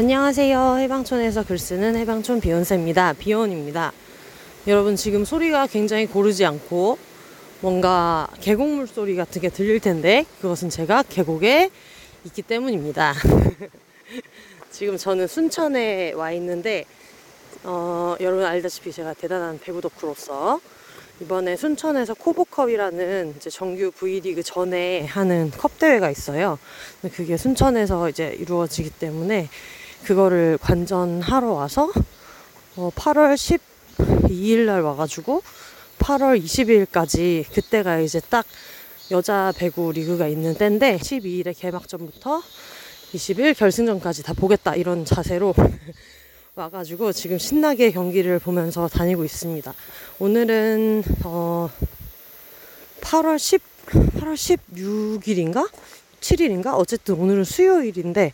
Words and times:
안녕하세요. 0.00 0.78
해방촌에서 0.78 1.44
글 1.44 1.58
쓰는 1.58 1.94
해방촌 1.94 2.40
비욘세입니다. 2.40 3.12
비욘입니다. 3.18 3.92
여러분 4.66 4.96
지금 4.96 5.26
소리가 5.26 5.66
굉장히 5.66 6.06
고르지 6.06 6.46
않고 6.46 6.96
뭔가 7.60 8.26
계곡물 8.40 8.86
소리 8.86 9.14
같은 9.14 9.42
게 9.42 9.50
들릴 9.50 9.78
텐데 9.78 10.24
그것은 10.40 10.70
제가 10.70 11.02
계곡에 11.06 11.68
있기 12.24 12.40
때문입니다. 12.40 13.12
지금 14.72 14.96
저는 14.96 15.26
순천에 15.26 16.12
와 16.12 16.32
있는데 16.32 16.86
어, 17.64 18.16
여러분 18.20 18.46
알다시피 18.46 18.92
제가 18.92 19.12
대단한 19.12 19.60
배구 19.62 19.82
덕후로서 19.82 20.62
이번에 21.20 21.56
순천에서 21.56 22.14
코보컵이라는 22.14 23.34
이제 23.36 23.50
정규 23.50 23.90
V리그 23.90 24.42
전에 24.42 25.04
하는 25.04 25.50
컵 25.50 25.78
대회가 25.78 26.10
있어요. 26.10 26.58
그게 27.12 27.36
순천에서 27.36 28.08
이제 28.08 28.34
이루어지기 28.40 28.88
때문에 28.88 29.50
그거를 30.04 30.58
관전하러 30.60 31.52
와서 31.52 31.90
어, 32.76 32.90
8월 32.94 33.34
12일 33.34 34.66
날 34.66 34.82
와가지고 34.82 35.42
8월 35.98 36.42
20일까지 36.42 37.44
그때가 37.52 38.00
이제 38.00 38.20
딱 38.28 38.46
여자 39.10 39.52
배구 39.56 39.92
리그가 39.92 40.28
있는 40.28 40.54
때인데 40.54 40.98
12일에 40.98 41.52
개막전부터 41.56 42.42
20일 43.14 43.56
결승전까지 43.56 44.22
다 44.22 44.32
보겠다 44.32 44.74
이런 44.74 45.04
자세로 45.04 45.54
와가지고 46.54 47.12
지금 47.12 47.38
신나게 47.38 47.90
경기를 47.90 48.38
보면서 48.38 48.88
다니고 48.88 49.24
있습니다. 49.24 49.72
오늘은 50.18 51.02
어 51.24 51.70
8월 53.00 53.38
10 53.38 53.70
8월 53.90 54.34
16일인가 54.34 55.68
7일인가 56.20 56.78
어쨌든 56.78 57.16
오늘은 57.16 57.44
수요일인데 57.44 58.32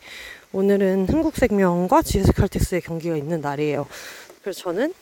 오늘은 0.56 1.10
흥국생명과 1.10 2.00
GS칼텍스의 2.00 2.80
경기가 2.80 3.14
있는 3.14 3.42
날이에요. 3.42 3.86
그래서 4.40 4.62
저는 4.62 4.94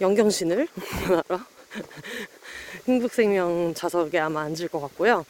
영경신을 0.00 0.66
하러 1.04 1.22
흥국생명 2.86 3.74
좌석에 3.74 4.18
아마 4.18 4.40
앉을 4.44 4.68
것 4.68 4.80
같고요. 4.80 5.26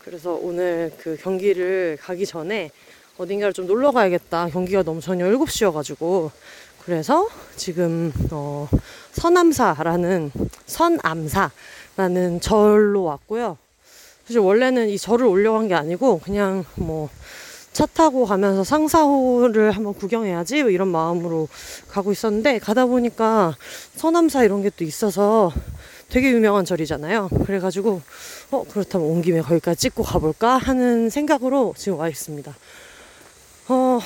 그래서 0.00 0.34
오늘 0.34 0.92
그 0.98 1.16
경기를 1.16 1.96
가기 1.98 2.26
전에 2.26 2.70
어딘가를 3.16 3.54
좀 3.54 3.66
놀러 3.66 3.90
가야겠다. 3.90 4.50
경기가 4.50 4.82
너무 4.82 5.00
저녁 5.00 5.30
7시여가지고. 5.30 6.30
그래서 6.84 7.26
지금, 7.56 8.12
어, 8.30 8.68
서남사라는, 9.12 10.30
선암사라는 10.66 12.42
절로 12.42 13.04
왔고요. 13.04 13.56
사실 14.26 14.40
원래는 14.40 14.90
이 14.90 14.98
절을 14.98 15.24
올려간 15.24 15.68
게 15.68 15.74
아니고, 15.74 16.20
그냥 16.20 16.66
뭐, 16.74 17.08
차 17.72 17.86
타고 17.86 18.24
가면서 18.24 18.64
상사호를 18.64 19.70
한번 19.72 19.94
구경해야지 19.94 20.62
뭐 20.62 20.70
이런 20.70 20.88
마음으로 20.88 21.48
가고 21.88 22.10
있었는데 22.12 22.58
가다 22.58 22.86
보니까 22.86 23.56
서남사 23.96 24.44
이런 24.44 24.62
게 24.62 24.70
또 24.70 24.84
있어서 24.84 25.52
되게 26.08 26.30
유명한 26.30 26.64
절이잖아요. 26.64 27.28
그래가지고 27.44 28.00
어 28.50 28.64
그렇다면 28.70 29.06
온 29.06 29.22
김에 29.22 29.42
거기까지 29.42 29.80
찍고 29.82 30.02
가볼까 30.02 30.56
하는 30.56 31.10
생각으로 31.10 31.74
지금 31.76 31.98
와 31.98 32.08
있습니다. 32.08 32.54
어 33.68 34.00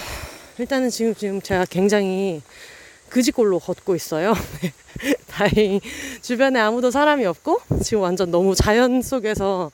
일단은 0.59 0.91
지금 0.91 1.15
지금 1.15 1.41
제가 1.41 1.65
굉장히 1.67 2.43
그지꼴로 3.09 3.61
걷고 3.61 3.95
있어요. 3.95 4.35
다행히 5.29 5.81
주변에 6.23 6.59
아무도 6.59 6.91
사람이 6.91 7.25
없고 7.25 7.61
지금 7.83 8.03
완전 8.03 8.31
너무 8.31 8.55
자연 8.55 9.01
속에서 9.03 9.71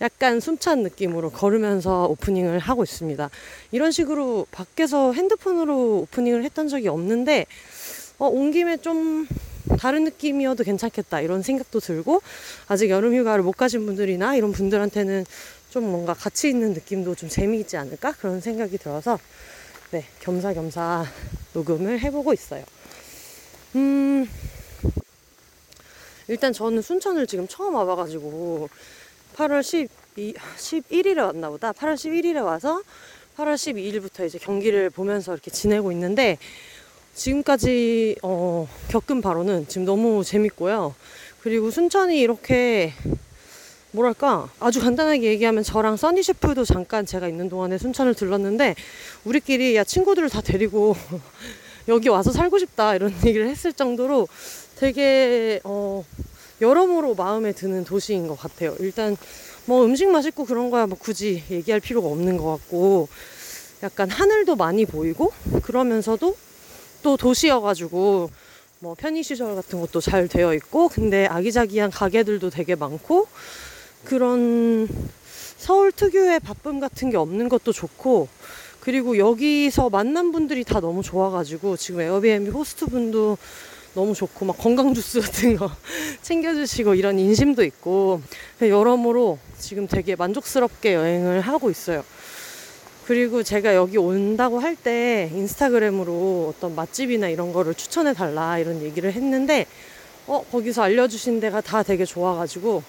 약간 0.00 0.38
숨찬 0.38 0.82
느낌으로 0.82 1.30
걸으면서 1.30 2.06
오프닝을 2.06 2.58
하고 2.58 2.84
있습니다. 2.84 3.30
이런 3.72 3.90
식으로 3.90 4.46
밖에서 4.50 5.12
핸드폰으로 5.12 5.98
오프닝을 6.02 6.44
했던 6.44 6.68
적이 6.68 6.88
없는데 6.88 7.46
어, 8.18 8.26
온 8.26 8.52
김에 8.52 8.76
좀 8.76 9.26
다른 9.78 10.04
느낌이어도 10.04 10.64
괜찮겠다 10.64 11.20
이런 11.20 11.42
생각도 11.42 11.80
들고 11.80 12.22
아직 12.68 12.90
여름 12.90 13.14
휴가를 13.14 13.42
못 13.42 13.52
가신 13.52 13.84
분들이나 13.86 14.36
이런 14.36 14.52
분들한테는 14.52 15.26
좀 15.70 15.84
뭔가 15.84 16.14
가치 16.14 16.48
있는 16.48 16.72
느낌도 16.72 17.14
좀 17.14 17.28
재미있지 17.28 17.76
않을까 17.76 18.12
그런 18.12 18.40
생각이 18.40 18.78
들어서 18.78 19.18
네 19.90 20.04
겸사겸사 20.20 21.06
녹음을 21.54 22.00
해보고 22.00 22.32
있어요. 22.32 22.64
음 23.76 24.28
일단 26.28 26.52
저는 26.52 26.82
순천을 26.82 27.26
지금 27.26 27.46
처음 27.48 27.74
와봐가지고 27.74 28.68
8월 29.38 29.62
12, 29.62 30.34
11일에 30.34 31.18
왔나 31.18 31.48
보다. 31.48 31.70
8월 31.70 31.94
11일에 31.94 32.44
와서 32.44 32.82
8월 33.36 33.54
12일부터 33.54 34.26
이제 34.26 34.36
경기를 34.36 34.90
보면서 34.90 35.32
이렇게 35.32 35.52
지내고 35.52 35.92
있는데 35.92 36.38
지금까지 37.14 38.16
어, 38.22 38.68
겪은 38.88 39.20
바로는 39.20 39.68
지금 39.68 39.84
너무 39.84 40.24
재밌고요. 40.24 40.92
그리고 41.40 41.70
순천이 41.70 42.18
이렇게 42.18 42.92
뭐랄까 43.92 44.50
아주 44.58 44.80
간단하게 44.80 45.22
얘기하면 45.22 45.62
저랑 45.62 45.96
써니 45.96 46.24
셰프도 46.24 46.64
잠깐 46.64 47.06
제가 47.06 47.28
있는 47.28 47.48
동안에 47.48 47.78
순천을 47.78 48.14
들렀는데 48.14 48.74
우리끼리 49.24 49.76
야 49.76 49.84
친구들을 49.84 50.28
다 50.30 50.40
데리고 50.40 50.96
여기 51.86 52.08
와서 52.08 52.32
살고 52.32 52.58
싶다 52.58 52.96
이런 52.96 53.14
얘기를 53.24 53.48
했을 53.48 53.72
정도로 53.72 54.26
되게 54.76 55.60
어 55.62 56.04
여러모로 56.60 57.14
마음에 57.14 57.52
드는 57.52 57.84
도시인 57.84 58.26
것 58.26 58.38
같아요. 58.38 58.74
일단 58.80 59.16
뭐 59.66 59.84
음식 59.84 60.08
맛있고 60.08 60.44
그런 60.44 60.70
거야 60.70 60.86
뭐 60.86 60.98
굳이 60.98 61.42
얘기할 61.50 61.80
필요가 61.80 62.08
없는 62.08 62.36
것 62.36 62.50
같고 62.52 63.08
약간 63.82 64.10
하늘도 64.10 64.56
많이 64.56 64.84
보이고 64.86 65.32
그러면서도 65.62 66.36
또 67.02 67.16
도시여가지고 67.16 68.30
뭐 68.80 68.94
편의시설 68.94 69.54
같은 69.54 69.80
것도 69.80 70.00
잘 70.00 70.28
되어 70.28 70.54
있고 70.54 70.88
근데 70.88 71.26
아기자기한 71.26 71.90
가게들도 71.90 72.50
되게 72.50 72.74
많고 72.74 73.26
그런 74.04 74.88
서울 75.56 75.92
특유의 75.92 76.40
바쁨 76.40 76.80
같은 76.80 77.10
게 77.10 77.16
없는 77.16 77.48
것도 77.48 77.72
좋고 77.72 78.28
그리고 78.80 79.18
여기서 79.18 79.90
만난 79.90 80.32
분들이 80.32 80.64
다 80.64 80.80
너무 80.80 81.02
좋아가지고 81.02 81.76
지금 81.76 82.00
에어비앤비 82.00 82.50
호스트 82.50 82.86
분도 82.86 83.36
너무 83.94 84.14
좋고 84.14 84.44
막 84.44 84.56
건강 84.58 84.94
주스 84.94 85.20
같은 85.20 85.56
거 85.56 85.70
챙겨주시고 86.22 86.94
이런 86.94 87.18
인심도 87.18 87.64
있고 87.64 88.20
여러모로 88.60 89.38
지금 89.58 89.86
되게 89.88 90.14
만족스럽게 90.14 90.94
여행을 90.94 91.40
하고 91.40 91.70
있어요. 91.70 92.04
그리고 93.06 93.42
제가 93.42 93.74
여기 93.74 93.96
온다고 93.96 94.60
할 94.60 94.76
때 94.76 95.30
인스타그램으로 95.32 96.52
어떤 96.54 96.74
맛집이나 96.74 97.28
이런 97.28 97.52
거를 97.52 97.74
추천해 97.74 98.12
달라 98.12 98.58
이런 98.58 98.82
얘기를 98.82 99.12
했는데 99.12 99.66
어 100.26 100.44
거기서 100.52 100.82
알려주신 100.82 101.40
데가 101.40 101.62
다 101.62 101.82
되게 101.82 102.04
좋아가지고 102.04 102.82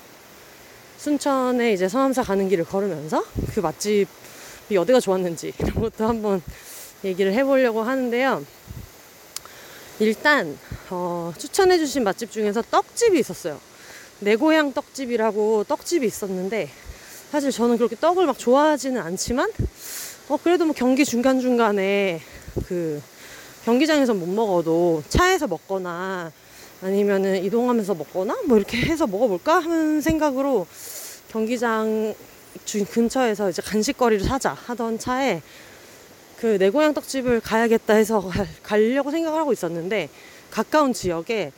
순천에 0.97 1.71
이제 1.71 1.87
서암사 1.87 2.23
가는 2.23 2.49
길을 2.49 2.65
걸으면서 2.65 3.23
그 3.55 3.61
맛집이 3.61 4.77
어디가 4.77 4.99
좋았는지 4.99 5.53
이런 5.57 5.73
것도 5.75 6.05
한번 6.05 6.41
얘기를 7.05 7.33
해보려고 7.33 7.81
하는데요. 7.81 8.43
일단 9.99 10.57
어, 10.89 11.33
추천해주신 11.37 12.03
맛집 12.03 12.31
중에서 12.31 12.61
떡집이 12.61 13.19
있었어요. 13.19 13.59
내 14.19 14.35
고향 14.35 14.73
떡집이라고 14.73 15.65
떡집이 15.65 16.05
있었는데 16.07 16.69
사실 17.31 17.51
저는 17.51 17.77
그렇게 17.77 17.95
떡을 17.95 18.25
막 18.25 18.39
좋아하지는 18.39 19.01
않지만 19.01 19.51
어, 20.29 20.37
그래도 20.41 20.65
뭐 20.65 20.73
경기 20.73 21.03
중간 21.03 21.41
중간에 21.41 22.21
그 22.67 23.01
경기장에서 23.65 24.13
못 24.13 24.27
먹어도 24.27 25.03
차에서 25.09 25.47
먹거나 25.47 26.31
아니면은 26.81 27.43
이동하면서 27.43 27.95
먹거나 27.95 28.37
뭐 28.45 28.57
이렇게 28.57 28.77
해서 28.77 29.05
먹어볼까 29.05 29.59
하는 29.59 29.99
생각으로 29.99 30.65
경기장 31.29 32.15
주 32.63 32.85
근처에서 32.85 33.49
이제 33.49 33.61
간식거리를 33.61 34.25
사자 34.25 34.53
하던 34.53 34.97
차에 34.97 35.41
그 36.39 36.57
내 36.57 36.69
고향 36.69 36.93
떡집을 36.93 37.41
가야겠다 37.41 37.95
해서 37.95 38.29
가려고 38.63 39.11
생각을 39.11 39.37
하고 39.39 39.51
있었는데 39.51 40.07
가까운 40.49 40.93
지역에 40.93 41.51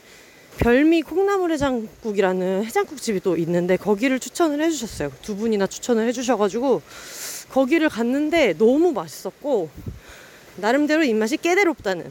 별미 0.58 1.02
콩나물 1.02 1.52
해장국이라는 1.52 2.64
해장국집이 2.64 3.20
또 3.20 3.36
있는데 3.36 3.76
거기를 3.76 4.18
추천을 4.18 4.60
해주셨어요. 4.62 5.12
두 5.22 5.36
분이나 5.36 5.66
추천을 5.66 6.06
해주셔가지고 6.08 6.82
거기를 7.52 7.88
갔는데 7.88 8.54
너무 8.58 8.92
맛있었고 8.92 9.70
나름대로 10.56 11.04
입맛이 11.04 11.36
깨대롭다는 11.36 12.10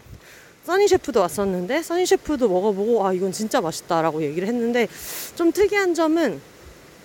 써니 0.64 0.88
셰프도 0.88 1.20
왔었는데 1.20 1.84
써니 1.84 2.06
셰프도 2.06 2.48
먹어보고 2.48 3.06
아 3.06 3.14
이건 3.14 3.32
진짜 3.32 3.60
맛있다라고 3.62 4.24
얘기를 4.24 4.48
했는데 4.48 4.88
좀 5.36 5.52
특이한 5.52 5.94
점은 5.94 6.40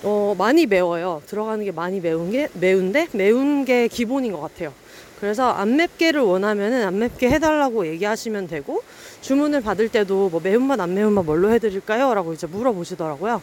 어, 0.02 0.34
많이 0.38 0.66
매워요. 0.66 1.22
들어가는 1.26 1.64
게 1.64 1.72
많이 1.72 2.00
매운 2.00 2.30
게 2.30 2.48
매운데 2.54 3.08
매운 3.12 3.64
게 3.64 3.88
기본인 3.88 4.32
것 4.32 4.40
같아요. 4.40 4.72
그래서 5.20 5.50
안 5.50 5.76
맵게를 5.76 6.20
원하면은 6.20 6.84
안 6.84 6.98
맵게 6.98 7.30
해달라고 7.30 7.86
얘기하시면 7.86 8.48
되고 8.48 8.82
주문을 9.22 9.62
받을 9.62 9.88
때도 9.88 10.28
뭐 10.28 10.40
매운맛 10.40 10.78
안 10.78 10.94
매운맛 10.94 11.24
뭘로 11.24 11.50
해드릴까요? 11.52 12.12
라고 12.14 12.32
이제 12.32 12.46
물어보시더라고요. 12.46 13.40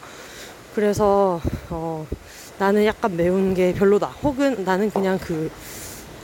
그래서 0.75 1.41
어, 1.69 2.07
나는 2.59 2.85
약간 2.85 3.17
매운 3.17 3.53
게 3.53 3.73
별로다. 3.73 4.07
혹은 4.07 4.63
나는 4.63 4.91
그냥 4.91 5.17
그 5.19 5.51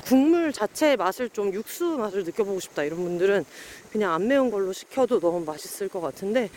국물 0.05 0.53
자체의 0.53 0.97
맛을 0.97 1.29
좀 1.29 1.53
육수 1.53 1.97
맛을 1.97 2.23
느껴보고 2.23 2.59
싶다 2.59 2.83
이런 2.83 3.03
분들은 3.03 3.45
그냥 3.91 4.13
안 4.13 4.27
매운 4.27 4.49
걸로 4.49 4.73
시켜도 4.73 5.19
너무 5.19 5.43
맛있을 5.45 5.87
것 5.87 6.01
같은데 6.01 6.49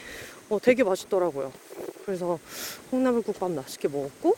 어, 0.49 0.59
되게 0.61 0.85
맛있더라고요. 0.85 1.53
그래서 2.05 2.39
콩나물국밥 2.91 3.51
맛있게 3.53 3.89
먹었고 3.89 4.37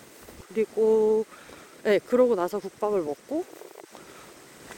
그리고 0.49 1.25
네 1.83 1.99
그러고 1.99 2.35
나서 2.35 2.59
국밥을 2.59 3.03
먹고 3.03 3.45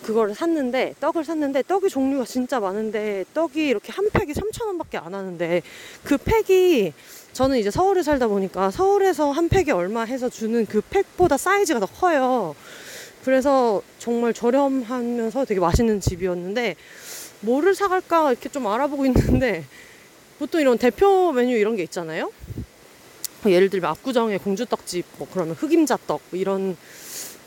그거를 0.03 0.35
샀는데 0.35 0.95
떡을 1.01 1.25
샀는데 1.25 1.63
떡이 1.63 1.89
종류가 1.89 2.25
진짜 2.25 2.61
많은데 2.61 3.25
떡이 3.35 3.67
이렇게 3.67 3.93
한 3.93 4.09
팩이 4.11 4.33
3,000원밖에 4.33 5.05
안 5.05 5.15
하는데 5.15 5.63
그 6.05 6.17
팩이 6.17 6.93
저는 7.33 7.59
이제 7.59 7.71
서울에 7.71 8.03
살다 8.03 8.29
보니까 8.29 8.71
서울에서 8.71 9.31
한 9.31 9.49
팩이 9.49 9.71
얼마 9.73 10.03
해서 10.05 10.29
주는 10.29 10.65
그 10.67 10.81
팩보다 10.81 11.37
사이즈가 11.37 11.81
더 11.81 11.87
커요. 11.87 12.55
그래서 13.25 13.83
정말 13.99 14.33
저렴하면서 14.33 15.45
되게 15.45 15.61
맛있는 15.61 16.01
집이었는데 16.01 16.77
뭐를 17.41 17.75
사갈까 17.75 18.31
이렇게 18.31 18.49
좀 18.49 18.67
알아보고 18.67 19.05
있는데 19.07 19.65
보통 20.39 20.61
이런 20.61 20.79
대표 20.79 21.33
메뉴 21.33 21.57
이런 21.57 21.77
게 21.77 21.83
있잖아요. 21.83 22.31
예를 23.45 23.71
들면 23.71 23.91
압구정의 23.91 24.39
공주떡집 24.39 25.07
뭐 25.19 25.29
그러면 25.33 25.55
흑임자떡 25.55 26.21
뭐 26.31 26.41
이런 26.41 26.77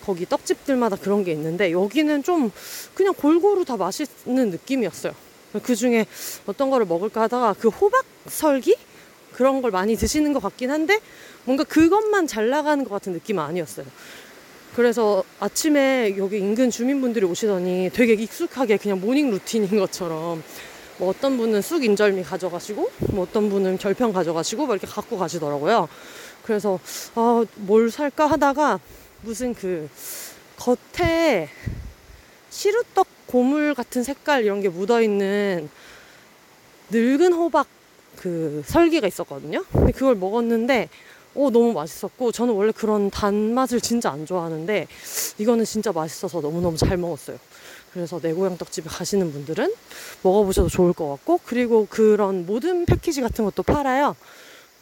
거기 0.09 0.25
떡집들마다 0.25 0.95
그런 0.95 1.23
게 1.23 1.31
있는데 1.33 1.71
여기는 1.71 2.23
좀 2.23 2.51
그냥 2.95 3.13
골고루 3.13 3.63
다 3.63 3.77
맛있는 3.77 4.49
느낌이었어요. 4.49 5.13
그 5.61 5.75
중에 5.75 6.07
어떤 6.47 6.71
거를 6.71 6.87
먹을까 6.87 7.21
하다가 7.21 7.53
그 7.59 7.67
호박 7.67 8.03
설기 8.25 8.75
그런 9.33 9.61
걸 9.61 9.69
많이 9.69 9.95
드시는 9.95 10.33
것 10.33 10.41
같긴 10.41 10.71
한데 10.71 10.99
뭔가 11.45 11.63
그것만 11.63 12.25
잘 12.25 12.49
나가는 12.49 12.83
것 12.83 12.89
같은 12.89 13.13
느낌은 13.13 13.43
아니었어요. 13.43 13.85
그래서 14.75 15.23
아침에 15.39 16.15
여기 16.17 16.39
인근 16.39 16.71
주민분들이 16.71 17.27
오시더니 17.27 17.91
되게 17.93 18.13
익숙하게 18.13 18.77
그냥 18.77 18.99
morning 18.99 19.29
routine인 19.29 19.79
것처럼 19.79 20.41
뭐 20.97 21.09
어떤 21.09 21.37
분은 21.37 21.61
쑥 21.61 21.83
인절미 21.83 22.23
가져가시고 22.23 22.89
뭐 23.11 23.25
어떤 23.25 23.51
분은 23.51 23.77
절편 23.77 24.11
가져가시고 24.11 24.65
막 24.65 24.73
이렇게 24.73 24.87
갖고 24.87 25.19
가시더라고요. 25.19 25.87
그래서 26.43 26.79
아, 27.13 27.45
뭘 27.57 27.91
살까 27.91 28.25
하다가 28.25 28.79
무슨 29.21 29.53
그 29.53 29.89
겉에 30.57 31.49
시루떡 32.49 33.07
고물 33.27 33.73
같은 33.73 34.03
색깔 34.03 34.43
이런 34.43 34.61
게 34.61 34.69
묻어 34.69 35.01
있는 35.01 35.69
늙은 36.89 37.33
호박 37.33 37.67
그 38.17 38.63
설기가 38.65 39.07
있었거든요. 39.07 39.63
근데 39.71 39.91
그걸 39.91 40.15
먹었는데 40.15 40.89
오, 41.35 41.51
너무 41.51 41.73
맛있었고, 41.73 42.31
저는 42.31 42.55
원래 42.55 42.71
그런 42.71 43.11
단맛을 43.11 43.81
진짜 43.81 44.09
안 44.09 44.25
좋아하는데, 44.25 44.87
이거는 45.37 45.63
진짜 45.63 45.91
맛있어서 45.91 46.41
너무너무 46.41 46.75
잘 46.75 46.97
먹었어요. 46.97 47.37
그래서 47.93 48.19
내 48.19 48.33
고향 48.33 48.57
떡집에 48.57 48.89
가시는 48.89 49.31
분들은 49.31 49.71
먹어보셔도 50.23 50.69
좋을 50.69 50.91
것 50.93 51.07
같고, 51.09 51.39
그리고 51.45 51.87
그런 51.89 52.45
모든 52.45 52.85
패키지 52.85 53.21
같은 53.21 53.45
것도 53.45 53.61
팔아요. 53.63 54.15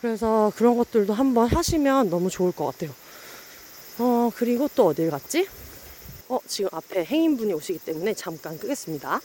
그래서 0.01 0.51
그런 0.55 0.77
것들도 0.77 1.13
한번 1.13 1.47
하시면 1.47 2.09
너무 2.09 2.29
좋을 2.29 2.53
것 2.53 2.65
같아요. 2.65 2.91
어, 3.99 4.29
그리고 4.35 4.67
또 4.75 4.87
어딜 4.87 5.09
갔지? 5.09 5.47
어, 6.29 6.39
지금 6.45 6.69
앞에 6.71 7.05
행인분이 7.05 7.53
오시기 7.53 7.79
때문에 7.79 8.13
잠깐 8.13 8.57
끄겠습니다. 8.59 9.19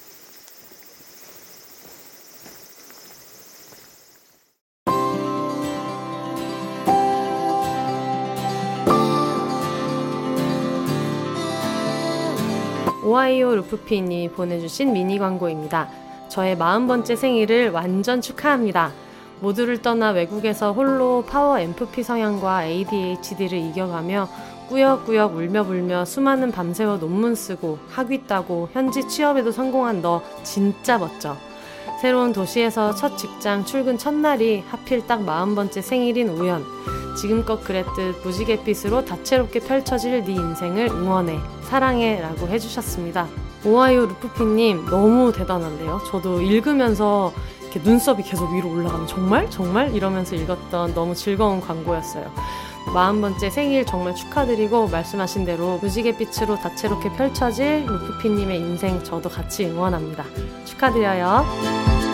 오하이오 13.05 13.57
루프피님이 13.57 14.31
보내주신 14.31 14.93
미니 14.95 15.19
광고입니다. 15.19 15.91
저의 16.31 16.57
40번째 16.57 17.15
생일을 17.15 17.71
완전 17.71 18.23
축하합니다. 18.23 18.93
모두를 19.41 19.83
떠나 19.83 20.11
외국에서 20.11 20.73
홀로 20.73 21.25
파워 21.27 21.59
MFP 21.59 22.05
성향과 22.05 22.65
ADHD를 22.65 23.59
이겨가며 23.59 24.29
꾸역꾸역 24.73 25.37
울며 25.37 25.65
불며 25.65 26.07
수많은 26.07 26.51
밤새워 26.51 26.97
논문 26.97 27.35
쓰고 27.35 27.79
학위 27.91 28.27
따고 28.27 28.71
현지 28.73 29.07
취업에도 29.07 29.53
성공한 29.53 30.01
너 30.01 30.23
진짜 30.45 30.97
멋져. 30.97 31.37
새로운 32.01 32.33
도시에서 32.33 32.95
첫 32.95 33.19
직장 33.19 33.67
출근 33.67 33.99
첫날이 33.99 34.65
하필 34.67 35.07
딱 35.07 35.21
40번째 35.21 35.83
생일인 35.83 36.31
우연. 36.31 36.65
지금껏 37.21 37.63
그랬듯 37.63 38.25
무지갯빛으로 38.25 39.05
다채롭게 39.05 39.61
펼쳐질 39.61 40.25
네 40.25 40.33
인생을 40.33 40.87
응원해. 40.87 41.39
사랑해. 41.65 42.23
라고 42.23 42.49
해주셨습니다. 42.49 43.29
오하이오 43.67 44.07
루프피님 44.07 44.87
너무 44.87 45.33
대단한데요. 45.33 46.01
저도 46.11 46.41
읽으면서 46.41 47.35
이렇게 47.61 47.79
눈썹이 47.81 48.23
계속 48.23 48.51
위로 48.51 48.71
올라가는 48.71 49.07
정말? 49.07 49.51
정말? 49.51 49.95
이러면서 49.95 50.35
읽었던 50.35 50.95
너무 50.95 51.15
즐거운 51.15 51.61
광고였어요. 51.61 52.33
40번째 52.87 53.51
생일 53.51 53.87
정말 53.87 54.15
축하드리고 54.15 54.89
말씀하신 54.89 55.45
대로 55.45 55.79
무지갯빛으로 55.79 56.57
다채롭게 56.57 57.11
펼쳐질 57.13 57.87
루프피님의 57.87 58.59
인생 58.59 59.03
저도 59.03 59.29
같이 59.29 59.65
응원합니다. 59.67 60.25
축하드려요. 60.65 62.12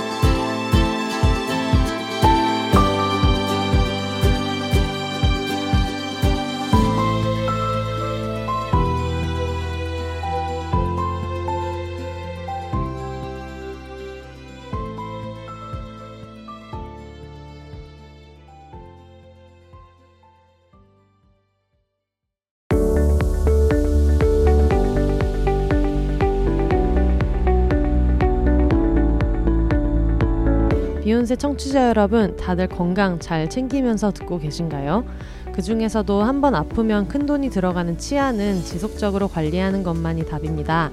비욘세 31.19 31.35
청취자 31.35 31.89
여러분, 31.89 32.37
다들 32.37 32.69
건강 32.69 33.19
잘 33.19 33.51
챙기면서 33.51 34.13
듣고 34.13 34.39
계신가요? 34.39 35.05
그 35.53 35.63
중에서도 35.63 36.23
한 36.23 36.41
번 36.41 36.55
아프면 36.55 37.09
큰 37.09 37.27
돈이 37.27 37.51
들어가는 37.51 37.99
치아는 37.99 38.63
지속적으로 38.63 39.27
관리하는 39.27 39.83
것만이 39.83 40.27
답입니다. 40.27 40.93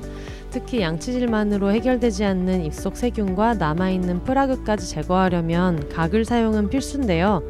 특히 0.50 0.82
양치질만으로 0.82 1.72
해결되지 1.74 2.26
않는 2.26 2.66
입속 2.66 2.98
세균과 2.98 3.56
남아있는 3.56 4.24
프라그까지 4.24 4.90
제거하려면 4.90 5.88
각을 5.90 6.26
사용은 6.26 6.70
필수인데요. 6.70 7.44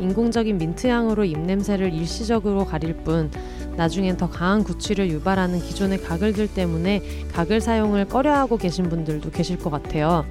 인공적인 0.00 0.56
민트향으로 0.56 1.26
입냄새를 1.26 1.92
일시적으로 1.92 2.64
가릴 2.64 2.94
뿐 2.94 3.30
나중엔 3.76 4.16
더 4.16 4.30
강한 4.30 4.64
구취를 4.64 5.10
유발하는 5.10 5.58
기존의 5.58 6.00
가글들 6.00 6.48
때문에 6.48 7.02
각을 7.34 7.60
사용을 7.60 8.06
꺼려하고 8.06 8.56
계신 8.56 8.88
분들도 8.88 9.30
계실 9.32 9.58
것 9.58 9.68
같아요. 9.68 10.24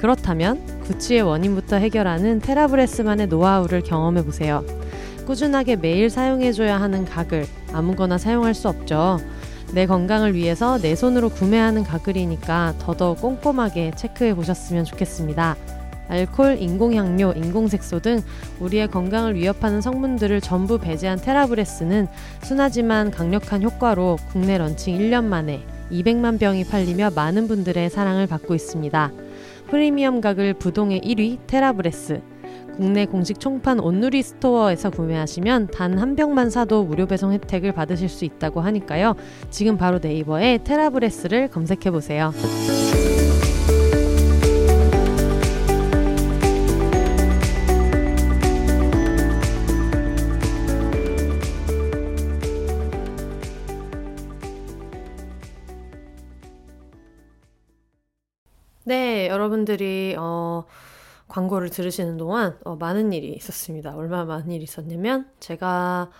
그렇다면 0.00 0.64
구취의 0.84 1.20
원인부터 1.20 1.76
해결하는 1.76 2.40
테라브레스만의 2.40 3.26
노하우를 3.26 3.82
경험해 3.82 4.24
보세요. 4.24 4.64
꾸준하게 5.26 5.76
매일 5.76 6.08
사용해줘야 6.08 6.80
하는 6.80 7.04
가글 7.04 7.46
아무거나 7.74 8.16
사용할 8.16 8.54
수 8.54 8.68
없죠. 8.68 9.20
내 9.74 9.84
건강을 9.84 10.34
위해서 10.34 10.78
내 10.78 10.96
손으로 10.96 11.28
구매하는 11.28 11.84
가글이니까 11.84 12.76
더더욱 12.78 13.20
꼼꼼하게 13.20 13.92
체크해 13.94 14.34
보셨으면 14.34 14.86
좋겠습니다. 14.86 15.56
알콜, 16.08 16.56
인공향료, 16.60 17.34
인공색소 17.36 18.00
등 18.00 18.20
우리의 18.58 18.88
건강을 18.88 19.36
위협하는 19.36 19.82
성분들을 19.82 20.40
전부 20.40 20.78
배제한 20.78 21.20
테라브레스는 21.20 22.08
순하지만 22.42 23.10
강력한 23.10 23.62
효과로 23.62 24.16
국내 24.32 24.56
런칭 24.56 24.98
1년 24.98 25.24
만에 25.24 25.62
200만 25.92 26.40
병이 26.40 26.64
팔리며 26.64 27.10
많은 27.14 27.46
분들의 27.46 27.90
사랑을 27.90 28.26
받고 28.26 28.54
있습니다. 28.54 29.12
프리미엄 29.70 30.20
가글 30.20 30.54
부동의 30.54 31.00
1위 31.00 31.38
테라브레스. 31.46 32.20
국내 32.76 33.06
공식 33.06 33.38
총판 33.38 33.78
온누리 33.78 34.22
스토어에서 34.22 34.90
구매하시면 34.90 35.68
단 35.68 35.98
한 35.98 36.16
병만 36.16 36.50
사도 36.50 36.82
무료 36.84 37.06
배송 37.06 37.32
혜택을 37.32 37.72
받으실 37.72 38.08
수 38.08 38.24
있다고 38.24 38.60
하니까요. 38.60 39.14
지금 39.50 39.76
바로 39.76 39.98
네이버에 40.02 40.58
테라브레스를 40.64 41.48
검색해 41.48 41.90
보세요. 41.90 42.32
여러분들이 59.30 60.16
어, 60.18 60.64
광고를 61.28 61.70
들으시는 61.70 62.16
동안 62.18 62.58
어, 62.64 62.76
많은 62.76 63.12
일이 63.12 63.32
있었습니다. 63.32 63.94
얼마나 63.94 64.24
많은 64.24 64.50
일이 64.50 64.64
있었냐면 64.64 65.30
제가 65.40 66.10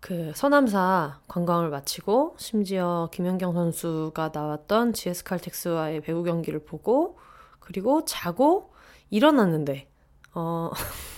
그 0.00 0.32
서남사 0.34 1.20
관광을 1.28 1.70
마치고 1.70 2.34
심지어 2.38 3.08
김연경 3.10 3.54
선수가 3.54 4.32
나왔던 4.34 4.92
GS 4.92 5.24
칼텍스와의 5.24 6.02
배구 6.02 6.24
경기를 6.24 6.62
보고 6.62 7.18
그리고 7.58 8.04
자고 8.04 8.74
일어났는데 9.08 9.88
어 10.34 10.70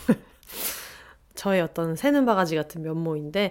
저의 1.34 1.62
어떤 1.62 1.96
새는 1.96 2.26
바가지 2.26 2.54
같은 2.54 2.82
면모인데 2.82 3.50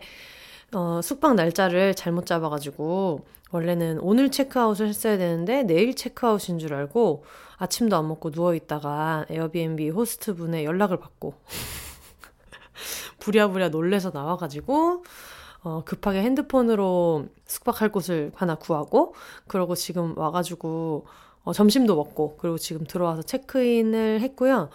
어, 0.74 1.02
숙박 1.04 1.36
날짜를 1.36 1.96
잘못 1.96 2.26
잡아가지고 2.26 3.26
원래는 3.52 4.00
오늘 4.00 4.32
체크아웃을 4.32 4.88
했어야 4.88 5.18
되는데 5.18 5.64
내일 5.64 5.96
체크아웃인 5.96 6.60
줄 6.60 6.74
알고 6.74 7.26
아침도 7.58 7.96
안 7.96 8.08
먹고 8.08 8.32
누워있다가 8.32 9.26
에어비앤비 9.30 9.90
호스트 9.90 10.36
분의 10.36 10.66
연락을 10.66 10.98
받고 10.98 11.34
부랴부랴 13.20 13.70
놀래서 13.70 14.12
나와가지고 14.14 15.04
어, 15.64 15.84
급하게 15.84 16.22
핸드폰으로 16.22 17.26
숙박할 17.46 17.92
곳을 17.92 18.32
하나 18.36 18.56
구하고 18.56 19.16
그러고 19.48 19.74
지금 19.74 20.16
와가지고 20.18 21.08
어, 21.44 21.54
점심도 21.54 21.96
먹고 21.96 22.38
그리고 22.38 22.58
지금 22.58 22.86
들어와서 22.86 23.24
체크인을 23.24 24.22
했고요. 24.22 24.70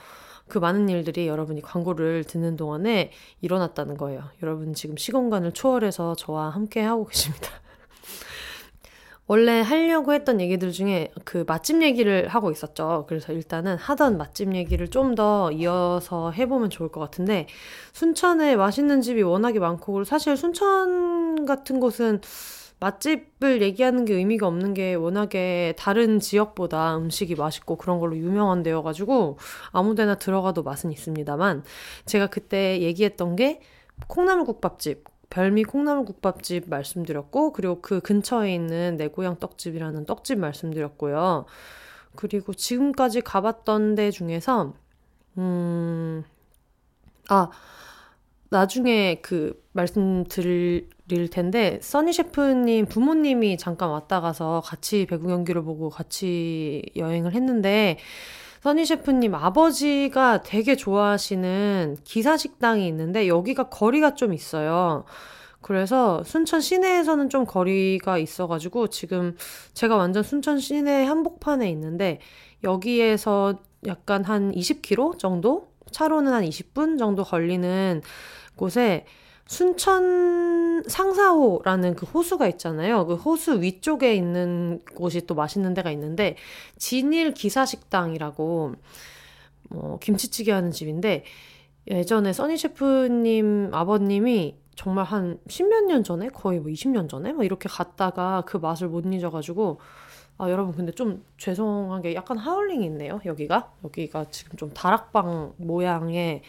그 0.49 0.59
많은 0.59 0.89
일들이 0.89 1.29
여러분이 1.29 1.63
광고를 1.63 2.25
듣는 2.25 2.57
동안에 2.57 3.13
일어났다는 3.41 3.97
거예요. 3.97 4.25
여러분 4.43 4.75
지금 4.75 4.97
시공간을 4.97 5.53
초월해서 5.53 6.17
저와 6.17 6.51
함께 6.51 6.81
하고 6.81 7.07
계십니다. 7.09 7.51
원래 9.31 9.61
하려고 9.61 10.13
했던 10.13 10.41
얘기들 10.41 10.73
중에 10.73 11.13
그 11.25 11.45
맛집 11.47 11.81
얘기를 11.83 12.27
하고 12.27 12.51
있었죠. 12.51 13.05
그래서 13.09 13.33
일단은 13.33 13.77
하던 13.77 14.19
맛집 14.19 14.53
얘기를 14.57 14.89
좀 14.89 15.15
더 15.15 15.53
이어서 15.53 16.33
해보면 16.33 16.69
좋을 16.71 16.89
것 16.89 16.99
같은데, 16.99 17.47
순천에 17.93 18.57
맛있는 18.57 19.03
집이 19.03 19.23
워낙에 19.23 19.61
많고, 19.61 20.03
사실 20.03 20.37
순천 20.37 21.47
같은 21.47 21.79
곳은 21.79 22.21
맛집을 22.81 23.63
얘기하는 23.63 24.05
게 24.05 24.15
의미가 24.15 24.49
없는 24.49 24.75
게 24.75 24.95
워낙에 24.95 25.75
다른 25.79 26.19
지역보다 26.19 26.97
음식이 26.97 27.37
맛있고 27.37 27.77
그런 27.77 28.01
걸로 28.01 28.17
유명한 28.17 28.65
데여가지고 28.65 29.39
아무 29.71 29.95
데나 29.95 30.17
들어가도 30.17 30.65
맛은 30.65 30.91
있습니다만 30.91 31.63
제가 32.05 32.27
그때 32.29 32.81
얘기했던 32.81 33.37
게 33.37 33.61
콩나물국밥집, 34.09 35.05
별미 35.31 35.65
콩나물국밥집 35.65 36.69
말씀드렸고 36.69 37.53
그리고 37.53 37.81
그 37.81 38.01
근처에 38.01 38.53
있는 38.55 38.97
내 38.97 39.09
고향 39.09 39.39
떡집이라는 39.39 40.05
떡집 40.05 40.39
말씀드렸고요. 40.39 41.47
그리고 42.17 42.53
지금까지 42.53 43.21
가봤던 43.21 43.95
데 43.95 44.11
중에서 44.11 44.75
음, 45.39 46.25
아, 47.29 47.51
나중에 48.51 49.21
그 49.23 49.65
말씀드릴 49.73 51.31
텐데 51.31 51.79
써니 51.81 52.13
셰프님 52.13 52.87
부모님이 52.87 53.57
잠깐 53.57 53.91
왔다 53.91 54.21
가서 54.21 54.61
같이 54.65 55.07
배구 55.07 55.29
경기를 55.29 55.63
보고 55.63 55.89
같이 55.89 56.83
여행을 56.97 57.35
했는데 57.35 57.99
써니 58.61 58.85
셰프님 58.85 59.35
아버지가 59.35 60.43
되게 60.43 60.77
좋아하시는 60.77 61.97
기사 62.05 62.37
식당이 62.37 62.87
있는데 62.89 63.27
여기가 63.27 63.71
거리가 63.71 64.15
좀 64.15 64.35
있어요. 64.35 65.05
그래서 65.63 66.23
순천 66.25 66.61
시내에서는 66.61 67.31
좀 67.31 67.47
거리가 67.47 68.19
있어가지고 68.19 68.89
지금 68.89 69.35
제가 69.73 69.97
완전 69.97 70.23
순천 70.23 70.59
시내 70.59 71.05
한복판에 71.05 71.71
있는데 71.71 72.21
여기에서 72.63 73.59
약간 73.87 74.25
한 74.25 74.53
20km 74.53 75.19
정도? 75.19 75.71
차로는 75.91 76.33
한 76.33 76.45
20분 76.45 76.99
정도 76.99 77.25
걸리는 77.25 78.03
곳에 78.57 79.07
순천 79.51 80.85
상사호라는 80.87 81.97
그 81.97 82.07
호수가 82.07 82.47
있잖아요. 82.51 83.05
그 83.07 83.17
호수 83.17 83.61
위쪽에 83.61 84.15
있는 84.15 84.81
곳이 84.95 85.27
또 85.27 85.35
맛있는 85.35 85.75
데가 85.75 85.91
있는데 85.91 86.37
진일 86.79 87.35
기사식당이라고 87.35 88.75
뭐 89.71 89.99
김치찌개 89.99 90.53
하는 90.53 90.71
집인데 90.71 91.25
예전에 91.89 92.33
써니 92.33 92.57
셰프님 92.59 93.71
아버님이 93.73 94.55
정말 94.77 95.05
한 95.05 95.41
십몇 95.49 95.85
년 95.87 96.05
전에 96.05 96.29
거의 96.29 96.61
뭐 96.61 96.71
20년 96.71 97.09
전에 97.09 97.33
막 97.33 97.45
이렇게 97.45 97.69
갔다가 97.69 98.45
그 98.47 98.57
맛을 98.57 98.87
못 98.87 99.05
잊어가지고 99.05 99.81
아 100.39 100.49
여러분 100.49 100.77
근데 100.77 100.93
좀 100.93 101.25
죄송하게 101.39 102.15
약간 102.15 102.39
하울링이 102.39 102.87
있네요 102.87 103.21
여기가 103.25 103.73
여기가 103.83 104.27
지금 104.31 104.57
좀 104.57 104.71
다락방 104.71 105.55
모양의 105.57 106.43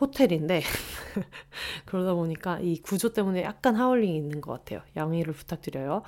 호텔인데 0.00 0.62
그러다 1.86 2.14
보니까 2.14 2.58
이 2.60 2.80
구조 2.80 3.12
때문에 3.12 3.42
약간 3.42 3.76
하울링이 3.76 4.16
있는 4.16 4.40
것 4.40 4.52
같아요. 4.52 4.80
양해를 4.96 5.32
부탁드려요. 5.32 6.02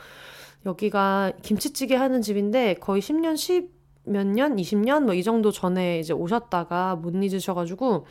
여기가 0.67 1.33
김치찌개 1.43 1.95
하는 1.97 2.23
집인데 2.23 2.75
거의 2.75 3.03
10년, 3.03 3.37
10 3.37 3.79
몇 4.09 4.27
년, 4.27 4.57
20년 4.57 5.05
뭐 5.05 5.15
이 5.15 5.23
정도 5.23 5.51
전에 5.53 6.01
이제 6.01 6.15
오셨다가 6.15 6.97
못 6.97 7.15
잊으셔가지고 7.23 8.07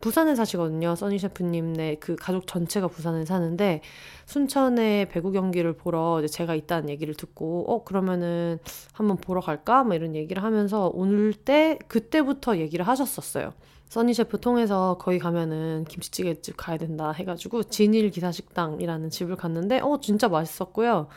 부산에 0.00 0.34
사시거든요. 0.34 0.96
써니 0.96 1.18
셰프님네 1.18 1.96
그 2.00 2.16
가족 2.16 2.46
전체가 2.46 2.88
부산에 2.88 3.24
사는데 3.26 3.82
순천에 4.26 5.08
배구 5.10 5.30
경기를 5.32 5.74
보러 5.74 6.26
제가 6.26 6.54
있다는 6.54 6.88
얘기를 6.88 7.14
듣고 7.14 7.66
어 7.68 7.84
그러면은 7.84 8.58
한번 8.92 9.18
보러 9.18 9.40
갈까? 9.40 9.84
뭐 9.84 9.94
이런 9.94 10.14
얘기를 10.16 10.42
하면서 10.42 10.90
오늘 10.94 11.34
때 11.34 11.78
그때부터 11.88 12.56
얘기를 12.58 12.86
하셨었어요. 12.88 13.52
써니 13.90 14.14
셰프 14.14 14.40
통해서 14.40 14.96
거기 15.00 15.18
가면은 15.18 15.84
김치찌개집 15.84 16.56
가야 16.56 16.78
된다 16.78 17.10
해가지고 17.10 17.64
진일 17.64 18.10
기사식당이라는 18.10 19.10
집을 19.10 19.34
갔는데 19.34 19.80
어 19.80 19.98
진짜 20.00 20.28
맛있었고요. 20.28 21.08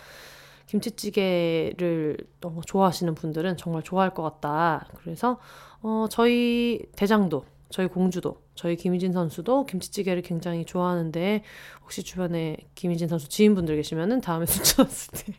김치찌개를 0.65 2.17
어, 2.43 2.61
좋아하시는 2.65 3.13
분들은 3.13 3.57
정말 3.57 3.83
좋아할 3.83 4.15
것 4.15 4.23
같다. 4.23 4.87
그래서 4.95 5.39
어, 5.83 6.07
저희 6.09 6.79
대장도 6.95 7.45
저희 7.69 7.85
공주도 7.87 8.41
저희 8.55 8.75
김희진 8.75 9.13
선수도 9.13 9.67
김치찌개를 9.67 10.23
굉장히 10.23 10.65
좋아하는데 10.65 11.43
혹시 11.83 12.01
주변에 12.01 12.57
김희진 12.73 13.07
선수 13.07 13.29
지인분들 13.29 13.75
계시면은 13.75 14.19
다음에 14.21 14.47
순천 14.49 14.85
왔을 14.85 15.11
때 15.11 15.33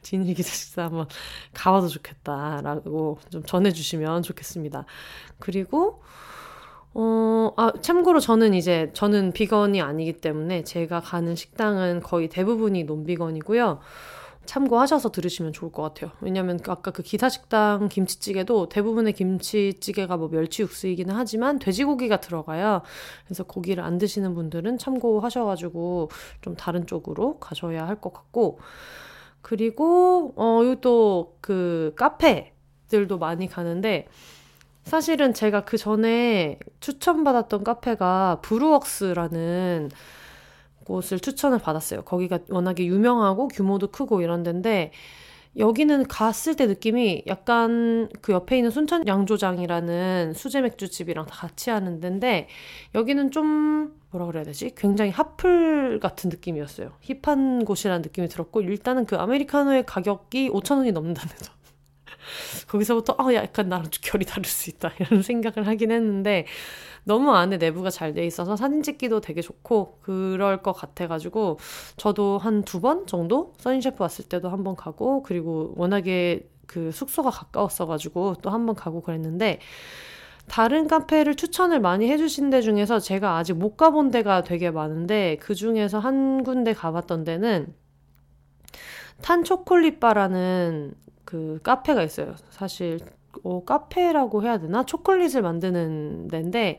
진일 0.00 0.34
기사식당 0.34 0.86
한번 0.86 1.08
가봐도 1.52 1.88
좋겠다라고 1.88 3.18
좀 3.28 3.42
전해주시면 3.42 4.22
좋겠습니다. 4.22 4.86
그리고 5.38 6.02
어, 6.92 7.52
아, 7.56 7.72
참고로 7.80 8.18
저는 8.20 8.54
이제, 8.54 8.90
저는 8.94 9.32
비건이 9.32 9.80
아니기 9.80 10.14
때문에 10.14 10.64
제가 10.64 11.00
가는 11.00 11.36
식당은 11.36 12.00
거의 12.00 12.28
대부분이 12.28 12.84
논비건이고요. 12.84 13.80
참고하셔서 14.46 15.12
들으시면 15.12 15.52
좋을 15.52 15.70
것 15.70 15.82
같아요. 15.82 16.10
왜냐면 16.20 16.58
아까 16.66 16.90
그 16.90 17.02
기사식당 17.02 17.88
김치찌개도 17.88 18.68
대부분의 18.70 19.12
김치찌개가 19.12 20.16
뭐 20.16 20.28
멸치 20.28 20.62
육수이기는 20.62 21.14
하지만 21.14 21.60
돼지고기가 21.60 22.20
들어가요. 22.20 22.82
그래서 23.26 23.44
고기를 23.44 23.84
안 23.84 23.98
드시는 23.98 24.34
분들은 24.34 24.78
참고하셔가지고 24.78 26.10
좀 26.40 26.56
다른 26.56 26.86
쪽으로 26.86 27.38
가셔야 27.38 27.86
할 27.86 28.00
것 28.00 28.12
같고. 28.12 28.58
그리고, 29.42 30.32
어, 30.36 30.62
이것도 30.64 31.36
그 31.40 31.92
카페들도 31.96 33.18
많이 33.18 33.46
가는데, 33.48 34.06
사실은 34.84 35.34
제가 35.34 35.64
그 35.64 35.76
전에 35.76 36.58
추천받았던 36.80 37.64
카페가 37.64 38.40
브루웍스라는 38.42 39.90
곳을 40.84 41.20
추천을 41.20 41.58
받았어요. 41.58 42.02
거기가 42.02 42.40
워낙에 42.48 42.84
유명하고 42.86 43.48
규모도 43.48 43.88
크고 43.88 44.22
이런 44.22 44.42
데인데 44.42 44.92
여기는 45.56 46.06
갔을 46.06 46.54
때 46.54 46.66
느낌이 46.66 47.24
약간 47.26 48.08
그 48.20 48.32
옆에 48.32 48.56
있는 48.56 48.70
순천 48.70 49.06
양조장이라는 49.06 50.32
수제 50.34 50.60
맥주집이랑 50.60 51.26
다 51.26 51.34
같이 51.34 51.70
하는 51.70 52.00
데인데 52.00 52.48
여기는 52.94 53.30
좀 53.32 53.94
뭐라 54.10 54.26
그래야 54.26 54.44
되지? 54.44 54.72
굉장히 54.76 55.10
핫플 55.10 55.98
같은 56.00 56.30
느낌이었어요. 56.30 56.92
힙한 57.00 57.64
곳이라는 57.64 58.02
느낌이 58.02 58.28
들었고 58.28 58.60
일단은 58.60 59.06
그 59.06 59.16
아메리카노의 59.16 59.86
가격이 59.86 60.50
5천원이 60.50 60.92
넘는다는 60.92 61.34
점. 61.42 61.59
거기서부터 62.68 63.16
어 63.18 63.32
약간 63.34 63.68
나랑 63.68 63.88
결이 64.02 64.24
다를 64.24 64.44
수 64.44 64.70
있다 64.70 64.92
이런 65.00 65.22
생각을 65.22 65.66
하긴 65.66 65.90
했는데 65.90 66.46
너무 67.04 67.32
안에 67.34 67.56
내부가 67.58 67.90
잘 67.90 68.14
돼 68.14 68.26
있어서 68.26 68.56
사진 68.56 68.82
찍기도 68.82 69.20
되게 69.20 69.40
좋고 69.42 69.98
그럴 70.02 70.62
것 70.62 70.72
같아가지고 70.72 71.58
저도 71.96 72.38
한 72.38 72.62
두 72.64 72.80
번 72.80 73.06
정도 73.06 73.54
써니셰프 73.58 74.02
왔을 74.02 74.24
때도 74.26 74.48
한 74.50 74.64
번 74.64 74.76
가고 74.76 75.22
그리고 75.22 75.72
워낙에 75.76 76.48
그 76.66 76.92
숙소가 76.92 77.30
가까웠어가지고 77.30 78.36
또 78.42 78.50
한 78.50 78.66
번 78.66 78.74
가고 78.76 79.00
그랬는데 79.02 79.60
다른 80.48 80.88
카페를 80.88 81.36
추천을 81.36 81.80
많이 81.80 82.10
해주신 82.10 82.50
데 82.50 82.60
중에서 82.60 82.98
제가 82.98 83.36
아직 83.36 83.54
못 83.54 83.76
가본 83.76 84.10
데가 84.10 84.42
되게 84.42 84.70
많은데 84.70 85.36
그 85.40 85.54
중에서 85.54 85.98
한 86.00 86.42
군데 86.44 86.72
가봤던 86.74 87.24
데는 87.24 87.72
탄 89.22 89.44
초콜릿바라는 89.44 90.94
그 91.30 91.60
카페가 91.62 92.02
있어요. 92.02 92.34
사실 92.50 92.98
어, 93.44 93.64
카페라고 93.64 94.42
해야 94.42 94.58
되나? 94.58 94.84
초콜릿을 94.84 95.42
만드는 95.42 96.26
데인데 96.26 96.78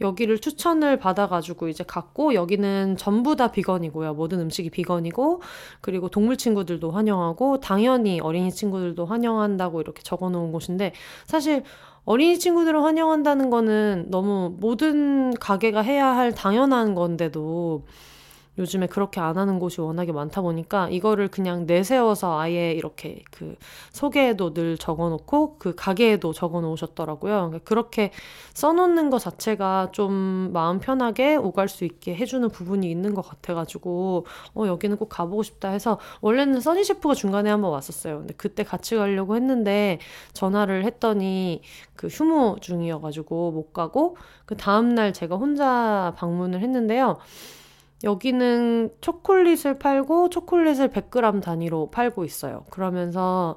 여기를 0.00 0.40
추천을 0.40 0.98
받아가지고 0.98 1.68
이제 1.68 1.84
갔고 1.84 2.34
여기는 2.34 2.96
전부 2.98 3.36
다 3.36 3.52
비건이고요. 3.52 4.14
모든 4.14 4.40
음식이 4.40 4.70
비건이고 4.70 5.40
그리고 5.80 6.08
동물 6.08 6.36
친구들도 6.36 6.90
환영하고 6.90 7.60
당연히 7.60 8.20
어린이 8.20 8.50
친구들도 8.50 9.06
환영한다고 9.06 9.80
이렇게 9.80 10.02
적어놓은 10.02 10.50
곳인데 10.50 10.92
사실 11.24 11.62
어린이 12.04 12.38
친구들을 12.38 12.82
환영한다는 12.82 13.50
거는 13.50 14.06
너무 14.10 14.54
모든 14.58 15.32
가게가 15.34 15.80
해야 15.80 16.06
할 16.08 16.34
당연한 16.34 16.94
건데도 16.94 17.84
요즘에 18.58 18.86
그렇게 18.86 19.20
안 19.20 19.36
하는 19.36 19.58
곳이 19.58 19.80
워낙에 19.80 20.12
많다 20.12 20.40
보니까 20.42 20.88
이거를 20.88 21.28
그냥 21.28 21.66
내세워서 21.66 22.38
아예 22.38 22.72
이렇게 22.72 23.22
그 23.30 23.56
소개에도 23.90 24.54
늘 24.54 24.78
적어놓고 24.78 25.56
그 25.58 25.74
가게에도 25.74 26.32
적어놓으셨더라고요. 26.32 27.34
그러니까 27.34 27.58
그렇게 27.64 28.10
써놓는 28.54 29.10
것 29.10 29.18
자체가 29.18 29.90
좀 29.92 30.50
마음 30.52 30.78
편하게 30.78 31.36
오갈 31.36 31.68
수 31.68 31.84
있게 31.84 32.14
해주는 32.14 32.48
부분이 32.48 32.90
있는 32.90 33.14
것 33.14 33.22
같아가지고 33.22 34.26
어 34.54 34.66
여기는 34.66 34.96
꼭 34.96 35.08
가보고 35.08 35.42
싶다 35.42 35.68
해서 35.68 35.98
원래는 36.20 36.60
써니 36.60 36.84
셰프가 36.84 37.14
중간에 37.14 37.50
한번 37.50 37.70
왔었어요. 37.72 38.18
근데 38.18 38.34
그때 38.36 38.62
같이 38.64 38.96
가려고 38.96 39.36
했는데 39.36 39.98
전화를 40.32 40.84
했더니 40.84 41.62
그 41.94 42.06
휴무 42.06 42.56
중이어가지고 42.60 43.52
못 43.52 43.72
가고 43.72 44.16
그 44.44 44.56
다음날 44.56 45.12
제가 45.12 45.36
혼자 45.36 46.14
방문을 46.16 46.60
했는데요. 46.60 47.18
여기는 48.04 48.90
초콜릿을 49.00 49.78
팔고 49.78 50.30
초콜릿을 50.30 50.90
100g 50.90 51.42
단위로 51.42 51.90
팔고 51.90 52.24
있어요. 52.24 52.64
그러면서 52.70 53.56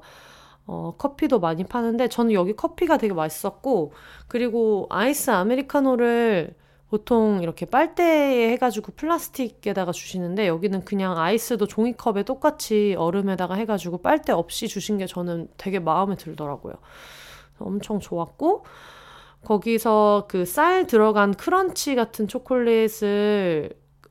어, 0.66 0.94
커피도 0.98 1.40
많이 1.40 1.64
파는데 1.64 2.08
저는 2.08 2.32
여기 2.32 2.54
커피가 2.54 2.96
되게 2.98 3.12
맛있었고 3.14 3.92
그리고 4.28 4.86
아이스 4.90 5.30
아메리카노를 5.30 6.54
보통 6.88 7.40
이렇게 7.42 7.66
빨대에 7.66 8.50
해가지고 8.52 8.92
플라스틱에다가 8.96 9.92
주시는데 9.92 10.48
여기는 10.48 10.84
그냥 10.84 11.18
아이스도 11.18 11.66
종이컵에 11.66 12.24
똑같이 12.24 12.96
얼음에다가 12.98 13.54
해가지고 13.54 13.98
빨대 13.98 14.32
없이 14.32 14.68
주신 14.68 14.98
게 14.98 15.06
저는 15.06 15.48
되게 15.56 15.78
마음에 15.78 16.16
들더라고요. 16.16 16.74
엄청 17.58 18.00
좋았고 18.00 18.64
거기서 19.44 20.26
그 20.28 20.44
쌀 20.46 20.86
들어간 20.86 21.34
크런치 21.34 21.94
같은 21.94 22.28
초콜릿을 22.28 23.70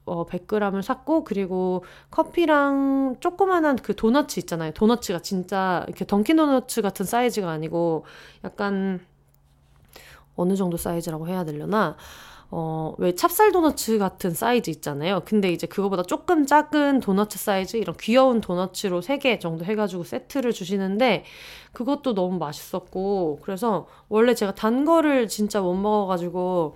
어, 0.10 0.26
100g을 0.26 0.82
샀고 0.82 1.24
그리고 1.24 1.84
커피랑 2.12 3.18
조그만한 3.20 3.76
그 3.78 3.96
도너츠 3.96 4.40
있잖아요. 4.42 4.72
도너츠가 4.74 5.20
진짜 5.20 5.86
이렇게 5.88 6.06
던킨 6.06 6.38
도너츠 6.38 6.82
같은 6.82 7.06
사이즈가 7.06 7.50
아니고 7.52 8.06
약간 8.44 9.00
어느 10.36 10.56
정도 10.56 10.78
사이즈라고 10.78 11.28
해야 11.28 11.44
되려나? 11.44 11.98
어, 12.52 12.96
왜 12.98 13.14
찹쌀 13.14 13.52
도너츠 13.52 14.00
같은 14.00 14.32
사이즈 14.32 14.72
있잖아요. 14.72 15.22
근데 15.24 15.52
이제 15.52 15.68
그거보다 15.68 16.02
조금 16.02 16.48
작은 16.48 17.00
도너츠 17.00 17.38
사이즈, 17.38 17.78
이런 17.78 17.96
귀여운 18.00 18.42
도너츠로 18.42 19.02
3개 19.02 19.40
정도 19.40 19.66
해가지고 19.66 20.04
세트를 20.04 20.52
주시는데, 20.52 21.26
그것도 21.74 22.16
너무 22.16 22.40
맛있었고, 22.40 23.40
그래서 23.44 23.88
원래 24.08 24.34
제가 24.34 24.56
단 24.56 24.84
거를 24.84 25.28
진짜 25.28 25.62
못 25.62 25.76
먹어가지고, 25.76 26.76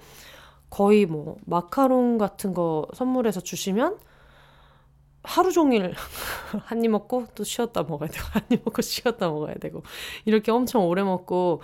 거의 0.73 1.05
뭐 1.05 1.37
마카롱 1.45 2.17
같은 2.17 2.53
거 2.53 2.87
선물해서 2.95 3.41
주시면 3.41 3.99
하루 5.23 5.51
종일 5.51 5.93
한 6.65 6.83
입 6.83 6.89
먹고 6.91 7.27
또 7.35 7.43
쉬었다 7.43 7.83
먹어야 7.83 8.09
되고 8.09 8.25
한 8.31 8.43
입 8.51 8.61
먹고 8.65 8.81
쉬었다 8.81 9.29
먹어야 9.29 9.55
되고 9.55 9.83
이렇게 10.25 10.51
엄청 10.51 10.85
오래 10.87 11.03
먹고 11.03 11.61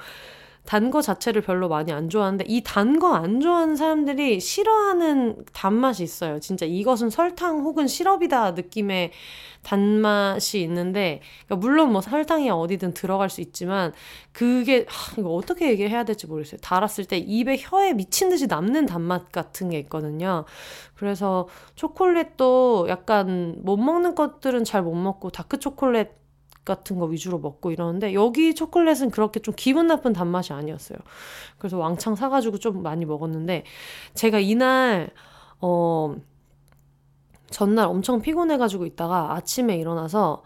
단 0.70 0.92
거 0.92 1.02
자체를 1.02 1.42
별로 1.42 1.68
많이 1.68 1.92
안 1.92 2.10
좋아하는데 2.10 2.46
이 2.48 2.62
단 2.64 3.00
거 3.00 3.14
안 3.16 3.42
좋아하는 3.42 3.76
사람들이 3.76 4.40
싫어하는 4.40 5.46
단맛이 5.52 6.04
있어요. 6.04 6.40
진짜 6.40 6.66
이것은 6.68 7.10
설탕 7.10 7.62
혹은 7.62 7.88
시럽이다 7.88 8.52
느낌의 8.52 9.12
단맛이 9.64 10.62
있는데 10.62 11.22
그러니까 11.46 11.56
물론 11.68 11.92
뭐 11.92 12.02
설탕이 12.02 12.50
어디든 12.50 12.94
들어갈 12.94 13.30
수 13.30 13.42
있지만 13.42 13.94
그게 14.32 14.86
하, 14.88 15.16
이거 15.20 15.30
어떻게 15.34 15.70
얘기해야 15.70 16.04
될지 16.04 16.28
모르겠어요. 16.28 16.60
달았을 16.62 17.06
때 17.06 17.18
입에 17.18 17.58
혀에 17.60 17.94
미친 17.94 18.30
듯이 18.30 18.48
남는 18.48 18.86
단맛 18.86 19.32
같은 19.32 19.70
게 19.72 19.80
있거든요. 19.80 20.46
그래서 20.96 21.48
초콜릿도 21.76 22.86
약간 22.90 23.56
못 23.64 23.78
먹는 23.78 24.16
것들은 24.16 24.64
잘 24.66 24.84
못 24.84 24.94
먹고 24.96 25.30
다크 25.32 25.60
초콜릿 25.60 26.10
같은 26.70 27.00
거 27.00 27.06
위주로 27.06 27.40
먹고 27.40 27.72
이러는데 27.72 28.14
여기 28.14 28.54
초콜릿은 28.54 29.10
그렇게 29.10 29.40
좀 29.40 29.54
기분 29.58 29.88
나쁜 29.88 30.14
단맛이 30.14 30.54
아니었어요. 30.54 31.00
그래서 31.58 31.78
왕창 31.78 32.16
사가지고 32.16 32.60
좀 32.60 32.84
많이 32.84 33.06
먹었는데 33.06 33.64
제가 34.14 34.40
이날 34.40 35.10
어 35.60 36.16
전날 37.50 37.88
엄청 37.88 38.22
피곤해가지고 38.22 38.86
있다가 38.86 39.34
아침에 39.34 39.76
일어나서 39.78 40.44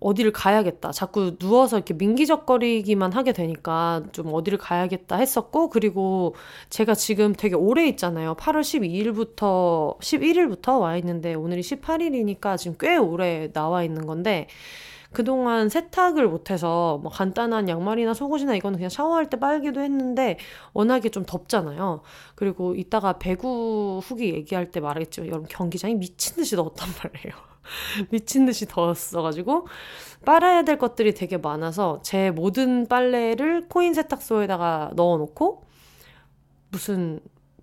어디를 0.00 0.32
가야겠다. 0.32 0.92
자꾸 0.92 1.36
누워서 1.38 1.76
이렇게 1.76 1.94
민기적거리기만 1.94 3.12
하게 3.12 3.32
되니까 3.32 4.02
좀 4.12 4.32
어디를 4.32 4.58
가야겠다 4.58 5.16
했었고, 5.16 5.68
그리고 5.68 6.34
제가 6.70 6.94
지금 6.94 7.34
되게 7.34 7.54
오래 7.54 7.86
있잖아요. 7.88 8.34
8월 8.34 8.62
12일부터, 8.62 9.98
11일부터 10.00 10.80
와 10.80 10.96
있는데, 10.96 11.34
오늘이 11.34 11.60
18일이니까 11.60 12.56
지금 12.56 12.76
꽤 12.80 12.96
오래 12.96 13.52
나와 13.52 13.84
있는 13.84 14.06
건데, 14.06 14.48
그동안 15.12 15.68
세탁을 15.68 16.28
못해서 16.28 16.98
뭐 17.02 17.10
간단한 17.10 17.68
양말이나 17.68 18.14
속옷이나 18.14 18.54
이거는 18.54 18.78
그냥 18.78 18.90
샤워할 18.90 19.28
때 19.28 19.38
빨기도 19.38 19.80
했는데 19.80 20.38
워낙에 20.72 21.08
좀 21.08 21.24
덥잖아요. 21.24 22.02
그리고 22.36 22.74
이따가 22.74 23.18
배구 23.18 24.00
후기 24.04 24.32
얘기할 24.34 24.70
때 24.70 24.80
말하겠지만 24.80 25.28
여러분 25.28 25.48
경기장이 25.48 25.96
미친 25.96 26.36
듯이 26.36 26.54
더웠단 26.54 26.88
말이에요. 27.02 27.34
미친 28.10 28.46
듯이 28.46 28.66
더웠어가지고 28.66 29.66
빨아야 30.24 30.62
될 30.62 30.78
것들이 30.78 31.14
되게 31.14 31.36
많아서 31.38 32.00
제 32.02 32.30
모든 32.30 32.86
빨래를 32.86 33.68
코인 33.68 33.94
세탁소에다가 33.94 34.92
넣어놓고 34.94 35.64
무슨 36.70 37.20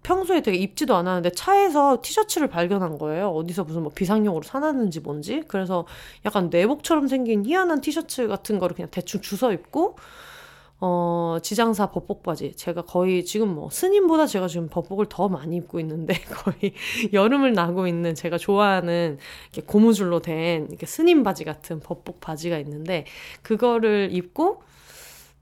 평소에 0.08 0.42
되게 0.42 0.58
입지도 0.58 0.96
않았는데 0.96 1.32
차에서 1.32 2.00
티셔츠를 2.02 2.48
발견한 2.48 2.98
거예요. 2.98 3.30
어디서 3.32 3.66
무슨 3.66 3.84
뭐 3.84 3.92
비상용으로 3.94 4.42
사놨는지 4.42 5.02
뭔지. 5.02 5.44
그래서 5.50 5.86
약간 6.24 6.50
내복처럼 6.50 7.10
생긴 7.10 7.46
희한한 7.46 7.82
티셔츠 7.82 8.30
같은 8.30 8.58
거를 8.58 8.74
그냥 8.74 8.90
대충 8.90 9.20
주워 9.20 9.52
입고 9.52 9.98
어, 10.80 11.40
지장사 11.44 11.92
법복 11.92 12.24
바지. 12.24 12.56
제가 12.56 12.84
거의 12.84 13.26
지금 13.26 13.54
뭐 13.54 13.70
스님보다 13.70 14.28
제가 14.28 14.48
지금 14.48 14.70
법복을 14.70 15.08
더 15.10 15.28
많이 15.28 15.58
입고 15.58 15.78
있는데 15.82 16.14
거의 16.32 16.74
여름을 17.12 17.52
나고 17.52 17.86
있는 17.86 18.16
제가 18.16 18.38
좋아하는 18.38 19.18
이렇게 19.52 19.68
고무줄로 19.68 20.22
된 20.22 20.68
이렇게 20.70 20.86
스님 20.86 21.24
바지 21.24 21.44
같은 21.44 21.82
법복 21.82 22.22
바지가 22.22 22.58
있는데 22.60 23.04
그거를 23.42 24.08
입고 24.14 24.62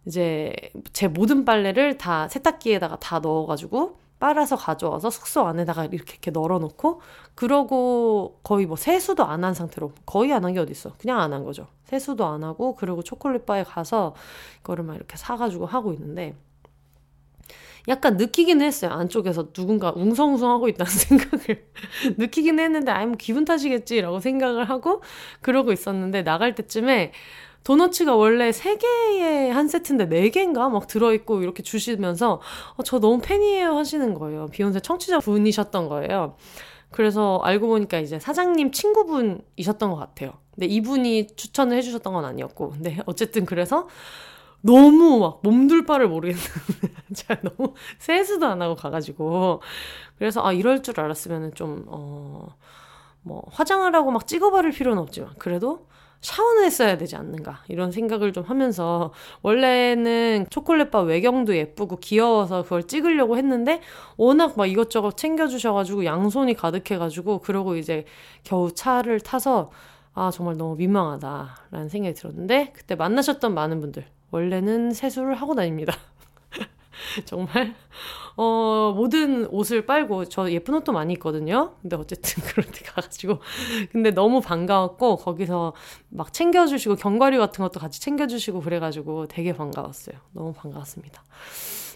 이제 0.07 0.55
제 0.91 1.07
모든 1.07 1.45
빨래를 1.45 1.99
다 1.99 2.27
세탁기에다가 2.29 2.97
다 2.97 3.19
넣어가지고 3.19 4.04
빨아서 4.19 4.55
가져와서 4.55 5.09
숙소 5.09 5.45
안에다가 5.47 5.85
이렇게, 5.85 6.13
이렇게 6.13 6.31
널어놓고 6.31 7.01
그러고 7.35 8.39
거의 8.43 8.65
뭐 8.65 8.75
세수도 8.77 9.25
안 9.25 9.43
한 9.43 9.53
상태로 9.53 9.91
거의 10.05 10.33
안 10.33 10.43
한 10.45 10.53
게 10.53 10.59
어딨어? 10.59 10.93
그냥 10.97 11.19
안 11.19 11.33
한 11.33 11.43
거죠. 11.43 11.67
세수도 11.85 12.25
안 12.25 12.43
하고 12.43 12.75
그리고 12.75 13.03
초콜릿 13.03 13.45
바에 13.45 13.63
가서 13.63 14.15
이거를 14.61 14.83
막 14.85 14.95
이렇게 14.95 15.17
사가지고 15.17 15.65
하고 15.67 15.93
있는데 15.93 16.35
약간 17.87 18.17
느끼긴 18.17 18.61
했어요. 18.61 18.91
안쪽에서 18.91 19.53
누군가 19.53 19.91
웅성웅성하고 19.95 20.67
있다는 20.69 20.89
생각을. 20.91 21.67
느끼긴 22.17 22.59
했는데 22.59 22.91
아이 22.91 23.05
뭐 23.05 23.15
기분 23.17 23.45
탓이겠지라고 23.45 24.19
생각을 24.19 24.69
하고 24.69 25.01
그러고 25.41 25.71
있었는데 25.71 26.23
나갈 26.23 26.55
때쯤에 26.55 27.11
도너츠가 27.65 28.15
원래 28.15 28.51
3개의 28.51 29.49
한 29.49 29.67
세트인데 29.67 30.07
4개인가 30.07 30.69
막 30.71 30.87
들어있고 30.87 31.41
이렇게 31.41 31.63
주시면서 31.63 32.39
어, 32.77 32.83
저 32.83 32.99
너무 32.99 33.19
팬이에요 33.21 33.75
하시는 33.75 34.13
거예요. 34.13 34.47
비욘세 34.47 34.79
청취자 34.79 35.19
분이셨던 35.19 35.89
거예요. 35.89 36.37
그래서 36.91 37.41
알고 37.43 37.67
보니까 37.67 37.99
이제 37.99 38.19
사장님 38.19 38.71
친구분이셨던 38.71 39.89
것 39.91 39.97
같아요. 39.97 40.33
근데 40.53 40.67
이분이 40.67 41.35
추천을 41.35 41.75
해주셨던 41.77 42.13
건 42.13 42.23
아니었고. 42.23 42.69
근데 42.69 42.99
어쨌든 43.05 43.45
그래서 43.45 43.89
너무 44.61 45.19
막 45.19 45.41
몸둘 45.43 45.85
바를 45.85 46.07
모르겠는 46.07 46.41
제가 47.13 47.41
너무 47.41 47.73
세수도 47.99 48.45
안 48.47 48.61
하고 48.61 48.75
가가지고 48.75 49.61
그래서 50.17 50.41
아 50.45 50.53
이럴 50.53 50.81
줄 50.81 50.99
알았으면은 50.99 51.53
좀 51.55 51.85
어 51.89 52.55
뭐 53.25 53.43
화장을 53.51 53.93
하고 53.95 54.11
막 54.11 54.27
찍어바를 54.27 54.71
필요는 54.71 55.01
없지만 55.01 55.33
그래도 55.39 55.87
샤워는 56.25 56.65
했어야 56.65 56.97
되지 56.97 57.15
않는가 57.15 57.59
이런 57.67 57.91
생각을 57.91 58.33
좀 58.33 58.43
하면서 58.43 59.13
원래는 59.43 60.47
초콜릿바 60.49 61.01
외경도 61.01 61.55
예쁘고 61.55 61.97
귀여워서 61.97 62.63
그걸 62.63 62.83
찍으려고 62.83 63.37
했는데 63.37 63.81
워낙 64.17 64.53
막 64.57 64.65
이것저것 64.65 65.17
챙겨주셔가지고 65.17 66.03
양손이 66.05 66.55
가득해가지고 66.55 67.39
그러고 67.39 67.75
이제 67.75 68.05
겨우 68.43 68.73
차를 68.73 69.19
타서 69.19 69.71
아 70.13 70.31
정말 70.31 70.57
너무 70.57 70.75
민망하다라는 70.77 71.89
생각이 71.89 72.15
들었는데 72.15 72.71
그때 72.73 72.95
만나셨던 72.95 73.53
많은 73.53 73.79
분들 73.79 74.05
원래는 74.31 74.93
세수를 74.93 75.35
하고 75.35 75.53
다닙니다. 75.53 75.93
정말 77.25 77.75
어 78.37 78.93
모든 78.95 79.45
옷을 79.47 79.85
빨고 79.85 80.25
저 80.25 80.51
예쁜 80.51 80.73
옷도 80.75 80.91
많이 80.91 81.13
입거든요. 81.13 81.75
근데 81.81 81.95
어쨌든 81.95 82.43
그런 82.45 82.71
데 82.71 82.83
가가지고 82.83 83.39
근데 83.91 84.11
너무 84.11 84.41
반가웠고 84.41 85.17
거기서 85.17 85.73
막 86.09 86.33
챙겨주시고 86.33 86.95
견과류 86.95 87.39
같은 87.39 87.63
것도 87.63 87.79
같이 87.79 88.01
챙겨주시고 88.01 88.61
그래가지고 88.61 89.27
되게 89.27 89.53
반가웠어요. 89.53 90.17
너무 90.33 90.53
반가웠습니다. 90.53 91.23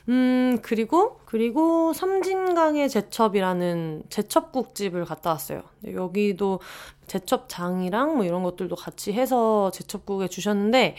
음, 0.09 0.57
그리고, 0.63 1.19
그리고 1.25 1.93
삼진강의 1.93 2.89
제첩이라는 2.89 4.03
제첩국집을 4.09 5.05
갔다 5.05 5.29
왔어요. 5.29 5.61
여기도 5.93 6.61
제첩장이랑 7.05 8.15
뭐 8.15 8.25
이런 8.25 8.41
것들도 8.41 8.75
같이 8.75 9.13
해서 9.13 9.69
제첩국에 9.71 10.27
주셨는데, 10.27 10.95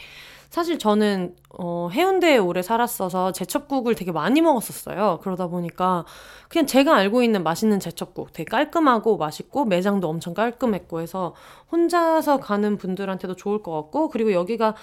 사실 0.51 0.77
저는 0.77 1.33
어, 1.57 1.87
해운대에 1.93 2.37
오래 2.37 2.61
살았어서 2.61 3.31
제첩국을 3.31 3.95
되게 3.95 4.11
많이 4.11 4.41
먹었었어요. 4.41 5.19
그러다 5.23 5.47
보니까 5.47 6.03
그냥 6.49 6.67
제가 6.67 6.93
알고 6.93 7.23
있는 7.23 7.41
맛있는 7.41 7.79
제첩국 7.79 8.33
되게 8.33 8.49
깔끔하고 8.49 9.15
맛있고 9.15 9.63
매장도 9.63 10.09
엄청 10.09 10.33
깔끔했고 10.33 10.99
해서 10.99 11.33
혼자서 11.71 12.41
가는 12.41 12.77
분들한테도 12.77 13.37
좋을 13.37 13.63
것 13.63 13.71
같고 13.71 14.09
그리고 14.09 14.33
여기가 14.33 14.75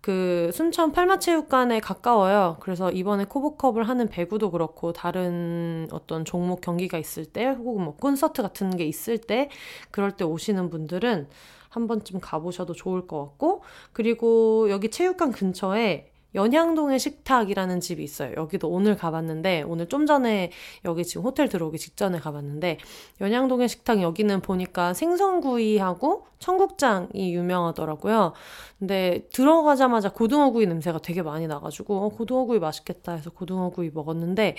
그 0.00 0.50
순천 0.52 0.92
팔마체육관에 0.92 1.80
가까워요. 1.80 2.56
그래서 2.60 2.90
이번에 2.90 3.24
코보컵을 3.24 3.88
하는 3.88 4.08
배구도 4.08 4.50
그렇고 4.50 4.92
다른 4.92 5.88
어떤 5.90 6.24
종목 6.24 6.60
경기가 6.60 6.98
있을 6.98 7.24
때 7.24 7.46
혹은 7.46 7.84
뭐 7.84 7.96
콘서트 7.96 8.42
같은 8.42 8.76
게 8.76 8.84
있을 8.84 9.18
때 9.18 9.50
그럴 9.90 10.12
때 10.12 10.24
오시는 10.24 10.70
분들은 10.70 11.28
한 11.68 11.86
번쯤 11.86 12.20
가보셔도 12.20 12.72
좋을 12.72 13.06
것 13.06 13.20
같고, 13.26 13.62
그리고 13.92 14.70
여기 14.70 14.90
체육관 14.90 15.32
근처에 15.32 16.10
연향동의 16.34 16.98
식탁이라는 16.98 17.80
집이 17.80 18.02
있어요. 18.02 18.34
여기도 18.36 18.68
오늘 18.68 18.96
가봤는데, 18.96 19.62
오늘 19.62 19.88
좀 19.88 20.06
전에 20.06 20.50
여기 20.84 21.04
지금 21.04 21.22
호텔 21.22 21.48
들어오기 21.48 21.78
직전에 21.78 22.18
가봤는데, 22.18 22.78
연향동의 23.20 23.68
식탁 23.68 24.02
여기는 24.02 24.40
보니까 24.40 24.94
생선구이하고 24.94 26.26
청국장이 26.38 27.34
유명하더라고요. 27.34 28.34
근데 28.78 29.26
들어가자마자 29.32 30.10
고등어구이 30.10 30.66
냄새가 30.66 30.98
되게 30.98 31.22
많이 31.22 31.46
나가지고, 31.46 32.04
어, 32.04 32.08
고등어구이 32.10 32.58
맛있겠다 32.58 33.12
해서 33.12 33.30
고등어구이 33.30 33.90
먹었는데, 33.94 34.56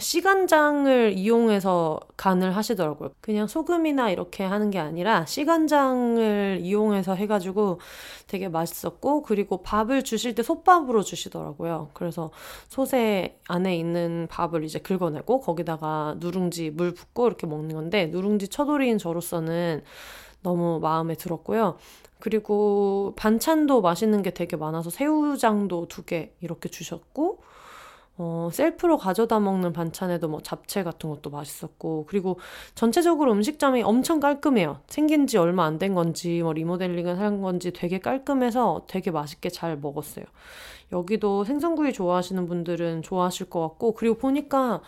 시간장을 0.00 1.14
이용해서 1.16 2.00
간을 2.16 2.56
하시더라고요. 2.56 3.10
그냥 3.20 3.46
소금이나 3.46 4.10
이렇게 4.10 4.44
하는 4.44 4.70
게 4.70 4.78
아니라 4.78 5.24
시간장을 5.26 6.60
이용해서 6.62 7.14
해가지고 7.14 7.80
되게 8.26 8.48
맛있었고, 8.48 9.22
그리고 9.22 9.62
밥을 9.62 10.04
주실 10.04 10.34
때 10.34 10.42
솥밥으로 10.42 11.02
주시더라고요. 11.02 11.90
그래서 11.94 12.30
솥에 12.68 13.38
안에 13.48 13.76
있는 13.76 14.26
밥을 14.30 14.64
이제 14.64 14.78
긁어내고, 14.78 15.40
거기다가 15.40 16.16
누룽지 16.18 16.70
물 16.70 16.92
붓고 16.94 17.26
이렇게 17.26 17.46
먹는 17.46 17.74
건데, 17.74 18.06
누룽지 18.06 18.48
처돌이인 18.48 18.98
저로서는 18.98 19.82
너무 20.42 20.78
마음에 20.80 21.14
들었고요. 21.14 21.76
그리고 22.20 23.14
반찬도 23.16 23.80
맛있는 23.80 24.22
게 24.22 24.30
되게 24.30 24.56
많아서 24.56 24.90
새우장도 24.90 25.86
두 25.88 26.04
개 26.04 26.32
이렇게 26.40 26.68
주셨고, 26.68 27.40
어, 28.20 28.48
셀프로 28.52 28.98
가져다 28.98 29.38
먹는 29.38 29.72
반찬에도 29.72 30.26
뭐 30.28 30.40
잡채 30.40 30.82
같은 30.82 31.08
것도 31.08 31.30
맛있었고, 31.30 32.06
그리고 32.08 32.38
전체적으로 32.74 33.32
음식점이 33.32 33.82
엄청 33.82 34.18
깔끔해요. 34.20 34.80
생긴 34.88 35.26
지 35.28 35.38
얼마 35.38 35.64
안 35.64 35.78
된 35.78 35.94
건지, 35.94 36.42
뭐 36.42 36.52
리모델링을 36.52 37.20
한 37.20 37.40
건지 37.40 37.72
되게 37.72 38.00
깔끔해서 38.00 38.82
되게 38.88 39.12
맛있게 39.12 39.50
잘 39.50 39.76
먹었어요. 39.78 40.24
여기도 40.92 41.44
생선구이 41.44 41.92
좋아하시는 41.92 42.46
분들은 42.46 43.02
좋아하실 43.02 43.50
것 43.50 43.60
같고, 43.60 43.94
그리고 43.94 44.16
보니까 44.16 44.80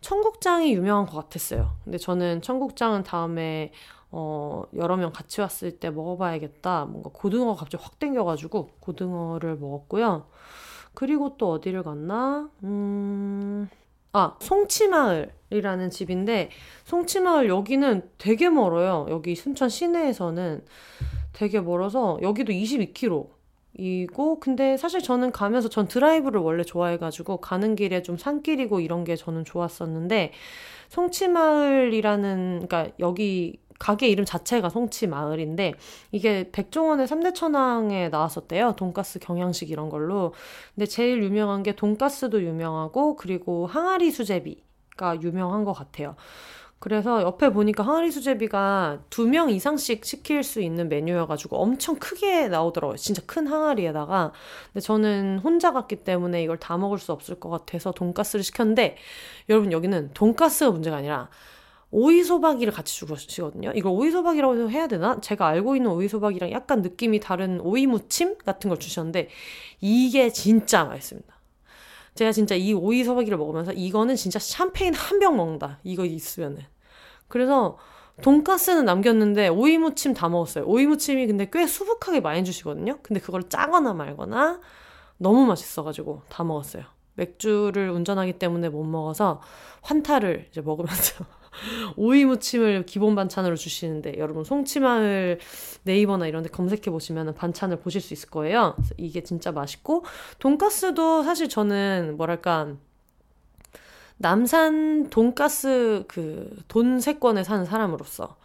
청국장이 0.00 0.72
유명한 0.74 1.06
것 1.06 1.16
같았어요. 1.16 1.72
근데 1.84 1.98
저는 1.98 2.42
청국장은 2.42 3.02
다음에 3.04 3.72
어, 4.10 4.64
여러 4.76 4.96
명 4.96 5.12
같이 5.12 5.40
왔을 5.40 5.78
때 5.78 5.90
먹어봐야겠다. 5.90 6.86
뭔가 6.86 7.10
고등어 7.12 7.54
갑자기 7.54 7.82
확 7.82 7.98
땡겨가지고 7.98 8.70
고등어를 8.80 9.56
먹었고요. 9.56 10.26
그리고 10.94 11.36
또 11.38 11.50
어디를 11.52 11.82
갔나? 11.82 12.50
음, 12.64 13.68
아, 14.12 14.36
송치마을이라는 14.40 15.90
집인데, 15.90 16.50
송치마을 16.84 17.48
여기는 17.48 18.10
되게 18.18 18.50
멀어요. 18.50 19.06
여기 19.08 19.34
순천 19.34 19.68
시내에서는 19.68 20.64
되게 21.32 21.60
멀어서, 21.60 22.18
여기도 22.22 22.52
22km. 22.52 23.28
이고, 23.78 24.38
근데 24.38 24.76
사실 24.76 25.00
저는 25.00 25.32
가면서 25.32 25.70
전 25.70 25.88
드라이브를 25.88 26.42
원래 26.42 26.62
좋아해가지고, 26.62 27.38
가는 27.38 27.74
길에 27.74 28.02
좀 28.02 28.18
산길이고 28.18 28.80
이런 28.80 29.04
게 29.04 29.16
저는 29.16 29.46
좋았었는데, 29.46 30.32
송치마을이라는, 30.90 32.66
그러니까 32.68 32.94
여기 32.98 33.61
가게 33.82 34.08
이름 34.08 34.24
자체가 34.24 34.68
송치 34.68 35.08
마을인데 35.08 35.74
이게 36.12 36.48
백종원의 36.52 37.08
3대 37.08 37.34
천왕에 37.34 38.10
나왔었대요. 38.10 38.74
돈가스 38.76 39.18
경양식 39.18 39.70
이런 39.70 39.88
걸로. 39.88 40.34
근데 40.74 40.86
제일 40.86 41.20
유명한 41.20 41.64
게 41.64 41.74
돈가스도 41.74 42.42
유명하고 42.44 43.16
그리고 43.16 43.66
항아리 43.66 44.12
수제비가 44.12 45.20
유명한 45.22 45.64
것 45.64 45.72
같아요. 45.72 46.14
그래서 46.78 47.22
옆에 47.22 47.50
보니까 47.50 47.82
항아리 47.84 48.10
수제비가 48.12 49.00
두 49.10 49.26
명 49.26 49.50
이상씩 49.50 50.04
시킬 50.04 50.42
수 50.44 50.60
있는 50.60 50.88
메뉴여가지고 50.88 51.56
엄청 51.56 51.96
크게 51.96 52.48
나오더라고요. 52.48 52.96
진짜 52.96 53.22
큰 53.26 53.46
항아리에다가. 53.48 54.32
근데 54.72 54.80
저는 54.80 55.40
혼자 55.42 55.72
갔기 55.72 55.96
때문에 56.04 56.42
이걸 56.42 56.56
다 56.58 56.76
먹을 56.78 56.98
수 56.98 57.12
없을 57.12 57.40
것 57.40 57.50
같아서 57.50 57.90
돈가스를 57.92 58.44
시켰는데 58.44 58.96
여러분 59.48 59.72
여기는 59.72 60.10
돈가스가 60.14 60.70
문제가 60.70 60.96
아니라 60.98 61.28
오이소박이를 61.92 62.72
같이 62.72 62.94
주시거든요. 62.94 63.72
이걸 63.74 63.92
오이소박이라고 63.92 64.70
해야 64.70 64.86
되나? 64.86 65.20
제가 65.20 65.46
알고 65.46 65.76
있는 65.76 65.90
오이소박이랑 65.90 66.50
약간 66.50 66.82
느낌이 66.82 67.20
다른 67.20 67.60
오이무침 67.60 68.38
같은 68.38 68.68
걸 68.70 68.78
주셨는데 68.78 69.28
이게 69.80 70.30
진짜 70.30 70.84
맛있습니다. 70.84 71.32
제가 72.14 72.32
진짜 72.32 72.54
이 72.54 72.72
오이소박이를 72.72 73.38
먹으면서 73.38 73.72
이거는 73.72 74.16
진짜 74.16 74.38
샴페인 74.38 74.94
한 74.94 75.18
병 75.18 75.36
먹는다. 75.36 75.78
이거 75.84 76.04
있으면은. 76.04 76.62
그래서 77.28 77.78
돈가스는 78.22 78.84
남겼는데 78.84 79.48
오이무침 79.48 80.12
다 80.14 80.28
먹었어요. 80.28 80.64
오이무침이 80.64 81.26
근데 81.26 81.48
꽤 81.52 81.66
수북하게 81.66 82.20
많이 82.20 82.44
주시거든요. 82.44 82.98
근데 83.02 83.20
그걸 83.20 83.48
짜거나 83.48 83.94
말거나 83.94 84.60
너무 85.18 85.46
맛있어가지고 85.46 86.22
다 86.28 86.44
먹었어요. 86.44 86.84
맥주를 87.14 87.90
운전하기 87.90 88.34
때문에 88.38 88.68
못 88.68 88.84
먹어서 88.84 89.40
환타를 89.82 90.48
이제 90.50 90.60
먹으면서 90.60 91.24
오이 91.96 92.24
무침을 92.24 92.86
기본 92.86 93.14
반찬으로 93.14 93.56
주시는데 93.56 94.14
여러분 94.18 94.44
송치마을 94.44 95.38
네이버나 95.84 96.26
이런 96.26 96.42
데 96.42 96.48
검색해 96.48 96.90
보시면 96.90 97.34
반찬을 97.34 97.78
보실 97.80 98.00
수 98.00 98.14
있을 98.14 98.30
거예요. 98.30 98.76
이게 98.96 99.22
진짜 99.22 99.52
맛있고 99.52 100.04
돈가스도 100.38 101.22
사실 101.22 101.48
저는 101.48 102.16
뭐랄까 102.16 102.74
남산 104.18 105.10
돈가스 105.10 106.04
그 106.08 106.56
돈세권에 106.68 107.44
사는 107.44 107.64
사람으로서 107.64 108.36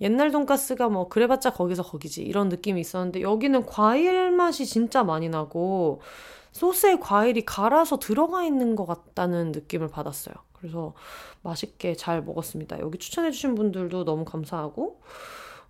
옛날 0.00 0.30
돈가스가 0.30 0.88
뭐 0.88 1.08
그래봤자 1.08 1.50
거기서 1.50 1.82
거기지 1.82 2.22
이런 2.22 2.48
느낌이 2.48 2.80
있었는데 2.80 3.22
여기는 3.22 3.66
과일 3.66 4.30
맛이 4.30 4.66
진짜 4.66 5.04
많이 5.04 5.28
나고 5.28 6.00
소스에 6.52 6.96
과일이 6.98 7.44
갈아서 7.44 7.98
들어가 7.98 8.44
있는 8.44 8.74
것 8.76 8.86
같다는 8.86 9.52
느낌을 9.52 9.88
받았어요. 9.88 10.34
그래서 10.52 10.94
맛있게 11.42 11.94
잘 11.94 12.22
먹었습니다. 12.22 12.80
여기 12.80 12.98
추천해주신 12.98 13.54
분들도 13.54 14.04
너무 14.04 14.24
감사하고, 14.24 15.00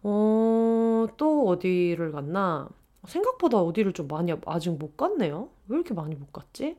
어, 0.03 1.07
또 1.17 1.49
어디를 1.49 2.13
갔나? 2.13 2.69
생각보다 3.07 3.59
어디를 3.59 3.93
좀 3.93 4.09
많이 4.09 4.33
아직 4.47 4.71
못 4.71 4.97
갔네요. 4.97 5.49
왜 5.69 5.77
이렇게 5.77 5.95
많이 5.95 6.15
못 6.15 6.33
갔지? 6.33 6.77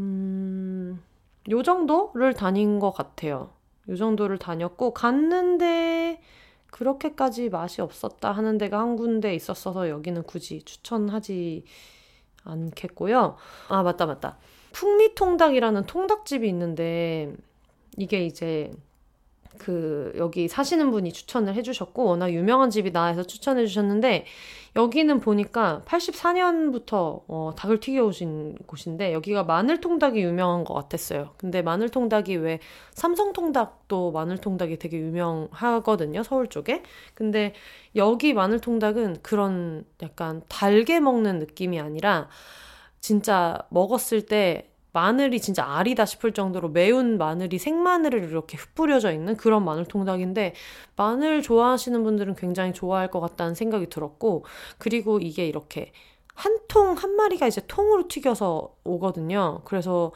음, 0.00 1.02
요 1.50 1.62
정도를 1.62 2.34
다닌 2.34 2.78
것 2.78 2.90
같아요. 2.90 3.50
요 3.88 3.96
정도를 3.96 4.38
다녔고, 4.38 4.92
갔는데, 4.92 6.20
그렇게까지 6.70 7.48
맛이 7.48 7.80
없었다 7.80 8.32
하는 8.32 8.58
데가 8.58 8.80
한 8.80 8.96
군데 8.96 9.34
있었어서 9.34 9.88
여기는 9.88 10.24
굳이 10.24 10.62
추천하지 10.62 11.64
않겠고요. 12.48 13.36
아, 13.68 13.82
맞다, 13.82 14.06
맞다. 14.06 14.36
풍미통닭이라는 14.72 15.86
통닭집이 15.86 16.48
있는데 16.48 17.32
이게 17.96 18.24
이제 18.24 18.70
그 19.58 20.12
여기 20.16 20.48
사시는 20.48 20.90
분이 20.90 21.12
추천을 21.12 21.54
해주셨고 21.54 22.04
워낙 22.04 22.32
유명한 22.32 22.70
집이다 22.70 23.06
해서 23.06 23.24
추천해 23.24 23.66
주셨는데 23.66 24.24
여기는 24.76 25.20
보니까 25.20 25.82
84년부터 25.86 27.22
어, 27.26 27.52
닭을 27.56 27.80
튀겨오신 27.80 28.58
곳인데 28.66 29.12
여기가 29.12 29.44
마늘통닭이 29.44 30.20
유명한 30.22 30.64
것 30.64 30.74
같았어요. 30.74 31.30
근데 31.36 31.62
마늘통닭이 31.62 32.36
왜 32.36 32.60
삼성통닭도 32.94 34.12
마늘통닭이 34.12 34.78
되게 34.78 34.98
유명하거든요. 34.98 36.22
서울 36.22 36.46
쪽에. 36.48 36.82
근데 37.14 37.54
여기 37.96 38.34
마늘통닭은 38.34 39.18
그런 39.22 39.84
약간 40.02 40.42
달게 40.48 41.00
먹는 41.00 41.38
느낌이 41.40 41.80
아니라 41.80 42.28
진짜 43.00 43.58
먹었을 43.70 44.26
때 44.26 44.70
마늘이 44.92 45.40
진짜 45.40 45.64
알이다 45.64 46.06
싶을 46.06 46.32
정도로 46.32 46.70
매운 46.70 47.18
마늘이 47.18 47.58
생마늘을 47.58 48.24
이렇게 48.24 48.56
흩뿌려져 48.56 49.12
있는 49.12 49.36
그런 49.36 49.64
마늘 49.64 49.84
통닭인데 49.84 50.54
마늘 50.96 51.42
좋아하시는 51.42 52.02
분들은 52.02 52.34
굉장히 52.36 52.72
좋아할 52.72 53.10
것 53.10 53.20
같다는 53.20 53.54
생각이 53.54 53.88
들었고 53.88 54.44
그리고 54.78 55.18
이게 55.18 55.46
이렇게 55.46 55.92
한 56.34 56.58
통한 56.68 57.16
마리가 57.16 57.48
이제 57.48 57.60
통으로 57.66 58.06
튀겨서 58.08 58.74
오거든요. 58.84 59.60
그래서 59.64 60.12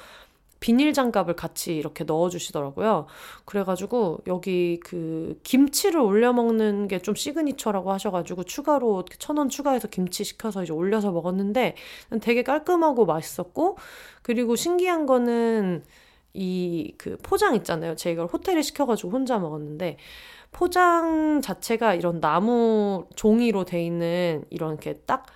비닐 0.62 0.92
장갑을 0.94 1.34
같이 1.36 1.76
이렇게 1.76 2.04
넣어 2.04 2.28
주시더라고요. 2.30 3.06
그래가지고 3.44 4.20
여기 4.28 4.78
그 4.84 5.38
김치를 5.42 6.00
올려 6.00 6.32
먹는 6.32 6.88
게 6.88 7.00
좀 7.02 7.14
시그니처라고 7.16 7.90
하셔가지고 7.92 8.44
추가로 8.44 9.04
천 9.18 9.36
원 9.38 9.48
추가해서 9.48 9.88
김치 9.88 10.24
시켜서 10.24 10.62
이제 10.62 10.72
올려서 10.72 11.10
먹었는데 11.12 11.74
되게 12.22 12.42
깔끔하고 12.44 13.04
맛있었고 13.06 13.76
그리고 14.22 14.56
신기한 14.56 15.06
거는 15.06 15.84
이 16.34 16.94
그 16.98 17.16
포장 17.22 17.54
있잖아요. 17.56 17.94
제가 17.96 18.12
이걸 18.14 18.26
호텔에 18.26 18.62
시켜가지고 18.62 19.10
혼자 19.10 19.38
먹었는데 19.38 19.96
포장 20.52 21.40
자체가 21.42 21.94
이런 21.94 22.20
나무 22.20 23.06
종이로 23.16 23.64
돼 23.64 23.84
있는 23.84 24.44
이런 24.50 24.72
이렇게 24.72 24.94
딱 25.06 25.26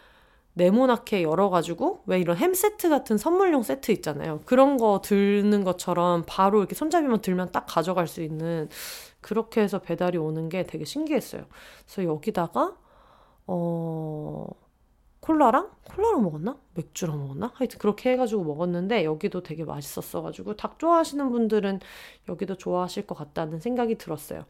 네모나게 0.56 1.22
열어가지고 1.22 2.04
왜 2.06 2.18
이런 2.18 2.38
햄 2.38 2.54
세트 2.54 2.88
같은 2.88 3.18
선물용 3.18 3.62
세트 3.62 3.92
있잖아요. 3.92 4.40
그런 4.46 4.78
거 4.78 5.02
들는 5.04 5.64
것처럼 5.64 6.24
바로 6.26 6.60
이렇게 6.60 6.74
손잡이만 6.74 7.20
들면 7.20 7.52
딱 7.52 7.66
가져갈 7.68 8.06
수 8.08 8.22
있는 8.22 8.70
그렇게 9.20 9.60
해서 9.60 9.80
배달이 9.80 10.16
오는 10.16 10.48
게 10.48 10.64
되게 10.64 10.86
신기했어요. 10.86 11.44
그래서 11.84 12.04
여기다가 12.10 12.74
어 13.46 14.46
콜라랑 15.20 15.70
콜라랑 15.84 16.22
먹었나? 16.22 16.56
맥주랑 16.72 17.18
먹었나? 17.18 17.52
하여튼 17.54 17.78
그렇게 17.78 18.12
해가지고 18.12 18.44
먹었는데 18.44 19.04
여기도 19.04 19.42
되게 19.42 19.62
맛있었어가지고 19.62 20.56
닭 20.56 20.78
좋아하시는 20.78 21.30
분들은 21.30 21.80
여기도 22.30 22.56
좋아하실 22.56 23.06
것 23.06 23.14
같다는 23.14 23.60
생각이 23.60 23.96
들었어요. 23.96 24.46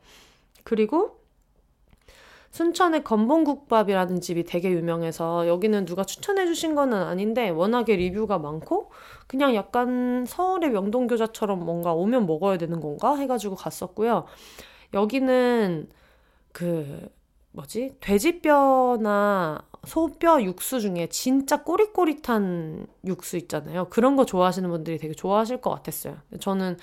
그리고 0.63 1.26
순천의 2.57 3.05
건봉국밥이라는 3.05 4.23
집이 4.23 4.45
되게 4.45 4.71
유명해서 4.71 5.47
여기는 5.47 5.85
누가 5.85 6.05
추천해 6.05 6.47
주신 6.47 6.75
거는 6.75 6.97
아닌데 6.97 7.51
워낙에 7.51 7.97
리뷰가 7.97 8.39
많고 8.39 8.91
그냥 9.27 9.55
약간 9.55 10.25
서울의 10.27 10.71
명동교자처럼 10.71 11.63
뭔가 11.63 11.93
오면 11.93 12.27
먹어야 12.27 12.57
되는 12.57 12.81
건가 12.81 13.15
해가지고 13.17 13.57
갔었고요. 13.57 14.25
여기는 14.95 15.91
그 16.53 17.11
뭐지 17.53 17.97
돼지뼈나 18.01 19.63
소뼈 19.85 20.43
육수 20.43 20.81
중에 20.81 21.09
진짜 21.11 21.63
꼬릿꼬릿한 21.63 22.87
육수 23.05 23.37
있잖아요. 23.37 23.89
그런 23.91 24.17
거 24.17 24.25
좋아하시는 24.25 24.71
분들이 24.71 24.97
되게 24.97 25.13
좋아하실 25.13 25.61
것 25.61 25.69
같았어요. 25.69 26.17
저는 26.41 26.79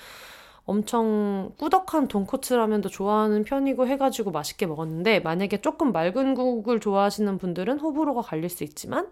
엄청 0.66 1.52
꾸덕한 1.58 2.08
돈코츠 2.08 2.54
라면도 2.54 2.88
좋아하는 2.88 3.44
편이고 3.44 3.86
해가지고 3.86 4.30
맛있게 4.30 4.66
먹었는데 4.66 5.20
만약에 5.20 5.60
조금 5.60 5.92
맑은 5.92 6.34
국을 6.34 6.80
좋아하시는 6.80 7.36
분들은 7.38 7.78
호불호가 7.78 8.22
갈릴 8.22 8.48
수 8.48 8.64
있지만 8.64 9.10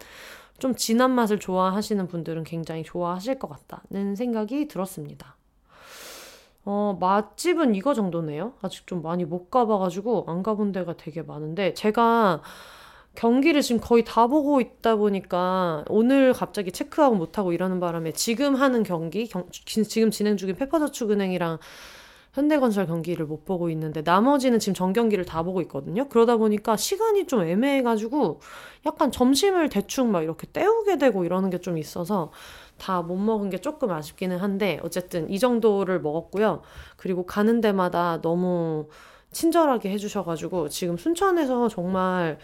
좀 0.59 0.75
진한 0.75 1.11
맛을 1.11 1.39
좋아하시는 1.39 2.07
분들은 2.09 2.45
굉장히 2.45 2.85
좋아하실 2.85 3.39
것 3.39 3.49
같다는 3.49 4.15
생각이 4.17 4.69
들었습니다. 4.69 5.37
어, 6.65 6.97
맛집은 7.01 7.75
이거 7.75 7.93
정도네요. 7.93 8.55
아직 8.63 8.87
좀 8.87 9.03
많이 9.03 9.25
못 9.25 9.51
가봐가지고 9.51 10.27
안 10.29 10.43
가본 10.43 10.73
데가 10.73 10.97
되게 10.97 11.23
많은데 11.23 11.75
제가 11.75 12.41
경기를 13.15 13.61
지금 13.63 13.81
거의 13.81 14.05
다 14.05 14.27
보고 14.27 14.61
있다 14.61 14.97
보니까 14.97 15.85
오늘 15.89 16.33
갑자기 16.33 16.73
체크하고 16.73 17.15
못하고 17.15 17.53
이러는 17.53 17.79
바람에 17.81 18.13
지금 18.13 18.55
하는 18.55 18.83
경기, 18.83 19.27
경, 19.27 19.47
지금 19.51 20.11
진행 20.11 20.37
중인 20.37 20.57
페퍼저축은행이랑 20.57 21.59
현대건설 22.33 22.87
경기를 22.87 23.27
못 23.27 23.45
보고 23.45 23.69
있는데 23.69 24.01
나머지는 24.01 24.59
지금 24.59 24.73
전 24.73 24.95
경기를 24.95 25.27
다 25.27 25.43
보고 25.43 25.61
있거든요. 25.63 26.09
그러다 26.09 26.39
보니까 26.39 26.79
시간이 26.79 27.27
좀 27.27 27.43
애매해가지고 27.43 28.41
약간 28.87 29.13
점심을 29.13 29.69
대충 29.69 30.11
막 30.11 30.23
이렇게 30.23 30.47
때우게 30.47 30.97
되고 30.97 31.25
이러는 31.27 31.51
게 31.51 31.59
좀 31.59 31.77
있어서 31.77 32.33
다 32.79 33.03
못 33.03 33.17
먹은 33.17 33.51
게 33.51 33.59
조금 33.59 33.91
아쉽기는 33.91 34.39
한데 34.39 34.81
어쨌든 34.83 35.29
이 35.31 35.39
정도를 35.39 36.01
먹었고요. 36.01 36.63
그리고 36.97 37.27
가는 37.27 37.61
데마다 37.61 38.21
너무 38.23 38.89
친절하게 39.31 39.91
해주셔가지고 39.91 40.71
지금 40.71 40.97
순천에서 40.97 41.69
정말 41.69 42.39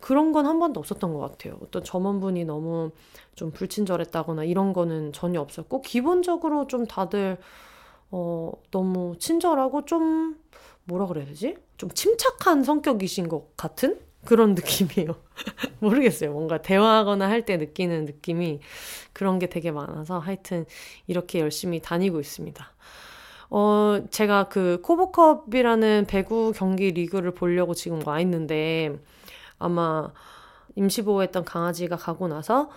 그런 0.00 0.32
건 0.32 0.46
한 0.46 0.58
번도 0.58 0.80
없었던 0.80 1.12
것 1.12 1.20
같아요. 1.20 1.58
어떤 1.62 1.82
점원분이 1.84 2.44
너무 2.44 2.90
좀 3.34 3.50
불친절했다거나 3.52 4.44
이런 4.44 4.72
거는 4.72 5.12
전혀 5.12 5.40
없었고, 5.40 5.82
기본적으로 5.82 6.66
좀 6.68 6.86
다들, 6.86 7.38
어, 8.10 8.52
너무 8.70 9.16
친절하고 9.18 9.84
좀, 9.86 10.36
뭐라 10.84 11.06
그래야 11.06 11.26
되지? 11.26 11.56
좀 11.76 11.90
침착한 11.90 12.64
성격이신 12.64 13.28
것 13.28 13.56
같은 13.56 14.00
그런 14.24 14.54
느낌이에요. 14.54 15.16
모르겠어요. 15.80 16.32
뭔가 16.32 16.62
대화하거나 16.62 17.28
할 17.28 17.44
때 17.44 17.56
느끼는 17.56 18.04
느낌이 18.06 18.60
그런 19.12 19.38
게 19.38 19.48
되게 19.48 19.70
많아서 19.72 20.18
하여튼 20.18 20.66
이렇게 21.06 21.40
열심히 21.40 21.80
다니고 21.80 22.20
있습니다. 22.20 22.66
어, 23.50 24.00
제가 24.10 24.48
그 24.48 24.80
코보컵이라는 24.82 26.06
배구 26.08 26.52
경기 26.54 26.90
리그를 26.92 27.32
보려고 27.32 27.74
지금 27.74 28.00
와 28.06 28.20
있는데, 28.20 28.98
아마 29.58 30.12
임시보호했던 30.76 31.44
강아지가 31.44 31.96
가고 31.96 32.28
나서 32.28 32.70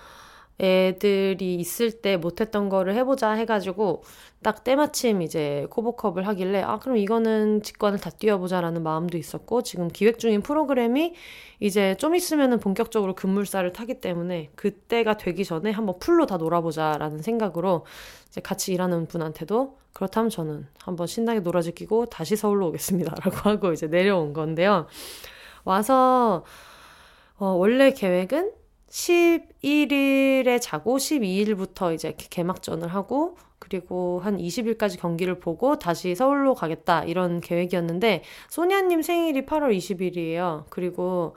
애들이 0.60 1.56
있을 1.56 1.92
때 2.02 2.18
못했던 2.18 2.70
거를 2.70 2.94
해보자 2.94 3.32
해가지고 3.32 4.04
딱 4.44 4.64
때마침 4.64 5.24
이제 5.24 5.66
코보컵을 5.72 6.28
하길래 6.28 6.62
아 6.62 6.78
그럼 6.78 6.98
이거는 6.98 7.64
직관을 7.64 8.00
다 8.00 8.12
뛰어보자라는 8.12 8.84
마음도 8.84 9.18
있었고 9.18 9.64
지금 9.64 9.88
기획 9.88 10.20
중인 10.20 10.42
프로그램이 10.44 11.16
이제 11.60 11.96
좀 11.98 12.16
있으면은 12.16 12.60
본격적으로 12.60 13.16
급물살을 13.16 13.74
타기 13.74 14.02
때문에 14.02 14.52
그때가 14.56 15.18
되기 15.18 15.44
전에 15.46 15.72
한번 15.72 15.98
풀로 16.00 16.28
다 16.28 16.38
놀아보자라는 16.38 17.24
생각으로 17.24 17.86
이제 18.30 18.40
같이 18.40 18.72
일하는 18.74 19.08
분한테도 19.08 19.78
그렇다면 19.94 20.30
저는 20.30 20.68
한번 20.80 21.08
신나게 21.08 21.40
놀아줄 21.40 21.74
끼고 21.74 22.06
다시 22.06 22.36
서울로 22.36 22.68
오겠습니다라고 22.68 23.32
하고 23.50 23.74
이제 23.74 23.88
내려온 23.88 24.34
건데요. 24.34 24.86
와서 25.64 26.44
어, 27.42 27.54
원래 27.54 27.90
계획은 27.90 28.52
11일에 28.88 30.62
자고 30.62 30.98
12일부터 30.98 31.92
이제 31.92 32.14
개막전을 32.16 32.88
하고 32.90 33.36
그리고 33.58 34.20
한 34.24 34.38
20일까지 34.38 35.00
경기를 35.00 35.40
보고 35.40 35.80
다시 35.80 36.14
서울로 36.14 36.54
가겠다 36.54 37.04
이런 37.04 37.42
계획이었는데 37.42 38.22
소냐님 38.48 39.02
생일이 39.02 39.48
8월 39.48 39.76
20일이에요. 39.76 40.66
그리고 40.70 41.36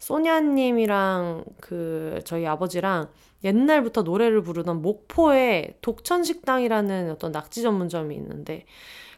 소냐님이랑 0.00 1.44
그 1.60 2.18
저희 2.24 2.46
아버지랑 2.46 3.06
옛날부터 3.44 4.02
노래를 4.02 4.42
부르던 4.42 4.82
목포에 4.82 5.78
독천식당이라는 5.82 7.12
어떤 7.12 7.30
낙지 7.30 7.62
전문점이 7.62 8.12
있는데 8.16 8.64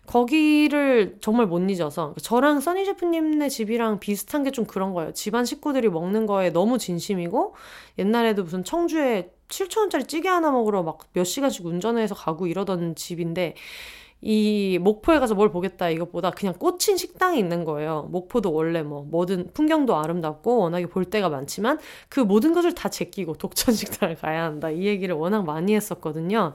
거기를 0.07 1.16
정말 1.21 1.47
못 1.47 1.59
잊어서 1.71 2.14
저랑 2.23 2.61
써니 2.61 2.85
셰프님네 2.85 3.49
집이랑 3.49 3.99
비슷한 4.01 4.42
게 4.45 4.51
좀 4.51 4.64
그런 4.64 4.95
거예요. 4.95 5.12
집안 5.12 5.45
식구들이 5.45 5.88
먹는 5.88 6.27
거에 6.27 6.51
너무 6.51 6.79
진심이고 6.79 7.55
옛날에도 7.99 8.45
무슨 8.45 8.64
청주에 8.64 9.31
7천원짜리 9.49 10.09
찌개 10.09 10.29
하나 10.29 10.51
먹으러 10.51 10.83
막 10.83 10.99
몇 11.12 11.25
시간씩 11.25 11.64
운전해서 11.66 12.14
가고 12.14 12.47
이러던 12.47 12.95
집인데 12.97 13.55
이 14.23 14.79
목포에 14.81 15.19
가서 15.19 15.35
뭘 15.35 15.51
보겠다 15.51 15.90
이것보다 15.90 16.31
그냥 16.31 16.55
꽂힌 16.55 16.97
식당이 16.97 17.38
있는 17.38 17.64
거예요. 17.64 18.09
목포도 18.11 18.53
원래 18.53 18.83
뭐 18.83 19.03
뭐든 19.05 19.51
풍경도 19.53 19.95
아름답고 19.97 20.59
워낙에 20.59 20.87
볼 20.87 21.05
데가 21.05 21.29
많지만 21.29 21.79
그 22.09 22.21
모든 22.21 22.55
것을 22.55 22.75
다 22.75 22.88
제끼고 22.88 23.35
독천 23.35 23.75
식당을 23.77 24.16
가야 24.16 24.45
한다. 24.45 24.71
이 24.71 24.87
얘기를 24.87 25.14
워낙 25.14 25.45
많이 25.45 25.75
했었거든요. 25.75 26.55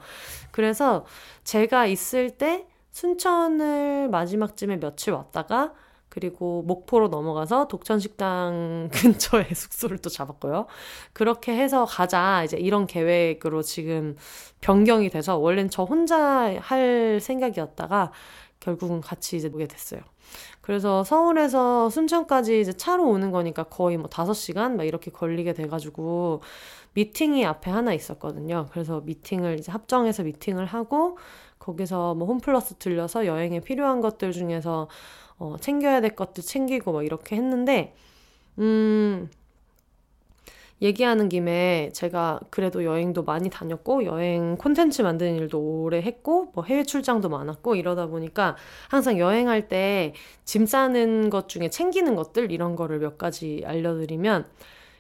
그래서 0.52 1.06
제가 1.44 1.86
있을 1.86 2.32
때 2.32 2.66
순천을 2.92 4.10
마지막쯤에 4.10 4.80
며칠 4.80 5.14
왔다가 5.14 5.74
그리고 6.10 6.62
목포로 6.64 7.08
넘어가서 7.08 7.70
독천식당 7.70 8.90
근처에 8.94 9.46
숙소를 9.54 9.98
또 10.00 10.10
잡았고요. 10.10 10.68
그렇게 11.14 11.56
해서 11.56 11.86
가자. 11.86 12.44
이제 12.44 12.58
이런 12.58 12.86
계획으로 12.86 13.62
지금 13.62 14.18
변경이 14.60 15.10
돼서 15.10 15.38
원래는 15.38 15.70
저 15.70 15.84
혼자 15.84 16.54
할 16.60 17.20
생각이었다가 17.22 18.12
결국은 18.60 19.00
같이 19.00 19.38
이제 19.38 19.50
오게 19.54 19.68
됐어요. 19.68 20.02
그래서 20.60 21.04
서울에서 21.04 21.90
순천까지 21.90 22.60
이제 22.60 22.74
차로 22.74 23.08
오는 23.08 23.32
거니까 23.32 23.64
거의 23.64 23.98
뭐 23.98 24.10
5시간 24.10 24.76
막 24.76 24.84
이렇게 24.84 25.12
걸리게 25.12 25.54
돼가지고 25.54 26.42
미팅이 26.94 27.46
앞에 27.46 27.72
하나 27.72 27.94
있었거든요. 27.94 28.68
그래서 28.72 29.02
미팅을 29.02 29.60
이제 29.60 29.72
합정해서 29.72 30.24
미팅을 30.24 30.66
하고 30.66 31.18
거기서 31.62 32.16
뭐 32.16 32.28
홈플러스 32.28 32.76
들려서 32.76 33.26
여행에 33.26 33.62
필요한 33.62 34.02
것들 34.02 34.32
중에서 34.34 34.90
어, 35.40 35.56
챙겨야 35.62 36.02
될 36.02 36.16
것들 36.16 36.44
챙기고 36.44 36.92
뭐 36.92 37.04
이렇게 37.04 37.36
했는데, 37.36 37.96
음, 38.60 39.30
얘기하는 40.82 41.30
김에 41.30 41.92
제가 41.94 42.40
그래도 42.50 42.84
여행도 42.84 43.24
많이 43.24 43.50
다녔고 43.52 44.06
여행 44.06 44.58
콘텐츠 44.58 45.04
만드는 45.04 45.36
일도 45.36 45.60
오래 45.84 46.02
했고 46.02 46.52
뭐 46.56 46.64
해외 46.64 46.84
출장도 46.84 47.30
많았고 47.30 47.76
이러다 47.76 48.08
보니까 48.08 48.56
항상 48.90 49.20
여행할 49.20 49.68
때 49.68 50.14
짐 50.46 50.66
싸는 50.66 51.30
것 51.30 51.48
중에 51.48 51.70
챙기는 51.70 52.16
것들 52.16 52.52
이런 52.52 52.76
거를 52.76 53.00
몇 53.00 53.18
가지 53.18 53.64
알려드리면 53.66 54.48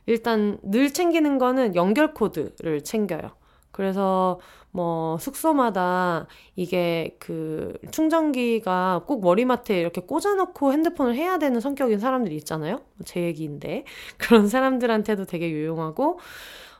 일단 0.05 0.59
늘 0.63 0.93
챙기는 0.93 1.37
거는 1.39 1.75
연결 1.75 2.13
코드를 2.13 2.83
챙겨요. 2.83 3.31
그래서 3.71 4.39
뭐 4.71 5.17
숙소마다 5.19 6.27
이게 6.55 7.15
그 7.19 7.73
충전기가 7.91 9.03
꼭 9.05 9.21
머리맡에 9.21 9.79
이렇게 9.79 10.01
꽂아놓고 10.01 10.71
핸드폰을 10.71 11.15
해야 11.15 11.37
되는 11.37 11.59
성격인 11.59 11.99
사람들이 11.99 12.35
있잖아요. 12.37 12.81
제 13.05 13.21
얘기인데 13.21 13.83
그런 14.17 14.47
사람들한테도 14.47 15.25
되게 15.25 15.49
유용하고 15.49 16.19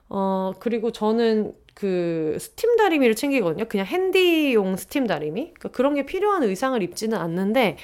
어 0.10 0.54
그리고 0.60 0.92
저는 0.92 1.54
그 1.74 2.38
스팀 2.40 2.76
다리미를 2.78 3.16
챙기거든요. 3.16 3.66
그냥 3.66 3.86
handy용 3.86 4.76
스팀 4.78 5.08
다리미. 5.08 5.54
그러니까 5.54 5.70
그런 5.70 5.96
게 5.96 6.06
필요한 6.06 6.44
의상을 6.44 6.82
입지는 6.84 7.18
않는데 7.18 7.78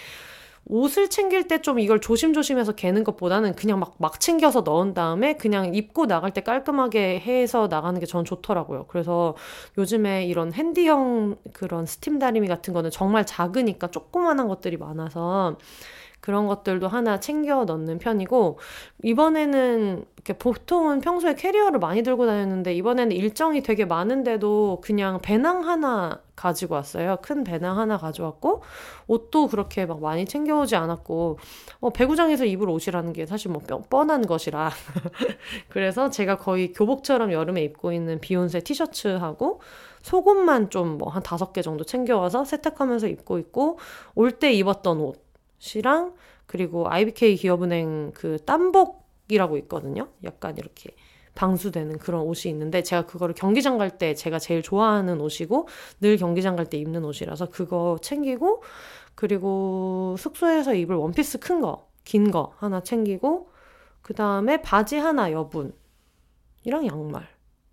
옷을 0.69 1.09
챙길 1.09 1.47
때 1.47 1.57
좀 1.61 1.79
이걸 1.79 1.99
조심조심해서 1.99 2.73
개는 2.73 3.03
것보다는 3.03 3.55
그냥 3.55 3.79
막, 3.79 3.95
막 3.99 4.19
챙겨서 4.19 4.61
넣은 4.61 4.93
다음에 4.93 5.33
그냥 5.35 5.73
입고 5.73 6.05
나갈 6.07 6.31
때 6.33 6.41
깔끔하게 6.41 7.19
해서 7.19 7.67
나가는 7.67 7.99
게 7.99 8.05
전 8.05 8.23
좋더라고요. 8.25 8.85
그래서 8.87 9.35
요즘에 9.77 10.25
이런 10.25 10.53
handy형 10.53 11.37
그런 11.53 11.85
스팀 11.85 12.19
다리미 12.19 12.47
같은 12.47 12.73
거는 12.73 12.91
정말 12.91 13.25
작으니까 13.25 13.87
조그만한 13.91 14.47
것들이 14.47 14.77
많아서 14.77 15.57
그런 16.21 16.47
것들도 16.47 16.87
하나 16.87 17.19
챙겨 17.19 17.63
넣는 17.65 17.99
편이고 17.99 18.59
이번에는 19.03 20.05
이렇게 20.15 20.33
보통은 20.37 20.99
평소에 21.01 21.35
캐리어를 21.35 21.79
많이 21.79 22.03
들고 22.03 22.25
다녔는데 22.25 22.73
이번에는 22.75 23.11
일정이 23.15 23.61
되게 23.63 23.85
많은데도 23.85 24.81
그냥 24.83 25.19
배낭 25.21 25.67
하나 25.67 26.21
가지고 26.37 26.75
왔어요. 26.75 27.17
큰 27.21 27.43
배낭 27.43 27.77
하나 27.77 27.97
가져왔고 27.97 28.61
옷도 29.07 29.47
그렇게 29.47 29.85
막 29.85 29.99
많이 29.99 30.25
챙겨오지 30.25 30.77
않았고 30.77 31.39
어, 31.81 31.89
배구장에서 31.89 32.45
입을 32.45 32.69
옷이라는 32.69 33.11
게 33.11 33.25
사실 33.25 33.51
뭐 33.51 33.61
뻔한 33.89 34.21
것이라 34.25 34.71
그래서 35.67 36.09
제가 36.09 36.37
거의 36.37 36.71
교복처럼 36.71 37.33
여름에 37.33 37.63
입고 37.63 37.91
있는 37.91 38.19
비욘세 38.21 38.61
티셔츠하고 38.61 39.59
속옷만 40.03 40.69
좀 40.69 40.97
뭐 40.99 41.09
한 41.09 41.23
다섯 41.23 41.51
개 41.53 41.61
정도 41.61 41.83
챙겨와서 41.83 42.45
세탁하면서 42.45 43.07
입고 43.07 43.39
있고 43.39 43.79
올 44.15 44.31
때 44.31 44.53
입었던 44.53 45.01
옷이랑 45.59 46.13
그리고 46.45 46.87
IBK 46.89 47.35
기업은행 47.35 48.11
그 48.13 48.37
땀복 48.45 49.05
이라고 49.29 49.57
있거든요. 49.57 50.07
약간 50.23 50.57
이렇게 50.57 50.91
방수되는 51.37 51.99
그런 51.99 52.21
옷이 52.23 52.51
있는데 52.51 52.81
제가 52.83 53.05
그거를 53.05 53.35
경기장 53.35 53.77
갈 53.77 53.97
때 53.97 54.13
제가 54.15 54.39
제일 54.39 54.61
좋아하는 54.63 55.21
옷이고 55.21 55.67
늘 56.01 56.17
경기장 56.17 56.55
갈 56.55 56.65
때 56.65 56.77
입는 56.77 57.05
옷이라서 57.05 57.49
그거 57.49 57.97
챙기고 58.01 58.63
그리고 59.15 60.15
숙소에서 60.17 60.73
입을 60.75 60.95
원피스 60.95 61.39
큰 61.39 61.61
거, 61.61 61.87
긴 62.03 62.31
거 62.31 62.53
하나 62.57 62.81
챙기고 62.81 63.49
그 64.01 64.13
다음에 64.13 64.61
바지 64.61 64.97
하나 64.97 65.31
여분이랑 65.31 65.73
양말 66.85 67.27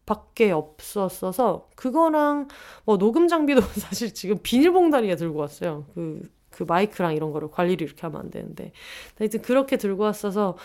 밖에 0.06 0.50
없었어서 0.50 1.68
그거랑 1.76 2.48
뭐 2.84 2.98
녹음 2.98 3.28
장비도 3.28 3.60
사실 3.80 4.12
지금 4.12 4.38
비닐봉다리에 4.42 5.16
들고 5.16 5.38
왔어요. 5.40 5.86
그, 5.94 6.20
그 6.50 6.64
마이크랑 6.64 7.14
이런 7.14 7.32
거를 7.32 7.50
관리를 7.50 7.86
이렇게 7.86 8.02
하면 8.02 8.20
안 8.20 8.30
되는데 8.30 8.72
하여튼 9.18 9.40
그렇게 9.42 9.76
들고 9.78 10.02
왔어서 10.02 10.56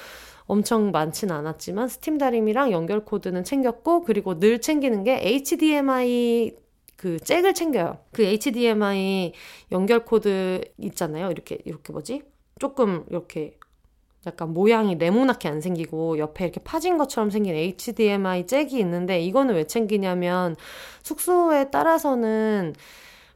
엄청 0.49 0.89
많진 0.89 1.31
않았지만 1.31 1.87
스팀 1.87 2.17
다리미랑 2.17 2.71
연결 2.71 3.05
코드는 3.05 3.43
챙겼고 3.43 4.01
그리고 4.01 4.39
늘 4.39 4.59
챙기는 4.59 5.03
게 5.03 5.19
HDMI 5.21 6.55
그 6.95 7.19
잭을 7.19 7.53
챙겨요. 7.53 7.99
그 8.11 8.23
HDMI 8.23 9.33
연결 9.71 10.03
코드 10.05 10.61
있잖아요. 10.79 11.29
이렇게 11.29 11.59
이렇게 11.65 11.93
뭐지? 11.93 12.23
조금 12.57 13.05
이렇게 13.09 13.59
약간 14.25 14.51
모양이 14.51 14.95
네모나게 14.95 15.47
안 15.47 15.61
생기고 15.61 16.17
옆에 16.17 16.45
이렇게 16.45 16.59
파진 16.61 16.97
것처럼 16.97 17.29
생긴 17.29 17.53
HDMI 17.53 18.47
잭이 18.47 18.79
있는데 18.79 19.21
이거는 19.21 19.53
왜 19.53 19.65
챙기냐면 19.65 20.55
숙소에 21.03 21.69
따라서는 21.69 22.73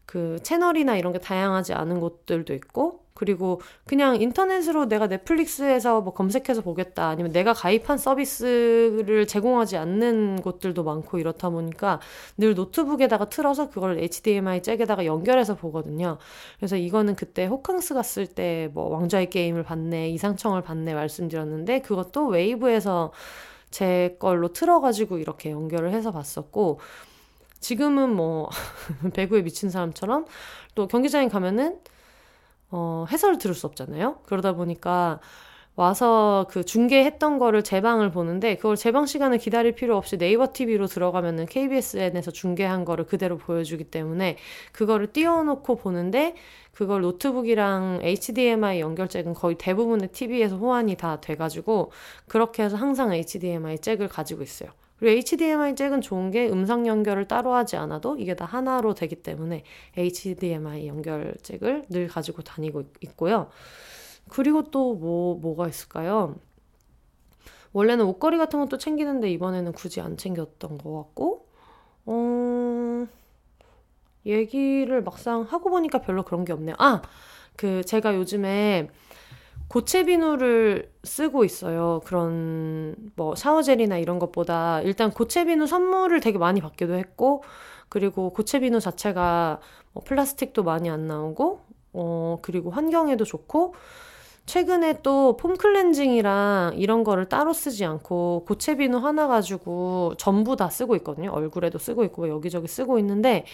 그 0.08 0.39
채널이나 0.41 0.97
이런 0.97 1.13
게 1.13 1.19
다양하지 1.19 1.73
않은 1.73 1.99
곳들도 1.99 2.56
있고 2.56 3.03
그리고 3.23 3.62
그냥 3.86 4.21
인터넷으로 4.21 4.89
내가 4.89 5.07
넷플릭스에서 5.07 6.01
뭐 6.01 6.13
검색해서 6.13 6.62
보겠다 6.62 7.07
아니면 7.07 7.31
내가 7.31 7.53
가입한 7.53 7.97
서비스를 7.97 9.25
제공하지 9.27 9.77
않는 9.77 10.41
곳들도 10.41 10.83
많고 10.83 11.19
이렇다 11.19 11.49
보니까 11.49 12.01
늘 12.38 12.53
노트북에다가 12.53 13.29
틀어서 13.29 13.69
그걸 13.69 13.97
HDMI 13.97 14.62
잭에다가 14.62 15.05
연결해서 15.05 15.55
보거든요. 15.55 16.17
그래서 16.57 16.75
이거는 16.75 17.15
그때 17.15 17.45
호캉스 17.45 17.93
갔을 17.93 18.27
때 18.27 18.63
뭐 18.73 18.89
왕좌의 18.89 19.29
게임을 19.29 19.63
봤네, 19.63 20.09
이상청을 20.09 20.62
봤네 20.62 20.93
말씀드렸는데 20.93 21.81
그것도 21.81 22.27
웨이브에서 22.27 23.12
제 23.71 24.15
걸로 24.19 24.53
틀어가지고 24.53 25.17
이렇게 25.17 25.51
연결을 25.51 25.91
해서 25.93 26.12
봤었고 26.12 26.79
지금은 27.59 28.13
뭐 28.13 28.49
배구에 29.13 29.41
미친 29.41 29.69
사람처럼 29.69 30.25
또 30.75 30.88
경기장에 30.88 31.29
가면은 31.29 31.79
어, 32.75 33.05
해설을 33.12 33.38
들을 33.38 33.53
수 33.53 33.67
없잖아요. 33.67 34.17
그러다 34.25 34.53
보니까 34.53 35.19
와서 35.75 36.47
그 36.49 36.63
중계했던 36.63 37.38
거를 37.39 37.63
재방을 37.63 38.12
보는데 38.12 38.55
그걸 38.55 38.75
재방 38.75 39.05
시간을 39.05 39.38
기다릴 39.38 39.73
필요 39.73 39.95
없이 39.95 40.17
네이버 40.17 40.47
TV로 40.53 40.88
들어가면은 40.88 41.45
KBSN에서 41.45 42.31
중계한 42.31 42.83
거를 42.83 43.05
그대로 43.05 43.38
보여주기 43.38 43.83
때문에 43.86 44.38
그거를 44.71 45.07
띄워놓고 45.13 45.75
보는데 45.77 46.36
그걸 46.73 47.01
노트북이랑 47.01 47.99
HDMI 48.01 48.79
연결잭은 48.81 49.36
거의 49.36 49.55
대부분의 49.57 50.09
TV에서 50.09 50.57
호환이 50.57 50.95
다 50.95 51.21
돼가지고 51.21 51.91
그렇게 52.27 52.63
해서 52.63 52.75
항상 52.75 53.13
HDMI 53.13 53.79
잭을 53.79 54.07
가지고 54.07 54.41
있어요. 54.41 54.71
그리고 55.04 55.18
HDMI 55.18 55.76
잭은 55.76 56.00
좋은 56.00 56.32
게 56.32 56.48
음성 56.48 56.88
연결을 56.88 57.28
따로 57.28 57.54
하지 57.54 57.76
않아도 57.76 58.16
이게 58.18 58.38
다 58.38 58.46
하나로 58.46 58.94
되기 58.94 59.18
때문에 59.18 59.66
HDMI 59.98 60.88
연결 60.88 61.36
잭을 61.44 61.84
늘 61.89 62.08
가지고 62.08 62.42
다니고 62.42 62.84
있고요. 63.02 63.50
그리고 64.30 64.63
또 64.72 64.96
뭐, 64.96 65.36
뭐가 65.36 65.68
있을까요? 65.68 66.36
원래는 67.74 68.06
옷걸이 68.06 68.38
같은 68.38 68.62
것도 68.62 68.78
챙기는데 68.78 69.30
이번에는 69.32 69.74
굳이 69.74 70.00
안 70.00 70.16
챙겼던 70.16 70.78
것 70.78 70.96
같고, 70.96 71.50
어, 72.06 73.06
얘기를 74.26 75.04
막상 75.04 75.42
하고 75.42 75.70
보니까 75.70 76.00
별로 76.00 76.24
그런 76.24 76.46
게 76.46 76.54
없네요. 76.54 76.76
아! 76.80 77.02
그, 77.58 77.84
제가 77.84 78.16
요즘에 78.16 78.89
고체 79.73 80.03
비누를 80.03 80.91
쓰고 81.03 81.43
있어요. 81.43 81.99
그런 82.05 82.95
뭐 83.15 83.33
샤워젤이나 83.33 83.97
이런 83.97 84.19
것보다 84.19 84.81
일단 84.81 85.09
고체 85.09 85.45
비누 85.45 85.65
선물을 85.65 86.19
되게 86.19 86.38
많이 86.38 86.62
받기도 86.62 86.93
했고 86.93 87.43
그리고 87.89 88.29
고체 88.29 88.59
비누 88.59 88.79
자체가 88.79 89.59
뭐 89.93 90.03
플라스틱도 90.03 90.61
많이 90.61 90.91
안 90.91 91.07
나오고 91.07 91.61
어 91.93 92.38
그리고 92.43 92.69
환경에도 92.69 93.26
좋고 93.26 93.74
최근에 94.46 95.02
또 95.04 95.38
폼 95.38 95.56
클렌징이랑 95.56 96.74
이런 96.78 97.04
거를 97.04 97.30
따로 97.30 97.54
쓰지 97.54 97.86
않고 97.86 98.44
고체 98.46 98.76
비누 98.76 98.98
하나 98.98 99.28
가지고 99.28 100.14
전부 100.18 100.56
다 100.58 100.70
쓰고 100.70 100.96
있거든요. 100.98 101.32
얼굴에도 101.32 101.80
쓰고 101.80 102.04
있고 102.06 102.28
여기저기 102.30 102.68
쓰고 102.68 103.00
있는데 103.00 103.46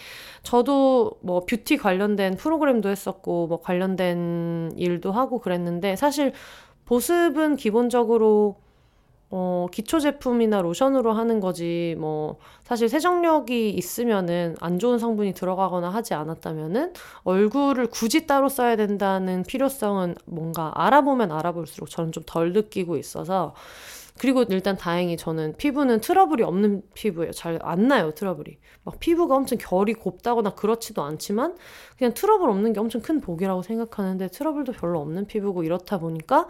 저도 0.42 1.12
뭐 1.22 1.44
뷰티 1.46 1.76
관련된 1.76 2.36
프로그램도 2.36 2.88
했었고 2.88 3.46
뭐 3.46 3.60
관련된 3.60 4.72
일도 4.76 5.12
하고 5.12 5.38
그랬는데 5.38 5.94
사실 5.96 6.32
보습은 6.86 7.56
기본적으로 7.56 8.56
어, 9.32 9.66
기초 9.70 10.00
제품이나 10.00 10.60
로션으로 10.60 11.12
하는 11.12 11.38
거지, 11.40 11.94
뭐, 11.98 12.38
사실 12.64 12.88
세정력이 12.88 13.70
있으면은 13.70 14.56
안 14.60 14.78
좋은 14.80 14.98
성분이 14.98 15.34
들어가거나 15.34 15.88
하지 15.90 16.14
않았다면은 16.14 16.94
얼굴을 17.22 17.86
굳이 17.86 18.26
따로 18.26 18.48
써야 18.48 18.74
된다는 18.76 19.44
필요성은 19.44 20.16
뭔가 20.26 20.72
알아보면 20.74 21.30
알아볼수록 21.30 21.90
저는 21.90 22.12
좀 22.12 22.24
덜 22.26 22.52
느끼고 22.52 22.96
있어서 22.96 23.54
그리고 24.18 24.44
일단 24.50 24.76
다행히 24.76 25.16
저는 25.16 25.54
피부는 25.56 26.00
트러블이 26.00 26.42
없는 26.42 26.82
피부예요. 26.94 27.32
잘 27.32 27.58
안 27.62 27.88
나요, 27.88 28.12
트러블이. 28.14 28.58
막 28.84 29.00
피부가 29.00 29.36
엄청 29.36 29.58
결이 29.58 29.94
곱다거나 29.94 30.50
그렇지도 30.54 31.02
않지만 31.02 31.56
그냥 31.96 32.12
트러블 32.14 32.50
없는 32.50 32.72
게 32.74 32.80
엄청 32.80 33.00
큰 33.00 33.20
복이라고 33.20 33.62
생각하는데 33.62 34.28
트러블도 34.28 34.72
별로 34.72 35.00
없는 35.00 35.26
피부고 35.26 35.62
이렇다 35.64 35.98
보니까 35.98 36.46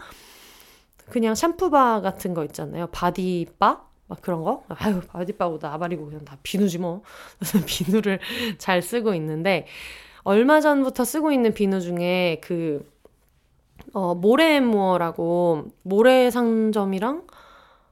그냥 1.11 1.35
shampoo 1.35 1.81
bar 1.81 2.01
같은 2.01 2.33
거 2.33 2.43
있잖아요. 2.45 2.87
body 2.87 3.36
bar? 3.36 3.85
막 4.07 4.21
그런 4.21 4.43
거? 4.43 4.63
아유, 4.69 5.01
body 5.07 5.36
bar고 5.36 5.73
나발이고 5.73 6.05
그냥 6.05 6.25
다 6.25 6.37
비누지 6.41 6.79
뭐. 6.79 7.03
그래서 7.37 7.59
비누를 7.67 8.19
잘 8.57 8.81
쓰고 8.81 9.13
있는데 9.15 9.67
얼마 10.23 10.61
전부터 10.61 11.03
쓰고 11.03 11.31
있는 11.31 11.53
비누 11.53 11.81
중에 11.81 12.39
그 12.41 12.89
어, 13.93 14.15
모래무어라고 14.15 15.65
모래상점이랑 15.83 17.27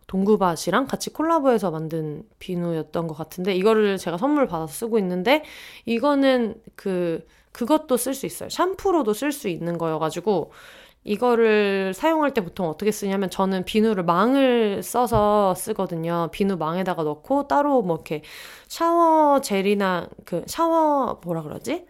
동구밭이랑 0.08 0.88
같이 0.88 1.12
콜라보해서 1.12 1.72
만든 1.72 2.24
비누였던 2.40 3.08
것 3.08 3.16
같은데 3.16 3.54
이거를 3.54 3.98
제가 3.98 4.18
선물 4.18 4.48
받아서 4.48 4.74
쓰고 4.74 4.98
있는데 5.00 5.44
이거는 5.86 6.56
그 6.76 7.26
그것도 7.52 7.98
쓸 7.98 8.14
수 8.14 8.26
있어요. 8.26 8.50
샴푸로도 8.50 9.14
쓸 9.14 9.32
수 9.32 9.50
있는 9.50 9.78
거여가지고 9.78 10.52
이거를 11.04 11.94
사용할 11.94 12.34
때 12.34 12.42
보통 12.44 12.68
어떻게 12.70 12.92
쓰냐면 12.92 13.30
저는 13.30 13.66
비누를 13.66 14.04
망을 14.04 14.84
써서 14.84 15.56
쓰거든요. 15.56 16.30
비누 16.32 16.58
망에다가 16.58 17.04
넣고 17.04 17.48
따로 17.48 17.82
뭐 17.82 17.96
이렇게 17.98 18.22
샤워 18.68 19.42
젤이나 19.42 20.10
그 20.26 20.44
샤워 20.48 21.20
뭐라 21.24 21.42
그러지? 21.44 21.86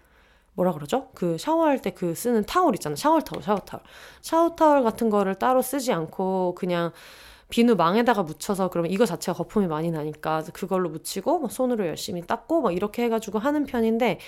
뭐라 0.53 0.73
그러죠? 0.73 1.09
그 1.15 1.37
샤워할 1.37 1.81
때 1.81 1.91
그 1.91 2.13
쓰는 2.15 2.45
타올 2.45 2.75
있잖아. 2.75 2.95
샤워 2.95 3.19
타올, 3.21 3.41
샤워 3.43 3.59
타올. 3.59 3.81
샤워 4.21 4.55
타올 4.55 4.83
같은 4.83 5.09
거를 5.09 5.35
따로 5.35 5.61
쓰지 5.61 5.91
않고 5.93 6.55
그냥 6.55 6.91
비누 7.49 7.75
망에다가 7.75 8.23
묻혀서 8.23 8.69
그러면 8.69 8.91
이거 8.91 9.05
자체가 9.05 9.37
거품이 9.37 9.67
많이 9.67 9.89
나니까 9.91 10.43
그걸로 10.53 10.89
묻히고 10.89 11.39
뭐 11.39 11.49
손으로 11.49 11.87
열심히 11.87 12.21
닦고 12.25 12.61
막 12.61 12.73
이렇게 12.75 13.03
해가지고 13.03 13.39
하는 13.39 13.65
편인데 13.65 14.19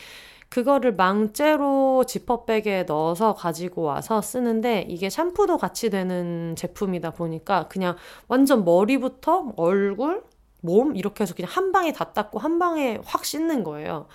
그거를 0.52 0.93
망째로 0.93 2.04
지퍼백에 2.06 2.84
넣어서 2.88 3.34
가지고 3.34 3.84
와서 3.84 4.22
쓰는데 4.22 4.86
이게 4.89 5.10
샴푸도 5.10 5.58
같이 5.58 5.89
되는 5.89 6.56
제품이다 6.58 7.12
보니까 7.12 7.68
그냥 7.70 7.95
완전 8.28 8.66
머리부터 8.66 9.54
얼굴 9.56 10.24
몸 10.64 10.95
이렇게 10.95 11.24
해서 11.24 11.34
그냥 11.34 11.49
한 11.52 11.72
방에 11.72 11.91
다 11.93 12.12
닦고 12.14 12.38
한 12.38 12.60
방에 12.60 12.99
확 13.06 13.26
씻는 13.26 13.64
거예요. 13.64 14.08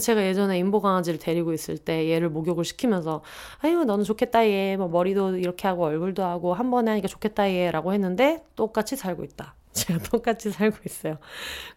제가 0.00 0.22
예전에 0.24 0.58
인보 0.58 0.80
강아지를 0.80 1.18
데리고 1.18 1.52
있을 1.52 1.76
때 1.76 2.08
얘를 2.10 2.30
목욕을 2.30 2.64
시키면서 2.64 3.22
아유 3.58 3.84
너는 3.84 4.04
좋겠다 4.04 4.46
얘 4.46 4.76
뭐 4.78 4.88
머리도 4.88 5.36
이렇게 5.38 5.68
하고 5.68 5.84
얼굴도 5.84 6.22
하고 6.22 6.54
한 6.54 6.70
번에 6.70 6.90
하니까 6.92 7.08
좋겠다 7.08 7.50
얘라고 7.50 7.92
했는데 7.92 8.44
똑같이 8.56 8.96
살고 8.96 9.24
있다. 9.24 9.54
제가 9.72 10.00
똑같이 10.00 10.50
살고 10.50 10.78
있어요. 10.86 11.18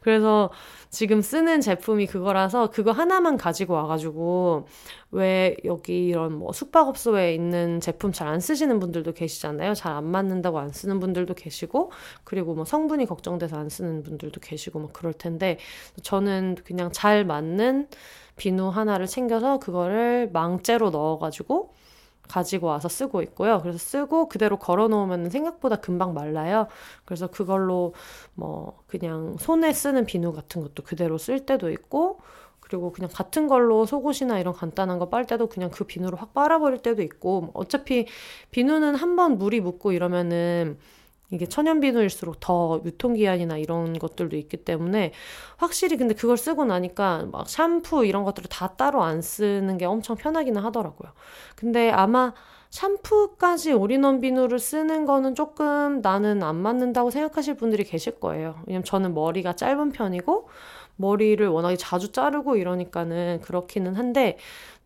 그래서 0.01 0.51
지금 0.89 1.21
쓰는 1.21 1.61
제품이 1.61 2.07
그거라서 2.07 2.69
그거 2.71 2.91
하나만 2.91 3.37
가지고 3.37 3.75
와가지고 3.75 4.67
왜 5.11 5.55
여기 5.65 6.07
이런 6.07 6.33
뭐 6.33 6.51
숙박업소에 6.53 7.35
있는 7.35 7.79
제품 7.81 8.11
잘 8.11 8.27
안 8.27 8.39
쓰시는 8.39 8.79
분들도 8.79 9.13
계시잖아요. 9.13 9.73
잘 9.75 9.93
안 9.93 10.05
맞는다고 10.05 10.59
안 10.59 10.71
쓰는 10.71 10.99
분들도 10.99 11.33
계시고 11.35 11.91
그리고 12.23 12.55
뭐 12.55 12.65
성분이 12.65 13.05
걱정돼서 13.05 13.57
안 13.57 13.69
쓰는 13.69 14.03
분들도 14.03 14.39
계시고 14.41 14.79
뭐 14.79 14.89
그럴 14.93 15.13
텐데 15.13 15.59
저는 16.01 16.55
그냥 16.65 16.91
잘 16.91 17.25
맞는 17.25 17.87
비누 18.37 18.69
하나를 18.69 19.07
챙겨서 19.07 19.59
그거를 19.59 20.29
망째로 20.33 20.89
넣어가지고 20.89 21.73
가지고 22.27 22.67
와서 22.67 22.87
쓰고 22.89 23.21
있고요. 23.23 23.59
그래서 23.61 23.77
쓰고 23.77 24.29
그대로 24.29 24.57
걸어 24.57 24.87
놓으면 24.87 25.29
생각보다 25.29 25.77
금방 25.77 26.13
말라요. 26.13 26.67
그래서 27.05 27.27
그걸로 27.27 27.93
뭐 28.33 28.79
그냥 28.87 29.35
손에 29.39 29.73
쓰는 29.73 30.05
비누 30.05 30.33
같은 30.33 30.61
것도 30.61 30.83
그대로 30.83 31.17
쓸 31.17 31.45
때도 31.45 31.69
있고 31.71 32.19
그리고 32.59 32.91
그냥 32.91 33.09
같은 33.13 33.47
걸로 33.47 33.85
속옷이나 33.85 34.39
이런 34.39 34.53
간단한 34.53 34.97
거 34.99 35.09
빨 35.09 35.25
때도 35.25 35.47
그냥 35.47 35.69
그 35.69 35.83
비누로 35.83 36.17
확 36.17 36.33
빨아버릴 36.33 36.79
때도 36.79 37.01
있고 37.03 37.51
어차피 37.53 38.07
비누는 38.51 38.95
한 38.95 39.15
번 39.15 39.37
물이 39.37 39.59
묻고 39.61 39.91
이러면은 39.91 40.77
이게 41.33 41.47
천연 41.47 41.79
비누일수록 41.79 42.39
더 42.39 42.79
유통기한이나 42.85 43.57
이런 43.57 43.97
것들도 43.97 44.37
있기 44.37 44.57
때문에 44.57 45.13
확실히 45.57 45.97
근데 45.97 46.13
그걸 46.13 46.37
쓰고 46.37 46.63
나니까 46.65 47.27
막 47.31 47.49
샴푸 47.49 48.05
이런 48.05 48.23
것들을 48.23 48.49
다 48.49 48.75
따로 48.77 49.01
안 49.01 49.23
쓰는 49.23 49.79
게 49.79 49.85
엄청 49.85 50.15
편하기는 50.15 50.61
하더라고요. 50.61 51.11
근데 51.55 51.89
아마 51.89 52.33
샴푸까지 52.69 53.73
올인원 53.73 54.19
비누를 54.19 54.59
쓰는 54.59 55.05
거는 55.05 55.33
조금 55.33 56.01
나는 56.01 56.43
안 56.43 56.55
맞는다고 56.55 57.09
생각하실 57.09 57.55
분들이 57.55 57.83
계실 57.83 58.19
거예요. 58.19 58.55
왜냐면 58.67 58.83
저는 58.83 59.15
머리가 59.15 59.55
짧은 59.55 59.91
편이고 59.91 60.47
머리를 60.95 61.47
워낙에 61.47 61.75
자주 61.77 62.11
자르고 62.11 62.55
이러니까는 62.55 63.41
그렇기는 63.41 63.95
한데 63.95 64.37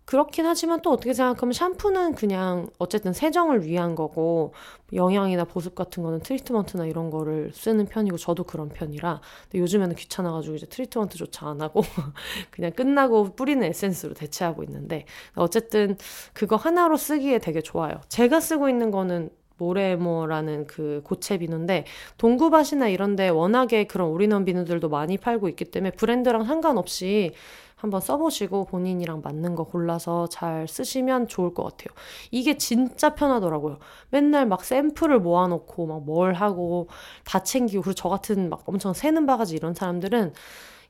그렇긴 0.08 0.46
하지만 0.46 0.82
또 0.82 0.92
어떻게 0.92 1.14
생각하면 1.14 1.52
샴푸는 1.52 2.16
그냥 2.16 2.70
어쨌든 2.80 3.12
세정을 3.12 3.66
위한 3.66 3.94
거고 3.94 4.54
영양이나 4.94 5.44
보습 5.44 5.76
같은 5.76 6.02
거는 6.02 6.22
트리트먼트나 6.22 6.86
이런 6.86 7.10
거를 7.10 7.52
쓰는 7.54 7.86
편이고 7.88 8.16
저도 8.16 8.46
그런 8.46 8.70
편이라 8.70 9.20
근데 9.44 9.60
요즘에는 9.60 9.98
귀찮아가지고 9.98 10.56
이제 10.56 10.66
트리트먼트조차 10.68 11.50
안 11.50 11.60
하고 11.60 11.82
그냥 12.52 12.72
끝나고 12.72 13.36
뿌리는 13.36 13.62
에센스로 13.62 14.14
대체하고 14.14 14.64
있는데 14.64 15.04
어쨌든 15.36 15.98
그거 16.32 16.56
하나로 16.56 16.96
쓰기에 16.96 17.40
되게 17.40 17.60
좋아요. 17.60 18.00
제가 18.08 18.40
쓰고 18.40 18.70
있는 18.70 18.92
거는 18.92 19.30
모래모라는 19.58 20.68
그 20.68 21.02
고체 21.04 21.38
비누인데 21.38 21.86
동구밭이나 22.18 22.88
이런데 22.90 23.30
워낙에 23.30 23.86
그런 23.86 24.10
올인원 24.10 24.46
비누들도 24.46 24.90
많이 24.90 25.18
팔고 25.18 25.50
있기 25.50 25.66
때문에 25.66 25.92
브랜드랑 25.92 26.46
상관없이 26.46 27.34
한번 27.76 28.02
써보시고 28.02 28.66
본인이랑 28.66 29.22
맞는 29.24 29.56
거 29.56 29.64
골라서 29.64 30.28
잘 30.28 30.68
쓰시면 30.68 31.28
좋을 31.28 31.54
것 31.54 31.64
같아요. 31.64 31.96
이게 32.32 32.58
진짜 32.58 33.14
편하더라고요. 33.14 33.78
맨날 34.10 34.48
막 34.48 34.64
샘플을 34.64 35.20
모아놓고 35.20 35.86
막 35.86 35.98
뭘 36.08 36.34
하고 36.34 36.88
다 37.26 37.44
챙기고 37.44 37.82
그리고 37.82 37.94
저 37.94 38.10
같은 38.10 38.50
막 38.50 38.64
엄청 38.66 38.94
새는 38.94 39.26
바가지 39.26 39.56
이런 39.56 39.74
사람들은 39.74 40.34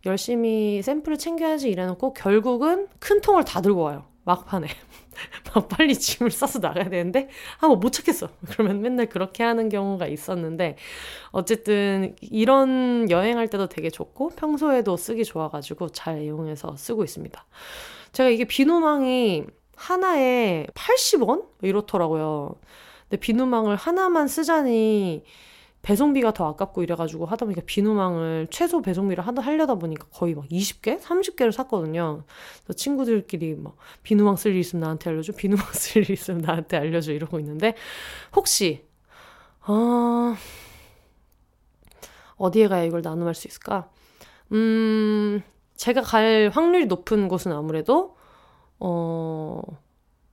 열심히 0.06 0.82
샘플을 0.82 1.18
챙겨야지 1.18 1.70
이래놓고 1.70 2.14
결국은 2.14 2.88
큰 3.00 3.20
통을 3.22 3.44
다 3.44 3.62
들고 3.62 3.82
와요. 3.82 4.06
막판에. 4.28 4.68
막 5.56 5.70
빨리 5.70 5.96
짐을 5.96 6.30
싸서 6.30 6.60
나가야 6.60 6.90
되는데, 6.90 7.30
아, 7.60 7.68
뭐못 7.68 7.94
찾겠어. 7.94 8.30
그러면 8.50 8.82
맨날 8.82 9.08
그렇게 9.08 9.44
하는 9.44 9.70
경우가 9.70 10.08
있었는데, 10.08 10.76
어쨌든 11.32 12.16
이런 12.22 13.10
여행할 13.10 13.48
때도 13.48 13.70
되게 13.70 13.90
좋고, 13.90 14.32
평소에도 14.32 14.98
쓰기 14.98 15.24
좋아가지고 15.24 15.90
잘 15.90 16.22
이용해서 16.22 16.76
쓰고 16.76 17.06
있습니다. 17.06 17.46
제가 18.12 18.30
이게 18.30 18.44
비누망이 18.44 19.46
하나에 19.76 20.68
80원? 20.74 21.46
이렇더라고요. 21.62 22.56
근데 23.04 23.20
비누망을 23.20 23.78
하나만 23.78 24.28
쓰자니, 24.28 25.24
배송비가 25.88 26.34
더 26.34 26.50
아깝고 26.50 26.84
이래가지고 26.84 27.26
하다 27.28 27.46
보니까 27.46 27.62
비누망을 27.66 28.48
최소 28.52 28.82
배송비를 28.82 29.26
하다 29.26 29.42
하려다 29.42 29.76
보니까 29.76 30.06
거의 30.12 30.36
막 30.36 30.46
20개, 30.50 31.00
30개를 31.00 31.54
샀거든요. 31.54 32.26
그래서 32.66 32.74
친구들끼리 32.74 33.56
막 33.56 33.78
비누망 34.04 34.36
쓸 34.36 34.52
일 34.52 34.58
있으면 34.60 34.82
나한테 34.82 35.12
알려줘, 35.12 35.32
비누망 35.38 35.66
쓸 35.72 36.02
일 36.02 36.12
있으면 36.12 36.42
나한테 36.42 36.76
알려줘 36.76 37.14
이러고 37.14 37.40
있는데 37.40 37.74
혹시 38.36 38.86
어 39.66 40.36
어디에 42.36 42.68
가야 42.68 42.84
이걸 42.84 43.02
나눔할 43.02 43.34
수 43.34 43.48
있을까? 43.48 43.90
음 44.52 45.42
제가 45.78 46.02
갈 46.02 46.52
확률이 46.54 46.88
높은 46.88 47.30
곳은 47.30 47.54
아무래도 47.54 48.18
어 48.78 49.62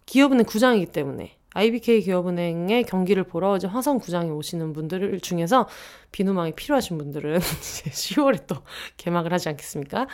기업은행 0.07 0.47
구장이기 0.47 0.87
때문에 0.87 1.39
IBK 1.55 2.03
기업은행의 2.03 2.85
경기를 2.85 3.25
보러 3.25 3.57
이제 3.57 3.67
화성구장에 3.67 4.31
오시는 4.31 4.73
분들 4.73 5.21
중에서 5.21 5.67
비누망이 6.15 6.53
필요하신 6.53 6.97
분들은 6.97 7.39
이제 7.59 7.91
10월에 7.91 8.47
또 8.47 8.59
개막을 8.99 9.33
하지 9.33 9.49
않겠습니까? 9.49 10.07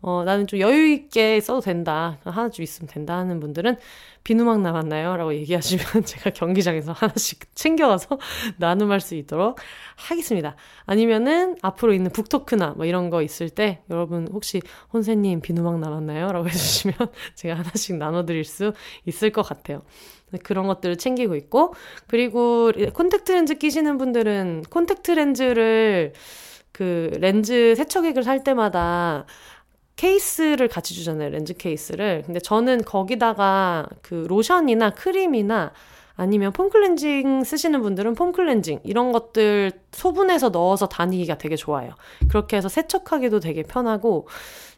어, 0.00 0.24
나는 0.24 0.48
좀 0.48 0.58
여유 0.58 0.88
있게 0.88 1.40
써도 1.40 1.60
된다. 1.60 2.18
하나쯤 2.24 2.64
있으면 2.64 2.88
된다 2.88 3.16
하는 3.16 3.38
분들은 3.38 3.76
비누망 4.24 4.64
남았나요? 4.64 5.16
라고 5.16 5.32
얘기하시면 5.32 5.84
제가 6.04 6.30
경기장에서 6.30 6.90
하나씩 6.90 7.54
챙겨가서 7.54 8.18
나눔할 8.58 8.98
수 8.98 9.14
있도록 9.14 9.60
하겠습니다. 9.94 10.56
아니면은 10.86 11.56
앞으로 11.62 11.94
있는 11.94 12.10
북토크나 12.10 12.70
뭐 12.76 12.84
이런 12.84 13.08
거 13.08 13.22
있을 13.22 13.48
때 13.48 13.80
여러분 13.90 14.26
혹시 14.32 14.60
혼세님 14.92 15.40
비누망 15.40 15.80
남았나요? 15.80 16.32
라고 16.32 16.48
해주시면 16.48 16.96
제가 17.36 17.54
하나씩 17.54 17.96
나눠드릴 17.96 18.42
수 18.42 18.72
있을 19.06 19.30
것 19.30 19.42
같아요. 19.42 19.82
그런 20.42 20.66
것들을 20.66 20.96
챙기고 20.96 21.36
있고 21.36 21.74
그리고 22.06 22.72
콘택트 22.92 23.32
렌즈 23.32 23.54
끼시는 23.54 23.98
분들은 23.98 24.64
콘택트 24.70 25.12
렌즈 25.12 25.43
를 25.52 26.12
그 26.74 27.16
렌즈 27.20 27.74
세척액을 27.76 28.24
살 28.24 28.42
때마다 28.42 29.26
케이스를 29.94 30.66
같이 30.66 30.92
주잖아요. 30.92 31.30
렌즈 31.30 31.54
케이스를. 31.54 32.24
근데 32.26 32.40
저는 32.40 32.82
거기다가 32.82 33.86
그 34.02 34.26
로션이나 34.28 34.90
크림이나 34.90 35.72
아니면 36.16 36.52
폼 36.52 36.70
클렌징 36.70 37.44
쓰시는 37.44 37.80
분들은 37.80 38.14
폼 38.14 38.32
클렌징 38.32 38.80
이런 38.82 39.12
것들 39.12 39.70
소분해서 39.92 40.48
넣어서 40.48 40.88
다니기가 40.88 41.38
되게 41.38 41.54
좋아요. 41.54 41.92
그렇게 42.28 42.56
해서 42.56 42.68
세척하기도 42.68 43.38
되게 43.38 43.62
편하고 43.62 44.26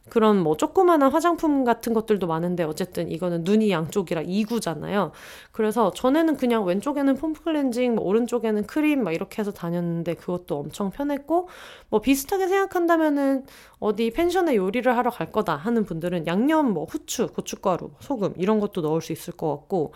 그런 0.09 0.41
뭐 0.43 0.57
조그마한 0.57 1.03
화장품 1.03 1.65
같은 1.65 1.93
것들도 1.93 2.27
많은데 2.27 2.63
어쨌든 2.63 3.11
이거는 3.11 3.43
눈이 3.43 3.71
양쪽이라 3.71 4.23
2구잖아요. 4.23 5.11
그래서 5.51 5.93
전에는 5.93 6.37
그냥 6.37 6.65
왼쪽에는 6.65 7.17
폼 7.17 7.33
클렌징, 7.33 7.97
뭐 7.97 8.05
오른쪽에는 8.05 8.67
크림 8.67 9.03
막 9.03 9.13
이렇게 9.13 9.41
해서 9.41 9.51
다녔는데 9.51 10.15
그것도 10.15 10.59
엄청 10.59 10.91
편했고 10.91 11.49
뭐 11.91 12.01
비슷하게 12.01 12.47
생각한다면은 12.47 13.47
어디 13.81 14.11
펜션에 14.11 14.55
요리를 14.55 14.97
하러 14.97 15.11
갈 15.11 15.33
거다 15.33 15.57
하는 15.57 15.85
분들은 15.85 16.27
양념 16.27 16.73
뭐 16.73 16.85
후추, 16.85 17.29
고춧가루, 17.29 17.91
소금 18.01 18.35
이런 18.37 18.61
것도 18.61 18.83
넣을 18.83 19.01
수 19.01 19.13
있을 19.13 19.35
것 19.35 19.51
같고 19.51 19.93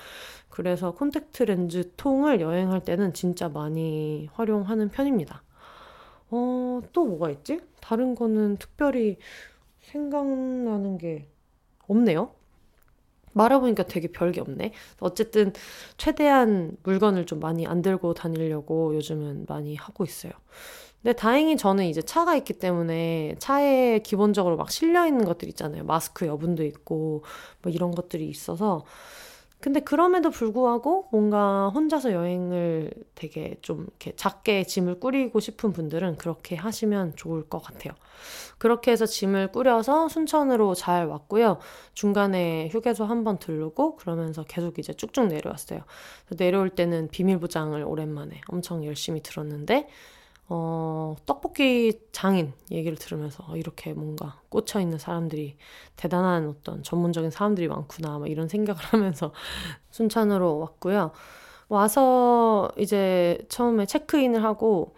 그래서 0.49 0.91
콘택트 0.91 1.45
렌즈 1.45 1.93
통을 1.97 2.41
여행할 2.41 2.85
때는 2.85 3.15
진짜 3.15 3.49
많이 3.49 4.29
활용하는 4.33 4.89
편입니다. 4.89 5.43
어, 6.31 6.81
또 6.93 7.07
뭐가 7.07 7.31
있지? 7.31 7.61
다른 7.81 8.15
거는 8.15 8.57
특별히 8.59 9.17
생각나는 9.93 10.99
게 10.99 11.29
없네요. 11.89 12.31
말해보니까 13.33 13.85
되게 13.85 14.09
별게 14.09 14.41
없네. 14.41 14.73
어쨌든 15.01 15.53
최대한 15.97 16.77
물건을 16.83 17.27
좀 17.27 17.41
많이 17.41 17.67
안 17.67 17.83
들고 17.83 18.15
다니려고 18.15 18.95
요즘은 18.97 19.47
많이 19.49 19.77
하고 19.77 20.05
있어요. 20.05 20.33
근데 21.03 21.15
다행히 21.15 21.57
저는 21.57 21.87
이제 21.87 22.03
차가 22.03 22.37
있기 22.37 22.55
때문에 22.55 23.37
차에 23.39 24.01
기본적으로 24.01 24.57
막 24.57 24.71
실려 24.71 25.07
있는 25.07 25.25
것들 25.25 25.49
있잖아요. 25.49 25.85
마스크 25.85 26.27
여분도 26.27 26.65
있고 26.65 27.25
뭐 27.63 27.73
이런 27.73 27.93
것들이 27.93 28.29
있어서 28.29 28.85
근데 29.61 29.81
그럼에도 29.81 30.31
불구하고 30.31 31.09
뭔가 31.13 31.69
혼자서 31.75 32.13
여행을 32.13 32.93
되게 33.15 33.57
좀 33.61 33.83
이렇게 33.83 34.17
작게 34.17 34.65
짐을 34.65 35.01
꾸리고 35.01 35.39
싶은 35.39 35.73
분들은 35.73 36.17
그렇게 36.17 36.57
하시면 36.57 37.17
좋을 37.17 37.49
것 37.49 37.63
같아요. 37.63 37.93
그렇게 38.59 38.91
해서 38.91 39.05
짐을 39.05 39.53
꾸려서 39.53 40.09
순천으로 40.09 40.75
잘 40.75 41.07
왔고요. 41.07 41.59
중간에 41.95 42.69
휴게소 42.73 43.05
한 43.05 43.21
번 43.25 43.39
들르고 43.39 43.97
그러면서 43.97 44.45
계속 44.45 44.79
이제 44.79 44.95
쭉쭉 44.95 45.27
내려왔어요. 45.27 45.81
내려올 46.39 46.71
때는 46.71 47.09
비밀 47.09 47.39
보장을 47.39 47.83
오랜만에 47.85 48.41
엄청 48.49 48.83
열심히 48.87 49.23
들었는데 49.23 49.89
어, 50.51 51.17
떡볶이 51.27 52.01
장인 52.13 52.53
얘기를 52.73 52.99
들으면서 52.99 53.45
어, 53.49 53.57
이렇게 53.57 53.93
뭔가 53.95 54.41
꽂혀 54.49 54.81
있는 54.81 54.99
사람들이 54.99 55.57
대단한 55.97 56.49
어떤 56.49 56.83
전문적인 56.83 57.31
사람들이 57.31 57.69
많구나 57.69 58.19
막 58.19 58.29
이런 58.29 58.49
생각을 58.49 58.83
하면서 58.83 59.33
순천으로 59.93 60.59
왔고요. 60.59 61.13
와서 61.69 62.71
이제 62.79 63.39
처음에 63.49 63.87
체크인을 63.87 64.43
하고 64.45 64.95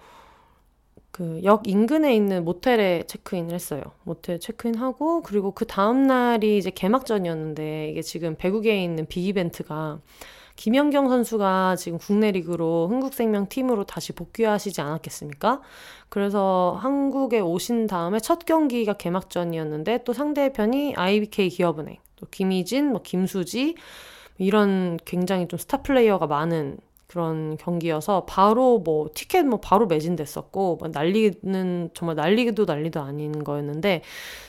그 1.10 1.42
역 1.44 1.68
인근에 1.68 2.14
있는 2.14 2.44
모텔에 2.44 3.04
체크인을 3.06 3.54
했어요. 3.54 3.82
모텔 4.04 4.40
체크인하고 4.40 5.22
그리고 5.22 5.52
그 5.52 5.66
다음 5.66 6.04
날이 6.06 6.56
이제 6.58 6.70
개막전이었는데 6.70 7.90
이게 7.90 8.02
지금 8.02 8.34
배국에 8.36 8.82
있는 8.82 9.06
빅 9.06 9.24
이벤트가 9.26 10.00
김연경 10.56 11.08
선수가 11.08 11.76
지금 11.76 11.98
국내 11.98 12.30
리그로 12.30 12.88
흥국생명 12.88 13.48
팀으로 13.48 13.84
다시 13.84 14.12
복귀하시지 14.12 14.80
않았겠습니까? 14.80 15.60
그래서 16.08 16.78
한국에 16.80 17.40
오신 17.40 17.86
다음에 17.86 18.20
첫 18.20 18.44
경기가 18.44 18.94
개막전이었는데 18.94 20.04
또 20.04 20.12
상대편이 20.12 20.94
IBK 20.96 21.48
기업은행, 21.48 21.96
또 22.16 22.26
김희진, 22.30 22.92
뭐 22.92 23.02
김수지 23.02 23.74
이런 24.38 24.98
굉장히 25.04 25.48
좀 25.48 25.58
스타 25.58 25.82
플레이어가 25.82 26.26
많은 26.26 26.78
그런 27.12 27.58
경기여서 27.58 28.24
바로 28.24 28.78
뭐 28.78 29.10
티켓 29.14 29.44
뭐 29.44 29.60
바로 29.60 29.86
매진됐었고 29.86 30.78
뭐 30.80 30.88
난리는 30.88 31.90
정말 31.92 32.16
난리도 32.16 32.64
난리도 32.64 33.02
아닌 33.02 33.44
거였는데 33.44 34.00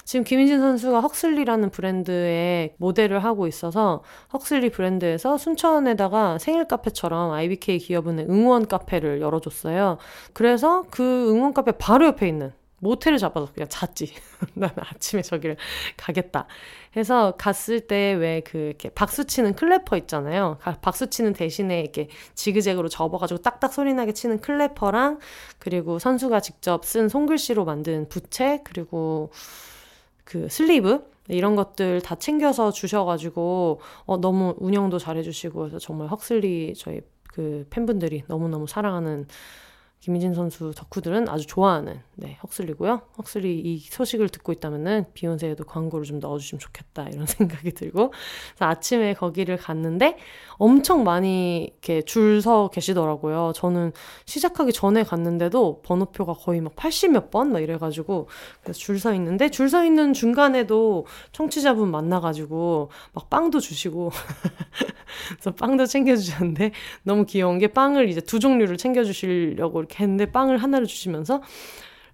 지금 0.05 0.24
김민진 0.24 0.61
선수가 0.61 1.01
헉슬리라는 1.01 1.72
브랜드의 1.72 2.76
모델을 2.78 3.22
하고 3.22 3.47
있어서 3.47 4.01
헉슬리 4.34 4.70
브랜드에서 4.70 5.38
순천에다가 5.38 6.38
생일 6.38 6.66
카페처럼 6.66 7.32
IBK 7.32 7.80
기업은 7.80 8.20
응원 8.30 8.66
카페를 8.68 9.20
열어줬어요. 9.20 9.97
그래서 10.32 10.86
그 10.89 11.30
응원 11.32 11.53
카페 11.53 11.74
바로 11.74 12.05
옆에 12.05 12.30
있는 12.30 12.53
모텔을 12.84 13.17
잡아서 13.17 13.51
그냥 13.53 13.67
잤지. 13.69 14.13
나는 14.55 14.75
아침에 14.79 15.21
저기를 15.21 15.57
가겠다. 15.97 16.47
해서 16.95 17.34
갔을 17.38 17.81
때 17.88 18.15
왜 18.15 18.41
그 18.45 18.57
이렇게 18.57 18.89
박수 18.89 19.25
치는 19.25 19.55
클래퍼 19.55 19.97
있잖아요. 19.97 20.57
박수 20.81 21.07
치는 21.09 21.34
대신에 21.34 21.79
이렇게 21.81 22.07
지그재그로 22.36 22.89
접어가지고 22.89 23.41
딱딱 23.41 23.73
소리나게 23.73 24.11
치는 24.13 24.39
clapper랑 24.41 25.19
그리고 25.59 25.97
선수가 25.99 26.39
직접 26.41 26.86
쓴 26.86 27.09
손글씨로 27.09 27.65
만든 27.65 28.07
부채 28.09 28.61
그리고 28.63 29.31
그 30.23 30.47
sleeve 30.49 31.05
이런 31.29 31.55
것들 31.55 32.01
다 32.01 32.15
챙겨서 32.15 32.71
주셔가지고 32.71 33.81
어 34.05 34.17
너무 34.17 34.55
운영도 34.59 34.99
잘해주시고 34.99 35.67
해서 35.67 35.79
정말 35.79 36.09
헉슬리 36.09 36.73
저희 36.77 37.01
그 37.27 37.65
팬분들이 37.69 38.23
너무너무 38.27 38.67
사랑하는 38.67 39.27
김희진 40.04 40.34
선수 40.34 40.74
덕후들은 40.76 41.30
아주 41.30 41.47
좋아하는 41.47 42.01
네, 42.16 42.38
헉슬리고요. 42.43 43.04
헉슬리 43.18 43.58
이 43.58 43.80
소식을 43.80 44.28
듣고 44.28 44.51
있다면은 44.51 45.06
비혼세에도 45.13 45.63
광고를 45.64 46.06
좀 46.06 46.20
넣어주시면 46.20 46.60
좋겠다 46.60 47.08
이런 47.08 47.26
생각이 47.26 47.72
들고 47.72 48.10
그래서 48.10 48.66
아침에 48.66 49.14
거기를 49.14 49.56
갔는데 49.56 50.18
엄청 50.58 51.06
많이 51.06 51.64
이렇게 51.72 52.01
줄 52.01 52.41
서 52.41 52.68
계시더라고요. 52.68 53.54
저는 53.56 53.93
시작하기 54.26 54.74
전에 54.74 55.04
갔는데도 55.04 55.82
번호표가 55.84 56.34
거의 56.34 56.60
막 56.60 56.76
80 56.76 57.12
몇 57.12 57.32
번 57.32 57.54
막 57.54 57.62
이래가지고 57.62 58.28
그래서 58.62 58.78
줄 58.80 58.99
서 58.99 59.14
있는데 59.14 59.49
줄 59.49 59.70
서 59.70 59.86
있는 59.86 60.12
중간에도 60.12 61.06
청취자분 61.32 61.89
만나가지고 61.89 62.89
막 63.14 63.30
빵도 63.30 63.62
주시고 63.62 64.12
그래서 65.30 65.51
빵도 65.56 65.86
챙겨주셨는데 65.86 66.72
너무 67.04 67.26
귀여운 67.26 67.60
게 67.60 67.68
빵을 67.68 68.10
이제 68.10 68.20
두 68.20 68.39
종류를 68.39 68.78
챙겨주시려고 68.78 69.80
이렇게 69.80 69.92
했는데 69.99 70.31
빵을 70.31 70.57
하나를 70.57 70.87
주시면서 70.87 71.41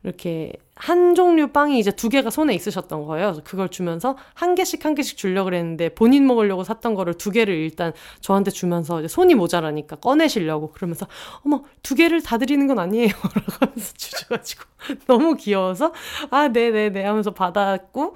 이렇게 0.03 0.53
한 0.75 1.13
종류 1.13 1.49
빵이 1.49 1.77
이제 1.77 1.91
두 1.91 2.07
개가 2.07 2.30
손에 2.30 2.53
있으셨던 2.55 3.03
거예요. 3.05 3.41
그걸 3.43 3.67
주면서 3.67 4.15
한 4.34 4.55
개씩 4.55 4.86
한 4.86 4.95
개씩 4.95 5.17
주려고 5.17 5.45
그랬는데 5.45 5.89
본인 5.89 6.25
먹으려고 6.25 6.63
샀던 6.63 6.95
거를 6.95 7.15
두 7.15 7.32
개를 7.32 7.53
일단 7.53 7.91
저한테 8.21 8.49
주면서 8.51 8.99
이제 8.99 9.09
손이 9.09 9.36
모자라니까 9.36 9.97
꺼내시려고 9.97 10.71
그러면서 10.71 11.05
어머 11.45 11.63
두 11.84 11.95
개를 11.95 12.21
다 12.21 12.38
드리는 12.38 12.65
건 12.65 12.80
아니에요. 12.80 13.09
라고 13.36 13.51
하면서 13.59 13.93
주셔가지고 13.93 14.63
너무 15.05 15.36
귀여워서 15.36 15.93
아 16.32 16.47
네네네 16.47 17.03
하면서 17.03 17.32
받았고 17.32 18.15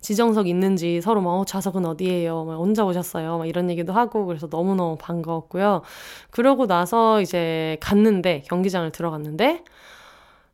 지정석 0.00 0.48
있는지 0.48 1.00
서로 1.00 1.20
막 1.20 1.30
어, 1.32 1.44
좌석은 1.44 1.84
어디예요? 1.84 2.44
막 2.44 2.56
혼자 2.56 2.84
오셨어요? 2.84 3.38
막 3.38 3.46
이런 3.46 3.70
얘기도 3.70 3.92
하고 3.92 4.26
그래서 4.26 4.48
너무너무 4.50 4.96
반가웠고요. 4.96 5.82
그러고 6.30 6.66
나서 6.66 7.20
이제 7.20 7.76
갔는데 7.80 8.42
경기장을 8.48 8.90
들어갔는데 8.92 9.64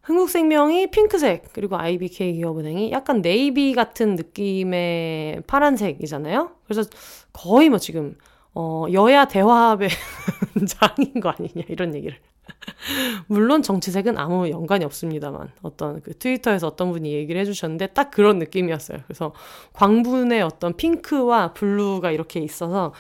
흥국생명이 0.05 0.91
핑크색, 0.91 1.53
그리고 1.53 1.77
IBK 1.77 2.35
기업은행이 2.35 2.93
약간 2.93 3.23
네이비 3.23 3.73
같은 3.75 4.17
느낌의 4.17 5.43
파란색이잖아요? 5.47 6.51
그래서 6.67 6.89
거의 7.33 7.71
뭐 7.71 7.79
지금, 7.79 8.17
어, 8.55 8.85
여야 8.93 9.25
대화합의 9.25 9.89
장인 10.69 11.21
거 11.21 11.31
아니냐, 11.31 11.65
이런 11.69 11.95
얘기를. 11.95 12.19
물론 13.29 13.63
정치색은 13.63 14.19
아무 14.19 14.51
연관이 14.51 14.85
없습니다만, 14.85 15.51
어떤 15.63 16.01
그 16.03 16.17
트위터에서 16.19 16.67
어떤 16.69 16.93
분이 16.93 17.13
얘기를 17.13 17.41
해주셨는데 17.41 17.89
딱 17.89 18.11
그런 18.11 18.39
느낌이었어요. 18.39 18.99
그래서 19.07 19.33
광분의 19.73 20.43
어떤 20.43 20.77
핑크와 20.77 21.53
블루가 21.55 22.11
이렇게 22.11 22.41
있어서, 22.41 22.93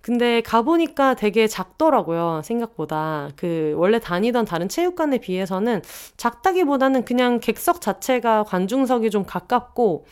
근데 0.00 0.40
가보니까 0.40 1.14
되게 1.14 1.48
작더라고요, 1.48 2.40
생각보다. 2.44 3.30
그, 3.34 3.74
원래 3.76 3.98
다니던 3.98 4.44
다른 4.44 4.68
체육관에 4.68 5.18
비해서는 5.18 5.82
작다기보다는 6.16 7.04
그냥 7.04 7.40
객석 7.40 7.80
자체가 7.80 8.44
관중석이 8.44 9.10
좀 9.10 9.24
가깝고, 9.24 10.06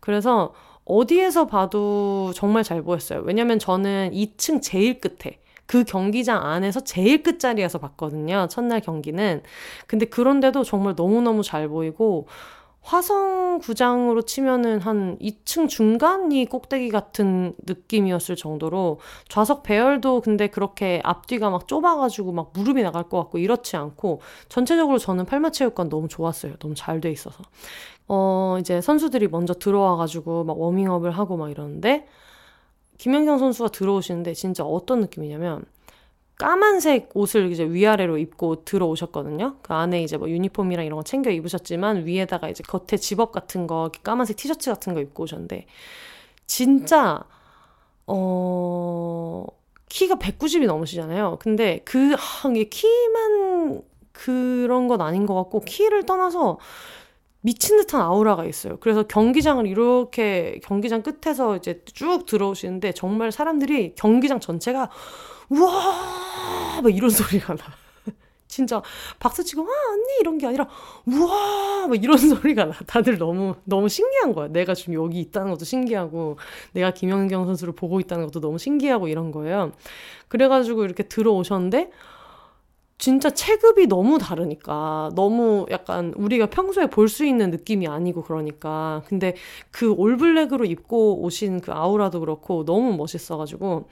그래서 0.00 0.52
어디에서 0.84 1.46
봐도 1.46 2.32
정말 2.34 2.64
잘 2.64 2.82
보였어요. 2.82 3.20
왜냐면 3.24 3.60
저는 3.60 4.10
2층 4.12 4.60
제일 4.62 5.00
끝에, 5.00 5.38
그 5.66 5.84
경기장 5.84 6.44
안에서 6.44 6.80
제일 6.80 7.22
끝자리에서 7.22 7.78
봤거든요. 7.78 8.46
첫날 8.50 8.80
경기는. 8.80 9.42
근데 9.86 10.06
그런데도 10.06 10.64
정말 10.64 10.94
너무너무 10.96 11.42
잘 11.42 11.68
보이고, 11.68 12.26
화성 12.82 13.58
구장으로 13.58 14.22
치면은 14.22 14.80
한 14.80 15.18
2층 15.18 15.68
중간이 15.68 16.46
꼭대기 16.46 16.90
같은 16.90 17.52
느낌이었을 17.66 18.36
정도로 18.36 19.00
좌석 19.28 19.64
배열도 19.64 20.20
근데 20.20 20.46
그렇게 20.46 21.00
앞뒤가 21.02 21.50
막 21.50 21.66
좁아가지고 21.66 22.30
막 22.30 22.52
무릎이 22.54 22.82
나갈 22.84 23.08
것 23.08 23.18
같고 23.18 23.38
이렇지 23.38 23.76
않고 23.76 24.20
전체적으로 24.48 24.98
저는 24.98 25.24
팔마체육관 25.26 25.88
너무 25.88 26.06
좋았어요. 26.06 26.54
너무 26.58 26.76
잘 26.76 27.00
돼 27.00 27.10
있어서. 27.10 27.42
어, 28.08 28.56
이제 28.60 28.80
선수들이 28.80 29.28
먼저 29.28 29.54
들어와가지고 29.54 30.44
막 30.44 30.58
워밍업을 30.58 31.10
하고 31.10 31.36
막 31.36 31.50
이러는데 31.50 32.06
김연경 32.98 33.38
선수가 33.38 33.70
들어오시는데 33.70 34.34
진짜 34.34 34.64
어떤 34.64 35.00
느낌이냐면 35.00 35.64
까만색 36.38 37.10
옷을 37.14 37.50
이제 37.50 37.64
위아래로 37.64 38.18
입고 38.18 38.64
들어오셨거든요. 38.64 39.56
그 39.62 39.72
안에 39.72 40.02
이제 40.02 40.18
뭐 40.18 40.28
유니폼이랑 40.28 40.84
이런 40.84 40.96
거 40.96 41.02
챙겨 41.02 41.30
입으셨지만 41.30 42.04
위에다가 42.04 42.48
이제 42.50 42.62
겉에 42.62 42.98
집업 42.98 43.32
같은 43.32 43.66
거, 43.66 43.90
까만색 44.02 44.36
티셔츠 44.36 44.70
같은 44.70 44.92
거 44.92 45.00
입고 45.00 45.22
오셨는데 45.24 45.66
진짜 46.46 47.24
어 48.06 49.46
키가 49.88 50.16
190이 50.16 50.66
넘으시잖아요. 50.66 51.38
근데 51.40 51.80
그 51.84 52.14
아, 52.14 52.48
키만 52.70 53.82
그런 54.12 54.88
건 54.88 55.00
아닌 55.00 55.24
것 55.26 55.34
같고 55.34 55.60
키를 55.60 56.04
떠나서 56.04 56.58
미친 57.46 57.76
듯한 57.76 58.00
아우라가 58.00 58.44
있어요. 58.44 58.76
그래서 58.80 59.04
경기장을 59.04 59.64
이렇게 59.68 60.58
경기장 60.64 61.04
끝에서 61.04 61.54
이제 61.56 61.80
쭉 61.84 62.26
들어오시는데 62.26 62.90
정말 62.90 63.30
사람들이 63.30 63.94
경기장 63.94 64.40
전체가 64.40 64.90
우와 65.50 66.80
막 66.82 66.92
이런 66.92 67.08
소리가 67.08 67.54
나. 67.54 67.64
진짜 68.48 68.82
박수 69.20 69.44
치고 69.44 69.62
와 69.62 69.68
언니 69.92 70.20
이런 70.20 70.38
게 70.38 70.46
아니라 70.48 70.68
우와 71.06 71.86
막 71.86 72.02
이런 72.02 72.18
소리가 72.18 72.64
나. 72.64 72.72
다들 72.84 73.16
너무 73.16 73.54
너무 73.62 73.88
신기한 73.88 74.32
거야. 74.32 74.48
내가 74.48 74.74
지금 74.74 74.94
여기 74.94 75.20
있다는 75.20 75.52
것도 75.52 75.64
신기하고 75.64 76.38
내가 76.72 76.90
김연경 76.90 77.46
선수를 77.46 77.76
보고 77.76 78.00
있다는 78.00 78.24
것도 78.26 78.40
너무 78.40 78.58
신기하고 78.58 79.06
이런 79.06 79.30
거예요. 79.30 79.70
그래가지고 80.26 80.84
이렇게 80.84 81.04
들어오셨는데 81.04 81.90
진짜 82.98 83.28
체급이 83.30 83.86
너무 83.88 84.18
다르니까 84.18 85.10
너무 85.14 85.66
약간 85.70 86.14
우리가 86.16 86.46
평소에 86.46 86.86
볼 86.86 87.08
수 87.08 87.24
있는 87.26 87.50
느낌이 87.50 87.86
아니고 87.86 88.22
그러니까 88.22 89.02
근데 89.06 89.34
그 89.70 89.92
올블랙으로 89.92 90.64
입고 90.64 91.22
오신 91.22 91.60
그 91.60 91.72
아우라도 91.72 92.20
그렇고 92.20 92.64
너무 92.64 92.96
멋있어가지고 92.96 93.88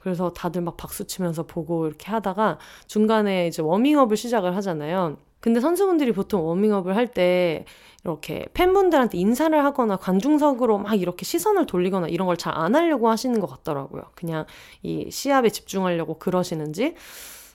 그래서 0.00 0.30
다들 0.32 0.62
막 0.62 0.76
박수 0.76 1.06
치면서 1.06 1.44
보고 1.44 1.86
이렇게 1.86 2.10
하다가 2.10 2.58
중간에 2.88 3.46
이제 3.46 3.62
워밍업을 3.62 4.16
시작을 4.16 4.54
하잖아요. 4.56 5.16
근데 5.40 5.60
선수분들이 5.60 6.12
보통 6.12 6.44
워밍업을 6.46 6.96
할 6.96 7.06
때 7.08 7.64
이렇게 8.04 8.46
팬분들한테 8.54 9.18
인사를 9.18 9.64
하거나 9.64 9.96
관중석으로 9.96 10.78
막 10.78 10.94
이렇게 11.00 11.24
시선을 11.24 11.66
돌리거나 11.66 12.08
이런 12.08 12.26
걸 12.26 12.36
잘 12.36 12.52
안 12.56 12.74
하려고 12.74 13.08
하시는 13.08 13.38
것 13.40 13.46
같더라고요. 13.48 14.02
그냥 14.14 14.46
이 14.82 15.10
시합에 15.10 15.48
집중하려고 15.50 16.18
그러시는지. 16.18 16.94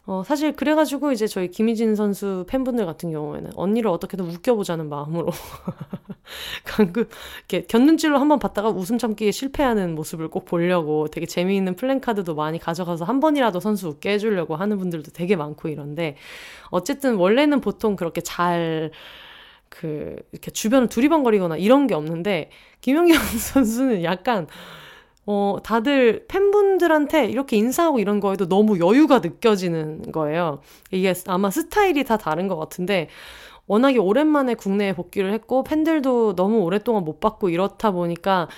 어, 0.06 0.22
사실 0.26 0.54
그래가지고 0.54 1.14
이제 1.14 1.28
저희 1.28 1.50
김희진 1.50 1.96
선수 1.96 2.46
팬분들 2.50 2.86
같은 2.86 3.12
경우에는 3.12 3.52
언니를 3.56 3.90
어떻게든 3.90 4.26
웃겨보자는 4.26 4.90
마음으로 4.90 5.30
방금 6.68 7.06
이렇게 7.40 7.66
곁눈질로 7.66 8.18
한번 8.18 8.40
봤다가 8.40 8.70
웃음 8.70 8.98
참기에 8.98 9.32
실패하는 9.32 9.96
모습을 9.96 10.28
꼭 10.28 10.44
보려고 10.44 11.08
되게 11.08 11.26
재미있는 11.26 11.76
플랜카드도 11.78 12.36
많이 12.36 12.60
가져가서 12.60 13.06
한 13.06 13.22
번이라도 13.22 13.62
선수 13.62 13.88
웃게 13.88 14.12
해주려고 14.12 14.58
하는 14.58 14.78
분들도 14.78 15.12
되게 15.12 15.38
많고 15.38 15.70
이런데 15.70 16.18
어쨌든 16.70 17.16
원래는 17.16 17.62
보통 17.62 17.96
그렇게 17.96 18.20
잘 18.22 18.92
그 19.74 20.16
이렇게 20.32 20.52
주변을 20.52 20.88
두리번거리거나 20.88 21.58
이런 21.58 21.88
게 21.88 21.96
없는데 21.96 22.52
김연경 22.82 23.18
선수는 23.40 24.04
약간 24.04 24.48
어, 25.26 25.58
다들 25.64 26.26
팬분들한테 26.28 27.26
이렇게 27.26 27.56
인사하고 27.58 28.00
이런 28.00 28.20
거에도 28.20 28.48
너무 28.48 28.80
여유가 28.80 29.20
느껴지는 29.20 30.12
거예요. 30.12 30.60
이게 30.92 31.14
아마 31.28 31.50
스타일이 31.50 32.04
다 32.04 32.18
다른 32.18 32.48
것 32.48 32.58
같은데, 32.58 33.10
워낙에 33.68 33.98
오랜만에 33.98 34.56
국내에 34.56 34.94
복귀를 34.94 35.32
했고, 35.34 35.64
팬들도 35.64 36.36
너무 36.36 36.60
오랫동안 36.60 37.06
못 37.06 37.20
봤고 37.22 37.50
이렇다 37.50 37.92
보니까, 37.92 38.50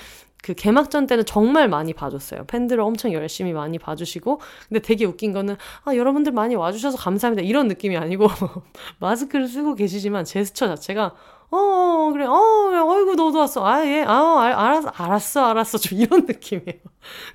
그 0.41 0.53
개막전 0.53 1.07
때는 1.07 1.25
정말 1.25 1.67
많이 1.67 1.93
봐줬어요. 1.93 2.45
팬들을 2.45 2.81
엄청 2.83 3.13
열심히 3.13 3.53
많이 3.53 3.77
봐주시고, 3.79 4.39
근데 4.67 4.79
되게 4.79 5.05
웃긴 5.05 5.33
거는, 5.33 5.57
아, 5.83 5.95
여러분들 5.95 6.31
많이 6.31 6.55
와주셔서 6.55 6.97
감사합니다. 6.97 7.47
이런 7.47 7.67
느낌이 7.67 7.97
아니고, 7.97 8.27
마스크를 8.99 9.47
쓰고 9.47 9.75
계시지만 9.75 10.25
제스처 10.25 10.67
자체가, 10.67 11.13
어, 11.51 11.57
어, 11.57 12.11
그래, 12.11 12.25
어, 12.25 12.33
어이구, 12.33 13.15
너도 13.15 13.39
왔어. 13.39 13.65
아, 13.65 13.85
예, 13.85 14.03
아, 14.05 14.39
알, 14.41 14.51
알았어, 14.53 14.89
알았어, 14.89 15.45
알았어. 15.45 15.77
좀 15.77 15.99
이런 15.99 16.25
느낌이에요. 16.27 16.79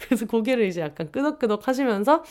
그래서 0.00 0.26
고개를 0.26 0.66
이제 0.66 0.80
약간 0.80 1.11
끄덕끄덕 1.11 1.66
하시면서, 1.68 2.22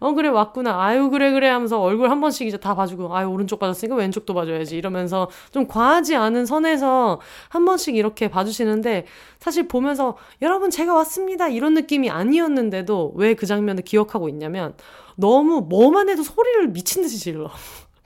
어, 0.00 0.12
그래, 0.14 0.28
왔구나. 0.28 0.82
아유, 0.82 1.10
그래, 1.10 1.30
그래 1.32 1.48
하면서 1.48 1.80
얼굴 1.80 2.10
한 2.10 2.20
번씩 2.20 2.46
이제 2.48 2.56
다 2.56 2.74
봐주고, 2.74 3.14
아유, 3.14 3.28
오른쪽 3.28 3.58
봐줬으니까 3.60 3.94
왼쪽도 3.96 4.34
봐줘야지. 4.34 4.76
이러면서 4.76 5.28
좀 5.52 5.68
과하지 5.68 6.16
않은 6.16 6.46
선에서 6.46 7.20
한 7.50 7.64
번씩 7.64 7.94
이렇게 7.96 8.28
봐주시는데, 8.28 9.06
사실 9.38 9.68
보면서, 9.68 10.16
여러분, 10.42 10.70
제가 10.70 10.94
왔습니다. 10.94 11.48
이런 11.48 11.74
느낌이 11.74 12.10
아니었는데도 12.10 13.12
왜 13.16 13.34
그 13.34 13.44
장면을 13.46 13.84
기억하고 13.84 14.28
있냐면, 14.30 14.74
너무 15.16 15.60
뭐만 15.68 16.08
해도 16.08 16.22
소리를 16.22 16.68
미친 16.68 17.02
듯이 17.02 17.18
질러. 17.18 17.50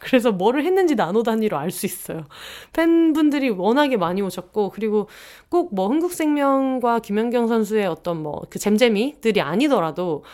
그래서 0.01 0.33
뭐를 0.33 0.65
했는지 0.65 0.95
나노 0.97 1.23
단위로 1.23 1.57
알 1.59 1.71
수 1.71 1.87
있어요. 1.87 2.27
팬분들이 2.73 3.51
워낙에 3.51 3.97
많이 3.97 4.23
오셨고, 4.23 4.71
그리고 4.71 5.09
꼭 5.51 5.73
뭐 5.75 5.89
흥국생명과 5.89 7.01
김연경 7.01 7.47
선수의 7.49 7.87
어떤 7.87 8.23
뭐 8.23 8.43
그 8.51 8.59
잼잼이들이 8.59 9.41
아니더라도 9.41 10.25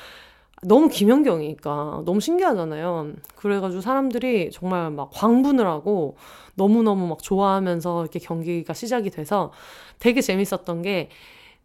너무 0.62 0.88
김연경이니까 0.88 2.02
너무 2.06 2.20
신기하잖아요. 2.20 3.12
그래가지고 3.36 3.82
사람들이 3.82 4.50
정말 4.52 4.90
막 4.90 5.10
광분을 5.12 5.66
하고 5.66 6.16
너무너무 6.54 7.06
막 7.08 7.22
좋아하면서 7.22 8.02
이렇게 8.02 8.18
경기가 8.18 8.72
시작이 8.72 9.10
돼서 9.10 9.52
되게 9.98 10.20
재밌었던 10.22 10.82
게 10.82 11.10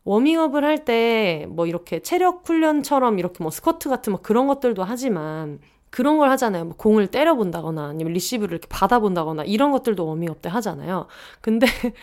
워밍업을 0.03 0.63
할 0.65 0.85
때 0.85 1.45
뭐 1.49 1.67
이렇게 1.67 1.99
체력 2.01 2.47
훈련처럼 2.47 3.19
이렇게 3.19 3.43
뭐 3.43 3.51
스쿼트 3.51 3.89
같은 3.89 4.11
뭐 4.13 4.21
그런 4.21 4.47
것들도 4.47 4.83
하지만 4.83 5.59
그런 5.91 6.17
걸 6.17 6.29
하잖아요. 6.31 6.65
뭐 6.65 6.75
공을 6.77 7.07
때려본다거나 7.07 7.85
아니면 7.89 8.13
리시브를 8.13 8.53
이렇게 8.53 8.67
받아본다거나 8.69 9.43
이런 9.43 9.71
것들도 9.71 10.05
워밍업 10.05 10.41
때 10.41 10.49
하잖아요. 10.49 11.07
근데 11.41 11.67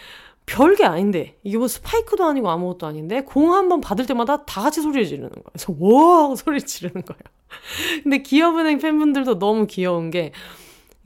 별게 0.47 0.85
아닌데 0.85 1.37
이게 1.43 1.59
뭐 1.59 1.69
스파이크도 1.69 2.25
아니고 2.25 2.49
아무것도 2.51 2.87
아닌데 2.87 3.23
공 3.23 3.53
한 3.53 3.69
번 3.69 3.81
받을 3.81 4.07
때마다 4.07 4.45
다 4.47 4.63
같이 4.63 4.81
소리를 4.83 5.07
지르는 5.07 5.31
거예요. 5.31 5.45
그래서 5.53 5.75
와 5.81 6.25
하고 6.25 6.37
소리를 6.37 6.67
지르는 6.67 7.03
거예요. 7.05 7.21
근데 8.05 8.19
기업은행 8.23 8.79
팬분들도 8.79 9.39
너무 9.39 9.67
귀여운 9.67 10.11
게 10.11 10.33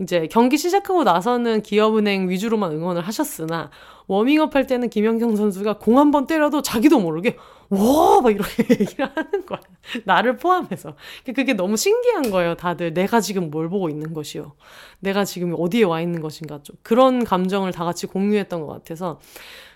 이제 0.01 0.26
경기 0.30 0.59
시작하고 0.59 1.05
나서는 1.05 1.62
기업은행 1.62 2.28
위주로만 2.28 2.72
응원을 2.72 3.03
하셨으나 3.03 3.70
워밍업 4.09 4.55
할 4.57 4.66
때는 4.66 4.91
김연경 4.91 5.37
선수가 5.37 5.78
공 5.78 5.99
한 5.99 6.11
번 6.11 6.26
때려도 6.26 6.62
자기도 6.62 6.99
모르게 6.99 7.37
와! 7.73 8.20
막 8.20 8.31
이렇게 8.31 8.64
얘기를 8.81 9.09
하는 9.14 9.47
거야. 9.47 9.61
나를 10.05 10.37
포함해서. 10.37 10.95
그게 11.25 11.55
너무 11.55 11.77
신기한 11.77 12.31
거예요, 12.31 12.55
다들. 12.55 12.93
내가 12.93 13.20
지금 13.20 13.51
뭘 13.51 13.68
보고 13.70 13.89
있는 13.89 14.12
것이요. 14.12 14.53
내가 15.01 15.25
지금 15.25 15.55
어디에 15.59 15.85
와 15.85 16.01
있는 16.03 16.20
것인가. 16.20 16.62
좀 16.62 16.77
그런 16.83 17.25
감정을 17.25 17.73
다 17.73 17.85
같이 17.85 18.07
공유했던 18.07 18.61
것 18.61 18.66
같아서. 18.66 19.20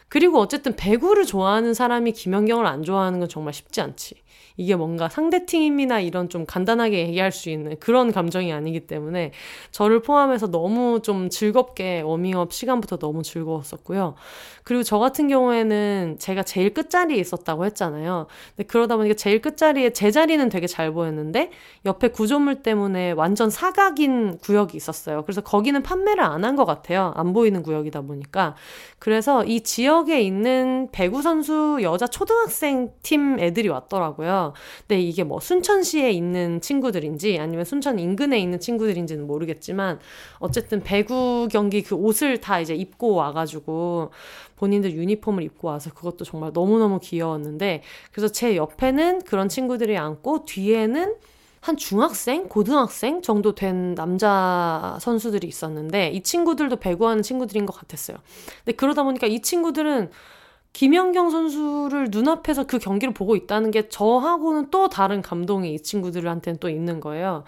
그리고 0.08 0.40
어쨌든 0.40 0.76
배구를 0.76 1.24
좋아하는 1.24 1.74
사람이 1.74 2.12
김연경을 2.12 2.66
안 2.66 2.82
좋아하는 2.82 3.18
건 3.18 3.28
정말 3.28 3.54
쉽지 3.54 3.80
않지. 3.80 4.14
이게 4.56 4.74
뭔가 4.76 5.08
상대 5.08 5.44
팀이나 5.46 6.00
이런 6.00 6.28
좀 6.28 6.46
간단하게 6.46 7.08
얘기할 7.08 7.32
수 7.32 7.50
있는 7.50 7.76
그런 7.80 8.12
감정이 8.12 8.52
아니기 8.52 8.80
때문에 8.86 9.32
저를 9.70 10.00
포함해서 10.00 10.50
너무 10.50 11.00
좀 11.02 11.28
즐겁게 11.30 12.00
워밍업 12.00 12.52
시간부터 12.52 12.96
너무 12.98 13.22
즐거웠었고요. 13.22 14.14
그리고 14.64 14.82
저 14.82 14.98
같은 14.98 15.28
경우에는 15.28 16.16
제가 16.18 16.42
제일 16.42 16.74
끝자리에 16.74 17.18
있었다고 17.18 17.64
했잖아요. 17.66 18.26
근데 18.56 18.66
그러다 18.66 18.96
보니까 18.96 19.14
제일 19.14 19.40
끝자리에 19.40 19.90
제 19.90 20.10
자리는 20.10 20.48
되게 20.48 20.66
잘 20.66 20.92
보였는데 20.92 21.50
옆에 21.84 22.08
구조물 22.08 22.62
때문에 22.62 23.12
완전 23.12 23.50
사각인 23.50 24.38
구역이 24.38 24.76
있었어요. 24.76 25.22
그래서 25.22 25.40
거기는 25.40 25.82
판매를 25.82 26.22
안 26.24 26.44
한 26.44 26.56
것 26.56 26.64
같아요. 26.64 27.12
안 27.16 27.32
보이는 27.32 27.62
구역이다 27.62 28.02
보니까. 28.02 28.54
그래서 28.98 29.44
이 29.44 29.60
지역에 29.62 30.20
있는 30.22 30.88
배구 30.92 31.22
선수 31.22 31.78
여자 31.82 32.06
초등학생 32.06 32.90
팀 33.02 33.38
애들이 33.38 33.68
왔더라고요. 33.68 34.45
근데 34.80 35.00
이게 35.00 35.24
뭐 35.24 35.40
순천시에 35.40 36.10
있는 36.10 36.60
친구들인지 36.60 37.38
아니면 37.38 37.64
순천 37.64 37.98
인근에 37.98 38.38
있는 38.38 38.60
친구들인지는 38.60 39.26
모르겠지만 39.26 39.98
어쨌든 40.38 40.82
배구 40.82 41.48
경기 41.50 41.82
그 41.82 41.94
옷을 41.94 42.40
다 42.40 42.60
이제 42.60 42.74
입고 42.74 43.14
와가지고 43.14 44.10
본인들 44.56 44.92
유니폼을 44.92 45.42
입고 45.42 45.68
와서 45.68 45.90
그것도 45.92 46.24
정말 46.24 46.50
너무너무 46.52 46.98
귀여웠는데 47.00 47.82
그래서 48.12 48.32
제 48.32 48.56
옆에는 48.56 49.22
그런 49.22 49.48
친구들이 49.48 49.96
앉고 49.96 50.44
뒤에는 50.46 51.14
한 51.66 51.76
중학생, 51.76 52.48
고등학생 52.48 53.22
정도 53.22 53.56
된 53.56 53.96
남자 53.96 54.96
선수들이 55.00 55.48
있었는데 55.48 56.10
이 56.10 56.22
친구들도 56.22 56.76
배구하는 56.76 57.24
친구들인 57.24 57.66
것 57.66 57.74
같았어요. 57.74 58.18
근데 58.64 58.76
그러다 58.76 59.02
보니까 59.02 59.26
이 59.26 59.40
친구들은 59.40 60.10
김연경 60.76 61.30
선수를 61.30 62.08
눈앞에서 62.10 62.64
그 62.64 62.78
경기를 62.78 63.14
보고 63.14 63.34
있다는 63.34 63.70
게 63.70 63.88
저하고는 63.88 64.70
또 64.70 64.90
다른 64.90 65.22
감동이 65.22 65.72
이 65.72 65.80
친구들한테는 65.82 66.58
또 66.60 66.68
있는 66.68 67.00
거예요. 67.00 67.44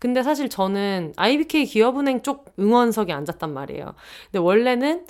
근데 0.00 0.24
사실 0.24 0.48
저는 0.48 1.12
IBK 1.14 1.66
기업은행 1.66 2.22
쪽 2.22 2.52
응원석에 2.58 3.12
앉았단 3.12 3.54
말이에요. 3.54 3.94
근데 4.24 4.40
원래는 4.40 5.06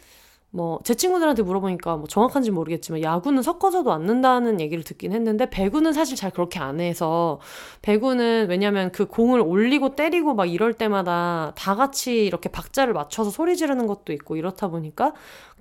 뭐, 0.51 0.81
제 0.85 0.93
친구들한테 0.95 1.43
물어보니까 1.45 1.97
뭐 1.97 2.07
정확한지 2.07 2.51
모르겠지만 2.51 3.01
야구는 3.01 3.41
섞어서도 3.41 3.91
앉는다는 3.91 4.61
얘기를 4.61 4.85
듣긴 4.85 5.13
했는데 5.13 5.49
배구는 5.49 5.95
사실 5.95 6.15
잘 6.15 6.31
그렇게 6.31 6.59
안 6.59 6.79
해서 6.79 7.41
배구는 7.81 8.49
왜냐면 8.51 8.93
그 8.93 9.07
공을 9.07 9.41
올리고 9.41 9.95
때리고 9.95 10.35
막 10.35 10.45
이럴 10.45 10.75
때마다 10.75 11.55
다 11.57 11.75
같이 11.75 12.27
이렇게 12.27 12.51
박자를 12.51 12.93
맞춰서 12.93 13.31
소리 13.31 13.57
지르는 13.57 13.87
것도 13.87 14.13
있고 14.13 14.37
이렇다 14.37 14.69
보니까 14.69 15.15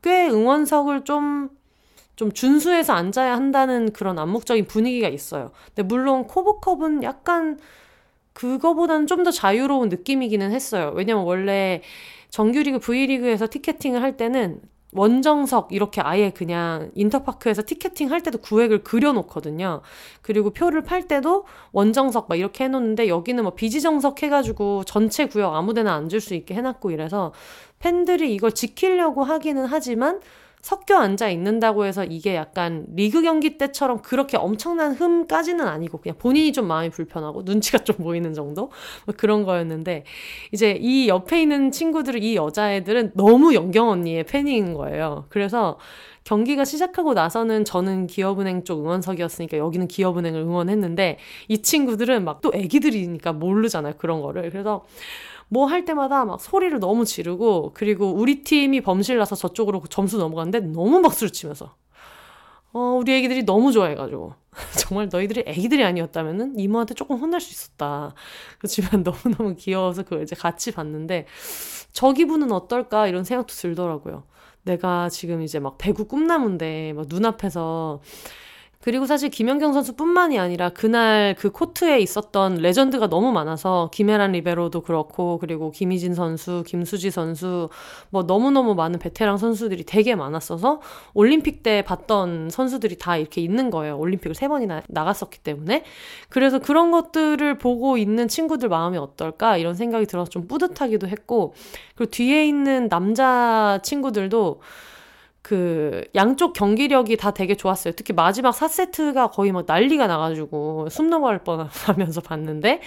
꽤 0.03 0.27
응원석을 0.27 1.05
좀, 1.05 1.49
좀 2.15 2.31
준수해서 2.31 2.93
앉아야 2.93 3.35
한다는 3.35 3.91
그런 3.93 4.19
암묵적인 4.19 4.65
분위기가 4.65 5.07
있어요. 5.07 5.51
근데 5.67 5.83
물론 5.83 6.27
코브컵은 6.27 7.03
약간 7.03 7.59
그거보다는 8.33 9.07
좀 9.07 9.23
더 9.23 9.31
자유로운 9.31 9.89
느낌이기는 9.89 10.51
했어요. 10.51 10.93
왜냐면 10.95 11.23
원래 11.25 11.81
정규리그 12.29 12.79
V리그에서 12.79 13.47
티켓팅을 13.47 14.01
할 14.01 14.17
때는 14.17 14.61
원정석 14.93 15.71
이렇게 15.71 16.01
아예 16.01 16.31
그냥 16.31 16.91
인터파크에서 16.95 17.63
티켓팅 17.65 18.11
할 18.11 18.21
때도 18.21 18.39
구획을 18.39 18.83
그려놓거든요. 18.83 19.81
그리고 20.21 20.49
표를 20.49 20.81
팔 20.83 21.07
때도 21.07 21.45
원정석 21.71 22.27
막 22.29 22.35
이렇게 22.37 22.65
해놓는데 22.65 23.07
여기는 23.07 23.41
뭐 23.43 23.53
비지정석 23.53 24.21
해가지고 24.23 24.83
전체 24.85 25.27
구역 25.27 25.53
아무데나 25.55 25.93
앉을 25.95 26.19
수 26.19 26.33
있게 26.33 26.55
해놨고 26.55 26.91
이래서 26.91 27.31
팬들이 27.79 28.33
이걸 28.33 28.51
지키려고 28.51 29.23
하기는 29.23 29.65
하지만 29.65 30.19
섞여 30.61 30.97
앉아 30.97 31.29
있는다고 31.29 31.85
해서 31.85 32.03
이게 32.03 32.35
약간 32.35 32.85
리그 32.93 33.21
경기 33.21 33.57
때처럼 33.57 34.01
그렇게 34.01 34.37
엄청난 34.37 34.93
흠까지는 34.93 35.67
아니고 35.67 35.99
그냥 35.99 36.17
본인이 36.17 36.51
좀 36.53 36.67
마음이 36.67 36.89
불편하고 36.89 37.43
눈치가 37.43 37.79
좀 37.79 37.97
보이는 37.97 38.33
정도 38.33 38.71
뭐 39.05 39.15
그런 39.17 39.43
거였는데 39.43 40.03
이제 40.51 40.77
이 40.79 41.07
옆에 41.07 41.41
있는 41.41 41.71
친구들 41.71 42.23
이 42.23 42.35
여자애들은 42.35 43.11
너무 43.15 43.53
영경 43.55 43.89
언니의 43.89 44.25
팬인 44.25 44.73
거예요. 44.73 45.25
그래서 45.29 45.77
경기가 46.23 46.65
시작하고 46.65 47.15
나서는 47.15 47.65
저는 47.65 48.05
기업은행 48.05 48.63
쪽 48.63 48.81
응원석이었으니까 48.81 49.57
여기는 49.57 49.87
기업은행을 49.87 50.39
응원했는데 50.41 51.17
이 51.47 51.61
친구들은 51.61 52.23
막 52.23 52.41
또 52.41 52.51
애기들이니까 52.55 53.33
모르잖아요 53.33 53.93
그런 53.99 54.21
거를 54.21 54.49
그래서 54.49 54.83
뭐 55.51 55.65
할 55.67 55.83
때마다 55.85 56.23
막 56.25 56.39
소리를 56.41 56.79
너무 56.79 57.03
지르고 57.05 57.71
그리고 57.73 58.11
우리 58.13 58.43
팀이 58.43 58.81
범실 58.81 59.17
나서 59.17 59.35
저쪽으로 59.35 59.83
점수 59.89 60.17
넘어갔는데 60.17 60.61
너무 60.71 61.01
박수를 61.01 61.31
치면서 61.31 61.75
어 62.73 62.97
우리 62.99 63.13
애기들이 63.13 63.43
너무 63.43 63.71
좋아해가지고 63.73 64.33
정말 64.79 65.09
너희들이 65.11 65.43
애기들이 65.45 65.83
아니었다면은 65.83 66.57
이모한테 66.57 66.93
조금 66.93 67.17
혼날 67.17 67.41
수 67.41 67.51
있었다. 67.51 68.13
그렇지만 68.59 69.03
너무너무 69.03 69.55
귀여워서 69.55 70.03
그걸 70.03 70.23
이제 70.23 70.35
같이 70.35 70.71
봤는데 70.71 71.25
저 71.91 72.13
기분은 72.13 72.51
어떨까 72.51 73.07
이런 73.07 73.23
생각도 73.25 73.53
들더라고요. 73.53 74.23
내가 74.63 75.09
지금 75.09 75.41
이제 75.41 75.59
막 75.59 75.77
배구 75.77 76.05
꿈나무인데 76.05 76.93
막 76.93 77.07
눈앞에서 77.09 78.01
그리고 78.81 79.05
사실 79.05 79.29
김연경 79.29 79.73
선수뿐만이 79.73 80.39
아니라 80.39 80.69
그날 80.69 81.35
그 81.37 81.51
코트에 81.51 81.99
있었던 81.99 82.55
레전드가 82.55 83.07
너무 83.07 83.31
많아서 83.31 83.89
김혜란 83.93 84.31
리베로도 84.31 84.81
그렇고 84.81 85.37
그리고 85.37 85.71
김희진 85.71 86.15
선수, 86.15 86.63
김수지 86.65 87.11
선수 87.11 87.69
뭐 88.09 88.23
너무너무 88.23 88.73
많은 88.73 88.97
베테랑 88.97 89.37
선수들이 89.37 89.83
되게 89.85 90.15
많았어서 90.15 90.81
올림픽 91.13 91.61
때 91.61 91.83
봤던 91.83 92.49
선수들이 92.49 92.97
다 92.97 93.17
이렇게 93.17 93.39
있는 93.41 93.69
거예요. 93.69 93.97
올림픽을 93.99 94.33
세 94.33 94.47
번이나 94.47 94.81
나갔었기 94.87 95.39
때문에. 95.39 95.83
그래서 96.29 96.57
그런 96.57 96.89
것들을 96.89 97.59
보고 97.59 97.97
있는 97.97 98.27
친구들 98.27 98.67
마음이 98.67 98.97
어떨까 98.97 99.57
이런 99.57 99.75
생각이 99.75 100.07
들어서 100.07 100.29
좀 100.29 100.47
뿌듯하기도 100.47 101.07
했고 101.07 101.53
그리고 101.95 102.09
뒤에 102.09 102.47
있는 102.47 102.89
남자 102.89 103.79
친구들도 103.83 104.59
그 105.41 106.03
양쪽 106.15 106.53
경기력이 106.53 107.17
다 107.17 107.31
되게 107.31 107.55
좋았어요. 107.55 107.93
특히 107.95 108.13
마지막 108.13 108.51
4세트가 108.55 109.31
거의 109.31 109.51
막 109.51 109.65
난리가 109.67 110.07
나가지고 110.07 110.89
숨 110.89 111.09
넘어갈 111.09 111.43
뻔하면서 111.43 112.21
봤는데 112.21 112.81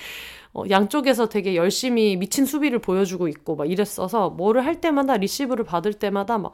어, 0.55 0.63
양쪽에서 0.71 1.29
되게 1.29 1.57
열심히 1.57 2.17
미친 2.17 2.47
수비를 2.47 2.79
보여주고 2.79 3.27
있고 3.29 3.57
막 3.57 3.69
이랬어서 3.71 4.31
뭐를 4.31 4.65
할 4.65 4.81
때마다 4.81 5.17
리시브를 5.17 5.65
받을 5.65 5.93
때마다 5.95 6.39
막 6.39 6.53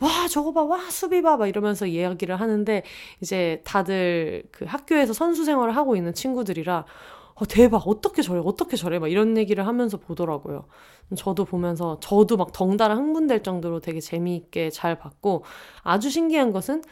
와 0.00 0.26
저거 0.28 0.52
봐 0.52 0.64
와 0.64 0.78
수비 0.90 1.22
봐 1.22 1.36
막 1.36 1.46
이러면서 1.48 1.86
이야기를 1.86 2.40
하는데 2.40 2.82
이제 3.20 3.60
다들 3.64 4.44
그 4.50 4.64
학교에서 4.64 5.12
선수 5.12 5.44
생활을 5.44 5.76
하고 5.76 5.96
있는 5.96 6.14
친구들이라 6.14 6.84
어, 7.42 7.44
대박, 7.46 7.88
어떻게 7.88 8.22
저래, 8.22 8.40
어떻게 8.44 8.76
저래, 8.76 9.00
막 9.00 9.08
이런 9.10 9.36
얘기를 9.36 9.66
하면서 9.66 9.96
보더라고요. 9.96 10.66
저도 11.16 11.44
보면서 11.44 11.98
저도 12.00 12.36
막 12.36 12.52
덩달아 12.52 12.94
흥분될 12.94 13.42
정도로 13.42 13.80
되게 13.80 13.98
재미있게 14.00 14.70
잘 14.70 14.96
봤고, 14.96 15.42
아주 15.82 16.08
신기한 16.08 16.52
것은, 16.52 16.82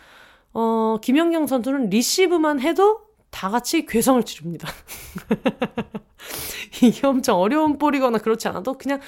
어, 0.52 0.96
김연경 1.02 1.46
선수는 1.46 1.90
리시브만 1.90 2.60
해도 2.60 3.00
다 3.30 3.48
같이 3.50 3.86
괴성을 3.86 4.22
지릅니다. 4.24 4.68
이게 6.82 7.06
엄청 7.06 7.38
어려운 7.38 7.78
볼이거나 7.78 8.18
그렇지 8.18 8.48
않아도 8.48 8.74
그냥 8.78 9.00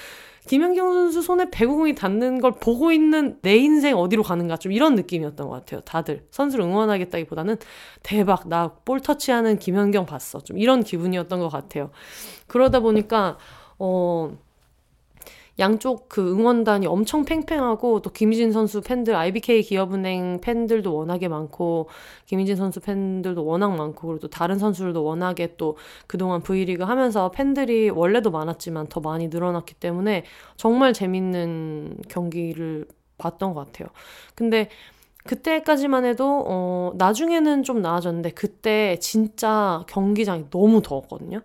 김연경 0.47 0.91
선수 0.93 1.21
손에 1.21 1.49
배구공이 1.51 1.95
닿는 1.95 2.41
걸 2.41 2.51
보고 2.59 2.91
있는 2.91 3.37
내 3.41 3.55
인생 3.55 3.95
어디로 3.97 4.23
가는가 4.23 4.57
좀 4.57 4.73
이런 4.73 4.95
느낌이었던 4.95 5.47
것 5.47 5.53
같아요. 5.53 5.81
다들 5.81 6.27
선수를 6.31 6.65
응원하겠다기보다는 6.65 7.57
대박 8.03 8.49
나 8.49 8.69
볼 8.83 8.99
터치하는 8.99 9.57
김연경 9.57 10.05
봤어. 10.05 10.39
좀 10.41 10.57
이런 10.57 10.83
기분이었던 10.83 11.39
것 11.39 11.47
같아요. 11.49 11.91
그러다 12.47 12.81
보니까 12.81 13.37
어 13.79 14.37
양쪽 15.59 16.09
그 16.09 16.31
응원단이 16.31 16.87
엄청 16.87 17.25
팽팽하고 17.25 18.01
또 18.01 18.09
김희진 18.09 18.51
선수 18.51 18.81
팬들 18.81 19.15
IBK 19.15 19.61
기업은행 19.61 20.39
팬들도 20.41 20.95
워낙에 20.95 21.27
많고 21.27 21.89
김희진 22.25 22.55
선수 22.55 22.79
팬들도 22.79 23.45
워낙 23.45 23.75
많고 23.75 24.07
그리고 24.07 24.19
또 24.21 24.29
다른 24.29 24.57
선수들도 24.57 25.03
워낙에 25.03 25.55
또 25.57 25.77
그동안 26.07 26.41
V리그 26.41 26.83
하면서 26.83 27.29
팬들이 27.31 27.89
원래도 27.91 28.31
많았지만 28.31 28.87
더 28.87 28.99
많이 28.99 29.27
늘어났기 29.27 29.75
때문에 29.75 30.23
정말 30.57 30.93
재밌는 30.93 31.97
경기를 32.09 32.87
봤던 33.19 33.53
것 33.53 33.67
같아요. 33.67 33.89
근데 34.35 34.69
그때까지만 35.25 36.05
해도 36.05 36.43
어 36.47 36.91
나중에는 36.95 37.63
좀 37.63 37.81
나아졌는데 37.81 38.31
그때 38.31 38.97
진짜 38.99 39.83
경기장이 39.87 40.49
너무 40.49 40.81
더웠거든요. 40.81 41.41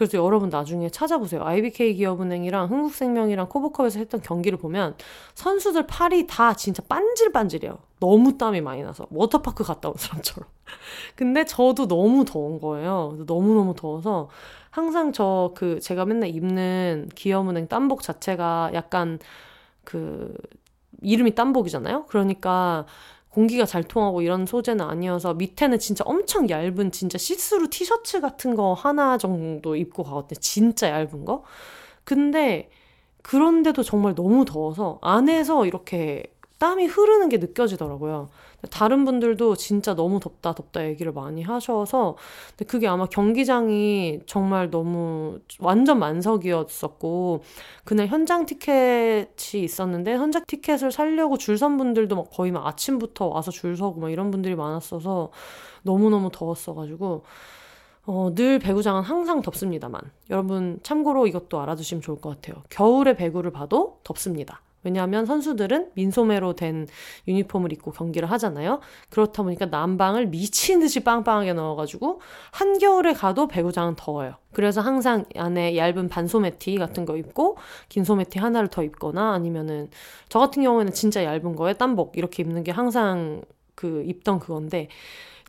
그래서 0.00 0.16
여러분 0.16 0.48
나중에 0.48 0.88
찾아보세요. 0.88 1.44
IBK 1.44 1.96
기업은행이랑 1.96 2.70
흥국생명이랑 2.70 3.50
코보컵에서 3.50 3.98
했던 3.98 4.22
경기를 4.22 4.56
보면 4.56 4.96
선수들 5.34 5.86
팔이 5.86 6.26
다 6.26 6.54
진짜 6.54 6.82
반질반질해요. 6.88 7.76
너무 8.00 8.38
땀이 8.38 8.62
많이 8.62 8.82
나서 8.82 9.06
워터파크 9.10 9.62
갔다 9.62 9.90
온 9.90 9.96
사람처럼. 9.98 10.48
근데 11.16 11.44
저도 11.44 11.86
너무 11.86 12.24
더운 12.24 12.62
거예요. 12.62 13.18
너무너무 13.26 13.74
더워서 13.74 14.30
항상 14.70 15.12
저 15.12 15.52
그 15.54 15.80
제가 15.80 16.06
맨날 16.06 16.30
입는 16.30 17.10
기업은행 17.14 17.68
땀복 17.68 18.00
자체가 18.00 18.70
약간 18.72 19.18
그 19.84 20.34
이름이 21.02 21.34
땀복이잖아요. 21.34 22.06
그러니까 22.06 22.86
공기가 23.30 23.64
잘 23.64 23.84
통하고 23.84 24.22
이런 24.22 24.44
소재는 24.44 24.84
아니어서 24.84 25.34
밑에는 25.34 25.78
진짜 25.78 26.02
엄청 26.06 26.50
얇은 26.50 26.90
진짜 26.90 27.16
시스루 27.16 27.70
티셔츠 27.70 28.20
같은 28.20 28.54
거 28.56 28.72
하나 28.74 29.18
정도 29.18 29.76
입고 29.76 30.02
가거든요. 30.02 30.38
진짜 30.40 30.90
얇은 30.90 31.24
거. 31.24 31.44
근데 32.04 32.70
그런데도 33.22 33.82
정말 33.82 34.14
너무 34.14 34.44
더워서 34.44 34.98
안에서 35.02 35.66
이렇게 35.66 36.24
땀이 36.60 36.84
흐르는 36.86 37.30
게 37.30 37.38
느껴지더라고요. 37.38 38.28
다른 38.70 39.06
분들도 39.06 39.56
진짜 39.56 39.94
너무 39.94 40.20
덥다 40.20 40.54
덥다 40.54 40.86
얘기를 40.86 41.10
많이 41.10 41.42
하셔서 41.42 42.16
근데 42.50 42.66
그게 42.66 42.86
아마 42.86 43.06
경기장이 43.06 44.20
정말 44.26 44.70
너무 44.70 45.38
완전 45.58 45.98
만석이었었고 45.98 47.42
그날 47.84 48.06
현장 48.08 48.44
티켓이 48.44 49.62
있었는데 49.64 50.14
현장 50.14 50.44
티켓을 50.46 50.92
살려고 50.92 51.38
줄 51.38 51.56
선 51.56 51.78
분들도 51.78 52.14
막 52.14 52.30
거의 52.30 52.52
막 52.52 52.66
아침부터 52.66 53.26
와서 53.28 53.50
줄 53.50 53.76
서고 53.76 53.98
막 54.00 54.10
이런 54.10 54.30
분들이 54.30 54.54
많았어서 54.54 55.30
너무너무 55.82 56.30
더웠어가지고 56.32 57.24
어, 58.06 58.32
늘 58.34 58.58
배구장은 58.58 59.02
항상 59.02 59.40
덥습니다만 59.42 60.00
여러분 60.30 60.78
참고로 60.82 61.26
이것도 61.26 61.60
알아두시면 61.60 62.02
좋을 62.02 62.20
것 62.20 62.30
같아요. 62.30 62.62
겨울에 62.68 63.14
배구를 63.16 63.50
봐도 63.50 63.98
덥습니다. 64.04 64.60
왜냐하면 64.82 65.26
선수들은 65.26 65.90
민소매로 65.94 66.54
된 66.54 66.86
유니폼을 67.28 67.72
입고 67.72 67.92
경기를 67.92 68.30
하잖아요. 68.30 68.80
그렇다 69.10 69.42
보니까 69.42 69.66
난방을 69.66 70.26
미친 70.26 70.80
듯이 70.80 71.00
빵빵하게 71.00 71.52
넣어가지고 71.52 72.20
한겨울에 72.52 73.12
가도 73.12 73.46
배구장은 73.48 73.94
더워요. 73.96 74.34
그래서 74.52 74.80
항상 74.80 75.24
안에 75.36 75.76
얇은 75.76 76.08
반소매 76.08 76.58
티 76.58 76.76
같은 76.76 77.04
거 77.04 77.16
입고 77.16 77.56
긴 77.88 78.04
소매 78.04 78.24
티 78.24 78.38
하나를 78.38 78.68
더 78.68 78.82
입거나 78.82 79.32
아니면은 79.32 79.90
저 80.28 80.38
같은 80.38 80.62
경우에는 80.62 80.92
진짜 80.92 81.24
얇은 81.24 81.54
거에 81.56 81.74
땀복 81.74 82.16
이렇게 82.16 82.42
입는 82.42 82.64
게 82.64 82.72
항상 82.72 83.42
그 83.74 84.02
입던 84.06 84.40
그건데 84.40 84.88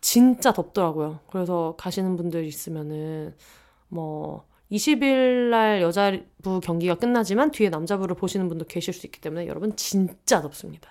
진짜 0.02 0.52
덥더라고요. 0.52 1.20
그래서 1.32 1.76
가시는 1.78 2.18
분들 2.18 2.46
있으면은 2.46 3.36
뭐 3.88 4.46
20일 4.72 5.50
날 5.50 5.82
여자부 5.82 6.62
경기가 6.62 6.96
끝나지만 6.96 7.52
뒤에 7.52 7.70
남자부를 7.70 8.16
보시는 8.16 8.48
분도 8.48 8.66
계실 8.66 8.94
수 8.94 9.06
있기 9.06 9.20
때문에 9.20 9.48
여러분 9.48 9.76
진짜 9.76 10.42
덥습니다. 10.42 10.90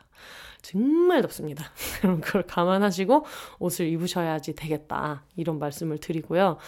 정말 0.62 1.22
덥습니다. 1.22 1.64
여러분 2.05 2.20
그걸 2.20 2.43
감안하시고 2.43 3.24
옷을 3.59 3.89
입으셔야지 3.89 4.55
되겠다. 4.55 5.24
이런 5.37 5.59
말씀을 5.59 5.99
드리고요. 5.99 6.59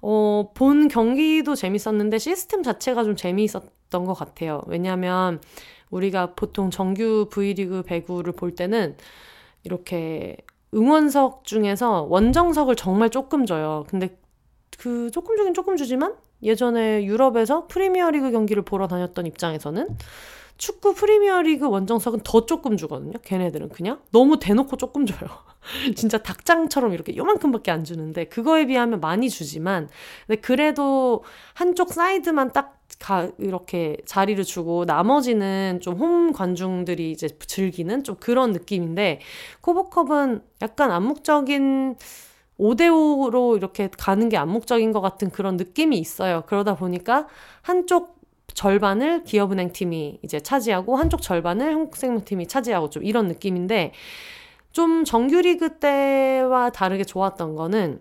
어, 0.00 0.50
본 0.54 0.88
경기도 0.88 1.54
재밌었는데 1.54 2.18
시스템 2.18 2.62
자체가 2.62 3.04
좀 3.04 3.16
재미있었던 3.16 4.04
것 4.04 4.14
같아요. 4.14 4.62
왜냐하면 4.66 5.40
우리가 5.90 6.34
보통 6.34 6.70
정규 6.70 7.28
V리그 7.30 7.82
배구를 7.82 8.32
볼 8.32 8.54
때는 8.54 8.96
이렇게 9.62 10.38
응원석 10.74 11.44
중에서 11.44 12.02
원정석을 12.02 12.76
정말 12.76 13.10
조금 13.10 13.44
줘요. 13.44 13.84
근데 13.88 14.18
그 14.78 15.10
조금 15.10 15.36
주긴 15.36 15.54
조금 15.54 15.76
주지만 15.76 16.14
예전에 16.42 17.04
유럽에서 17.04 17.66
프리미어리그 17.66 18.30
경기를 18.30 18.62
보러 18.62 18.88
다녔던 18.88 19.26
입장에서는 19.26 19.88
축구 20.58 20.94
프리미어리그 20.94 21.68
원정석은 21.68 22.20
더 22.24 22.46
조금 22.46 22.76
주거든요. 22.76 23.18
걔네들은 23.22 23.68
그냥 23.70 24.00
너무 24.10 24.38
대놓고 24.38 24.76
조금 24.76 25.04
줘요. 25.04 25.28
진짜 25.96 26.18
닭장처럼 26.18 26.92
이렇게 26.92 27.16
요만큼밖에 27.16 27.70
안 27.70 27.84
주는데 27.84 28.24
그거에 28.24 28.66
비하면 28.66 29.00
많이 29.00 29.28
주지만 29.28 29.88
근데 30.26 30.40
그래도 30.40 31.24
한쪽 31.54 31.92
사이드만 31.92 32.52
딱 32.52 32.80
가, 33.00 33.28
이렇게 33.38 33.96
자리를 34.06 34.42
주고 34.44 34.84
나머지는 34.86 35.80
좀 35.82 35.96
홈 35.98 36.32
관중들이 36.32 37.10
이제 37.10 37.28
즐기는 37.46 38.04
좀 38.04 38.16
그런 38.20 38.52
느낌인데 38.52 39.20
코보컵은 39.60 40.42
약간 40.62 40.90
암묵적인 40.92 41.96
5대5로 42.58 43.56
이렇게 43.56 43.88
가는 43.98 44.28
게 44.28 44.36
암묵적인 44.36 44.92
것 44.92 45.00
같은 45.00 45.30
그런 45.30 45.56
느낌이 45.56 45.98
있어요. 45.98 46.42
그러다 46.46 46.74
보니까 46.76 47.26
한쪽 47.62 48.16
절반을 48.54 49.24
기업은행 49.24 49.72
팀이 49.72 50.20
이제 50.22 50.40
차지하고 50.40 50.96
한쪽 50.96 51.20
절반을 51.20 51.74
한국생명 51.74 52.24
팀이 52.24 52.46
차지하고 52.48 52.88
좀 52.90 53.04
이런 53.04 53.28
느낌인데 53.28 53.92
좀 54.72 55.04
정규리그 55.04 55.78
때와 55.78 56.70
다르게 56.70 57.04
좋았던 57.04 57.54
거는 57.56 58.00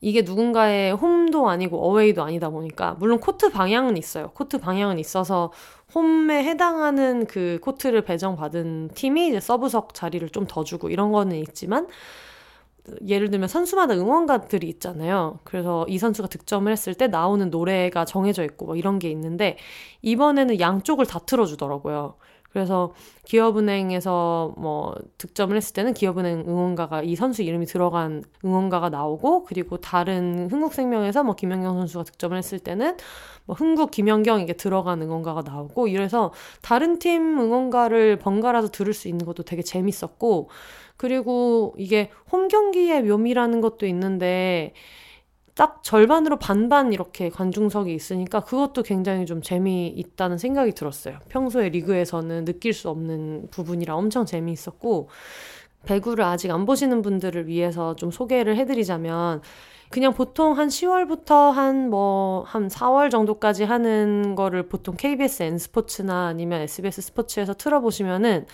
이게 0.00 0.22
누군가의 0.22 0.92
홈도 0.92 1.48
아니고 1.48 1.88
어웨이도 1.88 2.22
아니다 2.22 2.50
보니까 2.50 2.96
물론 2.98 3.18
코트 3.18 3.50
방향은 3.50 3.96
있어요. 3.96 4.30
코트 4.34 4.58
방향은 4.58 4.98
있어서 4.98 5.52
홈에 5.94 6.44
해당하는 6.44 7.26
그 7.26 7.58
코트를 7.62 8.02
배정받은 8.02 8.90
팀이 8.94 9.28
이제 9.28 9.40
서브석 9.40 9.94
자리를 9.94 10.28
좀 10.30 10.46
더 10.46 10.62
주고 10.64 10.90
이런 10.90 11.12
거는 11.12 11.36
있지만 11.38 11.88
예를 13.06 13.30
들면 13.30 13.48
선수마다 13.48 13.94
응원가들이 13.94 14.68
있잖아요. 14.68 15.40
그래서 15.44 15.84
이 15.88 15.98
선수가 15.98 16.28
득점을 16.28 16.70
했을 16.70 16.94
때 16.94 17.06
나오는 17.08 17.50
노래가 17.50 18.04
정해져 18.04 18.44
있고 18.44 18.66
뭐 18.66 18.76
이런 18.76 18.98
게 18.98 19.10
있는데 19.10 19.56
이번에는 20.02 20.60
양쪽을 20.60 21.06
다 21.06 21.18
틀어주더라고요. 21.20 22.14
그래서 22.56 22.94
기업은행에서 23.26 24.54
뭐 24.56 24.94
득점을 25.18 25.54
했을 25.54 25.74
때는 25.74 25.92
기업은행 25.92 26.44
응원가가 26.48 27.02
이 27.02 27.14
선수 27.14 27.42
이름이 27.42 27.66
들어간 27.66 28.24
응원가가 28.46 28.88
나오고 28.88 29.44
그리고 29.44 29.76
다른 29.76 30.48
흥국생명에서 30.50 31.22
뭐 31.22 31.34
김연경 31.34 31.76
선수가 31.76 32.04
득점을 32.04 32.34
했을 32.34 32.58
때는 32.58 32.96
뭐 33.44 33.54
흥국 33.54 33.90
김연경 33.90 34.40
이게 34.40 34.54
들어간 34.54 35.02
응원가가 35.02 35.42
나오고 35.42 35.88
이래서 35.88 36.32
다른 36.62 36.98
팀 36.98 37.38
응원가를 37.38 38.18
번갈아서 38.20 38.68
들을 38.68 38.94
수 38.94 39.08
있는 39.08 39.26
것도 39.26 39.42
되게 39.42 39.60
재밌었고 39.60 40.48
그리고 40.96 41.74
이게 41.76 42.10
홈 42.30 42.48
경기의 42.48 43.02
묘미라는 43.02 43.60
것도 43.60 43.86
있는데 43.86 44.72
딱 45.54 45.82
절반으로 45.82 46.38
반반 46.38 46.92
이렇게 46.92 47.30
관중석이 47.30 47.92
있으니까 47.94 48.40
그것도 48.40 48.82
굉장히 48.82 49.24
좀 49.24 49.40
재미있다는 49.40 50.36
생각이 50.36 50.72
들었어요. 50.72 51.18
평소에 51.30 51.70
리그에서는 51.70 52.44
느낄 52.44 52.74
수 52.74 52.90
없는 52.90 53.48
부분이라 53.50 53.94
엄청 53.96 54.26
재미있었고 54.26 55.08
배구를 55.86 56.24
아직 56.24 56.50
안 56.50 56.66
보시는 56.66 57.00
분들을 57.00 57.46
위해서 57.46 57.96
좀 57.96 58.10
소개를 58.10 58.56
해드리자면 58.56 59.40
그냥 59.88 60.12
보통 60.12 60.58
한 60.58 60.68
10월부터 60.68 61.52
한 61.52 61.88
뭐, 61.88 62.42
한 62.46 62.68
4월 62.68 63.10
정도까지 63.10 63.64
하는 63.64 64.34
거를 64.34 64.68
보통 64.68 64.96
KBS 64.96 65.44
N 65.44 65.58
스포츠나 65.58 66.26
아니면 66.26 66.60
SBS 66.62 67.00
스포츠에서 67.00 67.54
틀어보시면은 67.54 68.46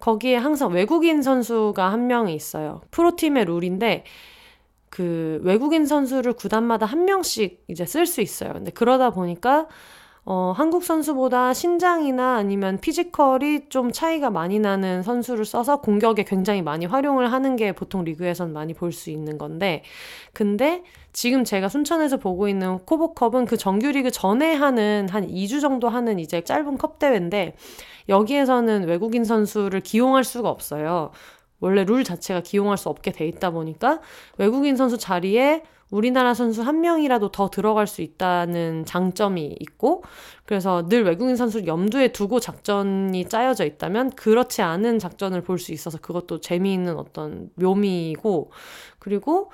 거기에 0.00 0.36
항상 0.36 0.72
외국인 0.72 1.22
선수가 1.22 1.90
한 1.92 2.06
명이 2.06 2.34
있어요. 2.34 2.82
프로팀의 2.90 3.46
룰인데 3.46 4.04
그 4.90 5.40
외국인 5.42 5.86
선수를 5.86 6.34
구단마다 6.34 6.86
한 6.86 7.04
명씩 7.04 7.64
이제 7.68 7.84
쓸 7.84 8.06
수 8.06 8.20
있어요. 8.20 8.52
근데 8.52 8.70
그러다 8.70 9.10
보니까 9.10 9.66
어, 10.26 10.54
한국 10.56 10.84
선수보다 10.84 11.52
신장이나 11.52 12.36
아니면 12.36 12.78
피지컬이 12.80 13.68
좀 13.68 13.92
차이가 13.92 14.30
많이 14.30 14.58
나는 14.58 15.02
선수를 15.02 15.44
써서 15.44 15.82
공격에 15.82 16.24
굉장히 16.24 16.62
많이 16.62 16.86
활용을 16.86 17.30
하는 17.32 17.56
게 17.56 17.72
보통 17.72 18.04
리그에선 18.04 18.52
많이 18.52 18.72
볼 18.72 18.90
수 18.92 19.10
있는 19.10 19.36
건데, 19.36 19.82
근데 20.32 20.82
지금 21.12 21.44
제가 21.44 21.68
순천에서 21.68 22.16
보고 22.18 22.48
있는 22.48 22.78
코보컵은 22.86 23.44
그 23.44 23.58
정규리그 23.58 24.10
전에 24.10 24.54
하는 24.54 25.08
한 25.10 25.26
2주 25.28 25.60
정도 25.60 25.90
하는 25.90 26.18
이제 26.18 26.40
짧은 26.42 26.78
컵 26.78 26.98
대회인데, 26.98 27.54
여기에서는 28.08 28.86
외국인 28.86 29.24
선수를 29.24 29.80
기용할 29.80 30.24
수가 30.24 30.48
없어요. 30.50 31.10
원래 31.60 31.84
룰 31.84 32.04
자체가 32.04 32.40
기용할 32.40 32.76
수 32.76 32.88
없게 32.88 33.10
돼 33.12 33.26
있다 33.26 33.50
보니까 33.50 34.00
외국인 34.38 34.76
선수 34.76 34.98
자리에 34.98 35.62
우리나라 35.90 36.34
선수 36.34 36.62
한 36.62 36.80
명이라도 36.80 37.30
더 37.30 37.48
들어갈 37.50 37.86
수 37.86 38.02
있다는 38.02 38.84
장점이 38.84 39.56
있고, 39.60 40.02
그래서 40.44 40.88
늘 40.88 41.04
외국인 41.04 41.36
선수를 41.36 41.66
염두에 41.68 42.08
두고 42.08 42.40
작전이 42.40 43.28
짜여져 43.28 43.64
있다면 43.64 44.10
그렇지 44.10 44.62
않은 44.62 44.98
작전을 44.98 45.42
볼 45.42 45.58
수 45.58 45.72
있어서 45.72 45.98
그것도 45.98 46.40
재미있는 46.40 46.96
어떤 46.96 47.50
묘미이고, 47.54 48.50
그리고 48.98 49.52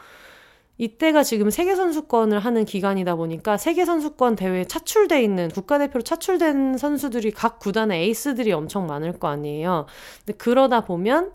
이때가 0.81 1.23
지금 1.23 1.51
세계 1.51 1.77
선수권을 1.77 2.39
하는 2.39 2.65
기간이다 2.65 3.15
보니까 3.17 3.59
세계 3.59 3.85
선수권 3.85 4.35
대회에 4.35 4.65
차출돼 4.65 5.23
있는 5.23 5.51
국가대표로 5.51 6.03
차출된 6.03 6.79
선수들이 6.79 7.33
각 7.33 7.59
구단의 7.59 8.05
에이스들이 8.05 8.51
엄청 8.53 8.87
많을 8.87 9.19
거 9.19 9.29
아니에요. 9.29 9.85
근데 10.25 10.39
그러다 10.39 10.87
보면 10.87 11.33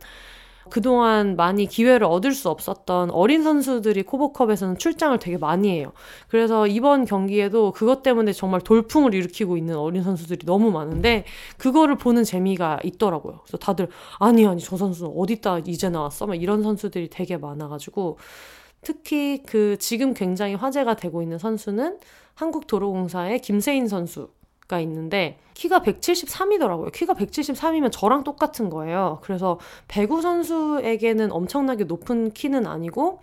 그동안 0.71 1.35
많이 1.35 1.67
기회를 1.67 2.07
얻을 2.07 2.31
수 2.31 2.49
없었던 2.49 3.11
어린 3.11 3.43
선수들이 3.43 4.01
코보컵에서는 4.01 4.79
출장을 4.79 5.15
되게 5.19 5.37
많이 5.37 5.69
해요. 5.69 5.91
그래서 6.27 6.65
이번 6.65 7.05
경기에도 7.05 7.71
그것 7.71 8.01
때문에 8.01 8.33
정말 8.33 8.61
돌풍을 8.61 9.13
일으키고 9.13 9.57
있는 9.57 9.77
어린 9.77 10.01
선수들이 10.01 10.47
너무 10.47 10.71
많은데 10.71 11.23
그거를 11.57 11.99
보는 11.99 12.23
재미가 12.23 12.79
있더라고요. 12.83 13.41
그래서 13.43 13.57
다들 13.57 13.89
아니 14.17 14.47
아니 14.47 14.59
저 14.59 14.75
선수는 14.75 15.13
어디다 15.15 15.59
이제 15.67 15.89
나왔어? 15.89 16.25
막 16.25 16.33
이런 16.33 16.63
선수들이 16.63 17.11
되게 17.11 17.37
많아가지고 17.37 18.17
특히 18.85 19.43
그 19.45 19.75
지금 19.79 20.13
굉장히 20.13 20.55
화제가 20.55 20.95
되고 20.95 21.21
있는 21.21 21.37
선수는 21.37 21.99
한국도로공사의 22.35 23.41
김세인 23.41 23.89
선수 23.89 24.29
가 24.67 24.79
있는데 24.79 25.37
키가 25.53 25.81
173이더라고요. 25.81 26.91
키가 26.91 27.13
173이면 27.13 27.91
저랑 27.91 28.23
똑같은 28.23 28.71
거예요. 28.71 29.19
그래서 29.21 29.59
배구 29.87 30.23
선수에게는 30.23 31.31
엄청나게 31.31 31.83
높은 31.83 32.31
키는 32.31 32.65
아니고 32.65 33.19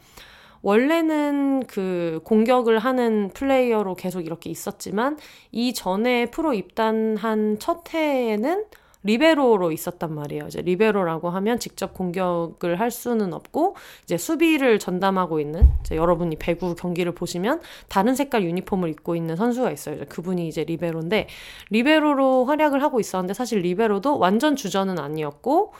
원래는 0.63 1.65
그 1.67 2.21
공격을 2.23 2.79
하는 2.79 3.31
플레이어로 3.35 3.97
계속 3.97 4.21
이렇게 4.21 4.51
있었지만 4.51 5.19
이전에 5.51 6.27
프로 6.27 6.55
입단한 6.55 7.59
첫 7.59 7.93
해에는 7.93 8.67
리베로로 9.05 9.73
있었단 9.73 10.15
말이에요. 10.15 10.47
이제 10.47 10.63
리베로라고 10.63 11.31
하면 11.31 11.59
직접 11.59 11.95
공격을 11.95 12.79
할 12.79 12.91
수는 12.91 13.33
없고 13.33 13.77
이제 14.05 14.17
수비를 14.17 14.79
전담하고 14.79 15.41
있는 15.41 15.69
이제 15.81 15.97
여러분이 15.97 16.37
배구 16.37 16.75
경기를 16.75 17.13
보시면 17.13 17.61
다른 17.89 18.15
색깔 18.15 18.45
유니폼을 18.45 18.89
입고 18.91 19.17
있는 19.17 19.37
선수가 19.37 19.71
있어요. 19.73 19.97
이제 19.97 20.05
그분이 20.05 20.49
이제 20.49 20.65
리베로인데 20.65 21.29
리베로로 21.71 22.45
활약을 22.45 22.83
하고 22.83 23.01
있었는데 23.01 23.35
사실 23.35 23.61
리베로도 23.61 24.19
완전 24.19 24.57
주전은 24.57 24.99
아니었고 24.99 25.73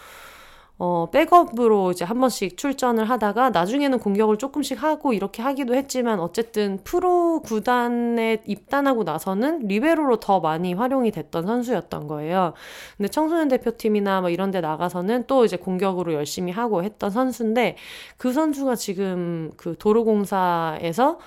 어, 0.79 1.09
백업으로 1.13 1.93
이제 1.93 2.05
한 2.05 2.19
번씩 2.19 2.57
출전을 2.57 3.09
하다가 3.09 3.51
나중에는 3.51 3.99
공격을 3.99 4.39
조금씩 4.39 4.83
하고 4.83 5.13
이렇게 5.13 5.41
하기도 5.41 5.75
했지만 5.75 6.19
어쨌든 6.19 6.81
프로 6.83 7.41
구단에 7.43 8.43
입단하고 8.47 9.05
나서는 9.05 9.61
리베로로 9.69 10.17
더 10.17 10.41
많이 10.41 10.75
활용이 10.75 11.13
됐던 11.13 11.47
선수였던 11.47 12.09
거예요. 12.09 12.55
근데 12.97 13.09
청소년 13.09 13.49
대표팀이나 13.49 14.23
뭐 14.23 14.31
이런 14.31 14.51
데 14.51 14.61
나가서는 14.61 15.25
또 15.29 15.45
이제 15.45 15.57
공격으로 15.57 16.15
열심히 16.15 16.51
하고 16.51 16.83
했던 16.83 17.11
선수인데 17.11 17.77
그 18.17 18.33
선수가 18.33 18.75
지금 18.75 19.53
그 19.57 19.77
도로공사에서 19.79 21.19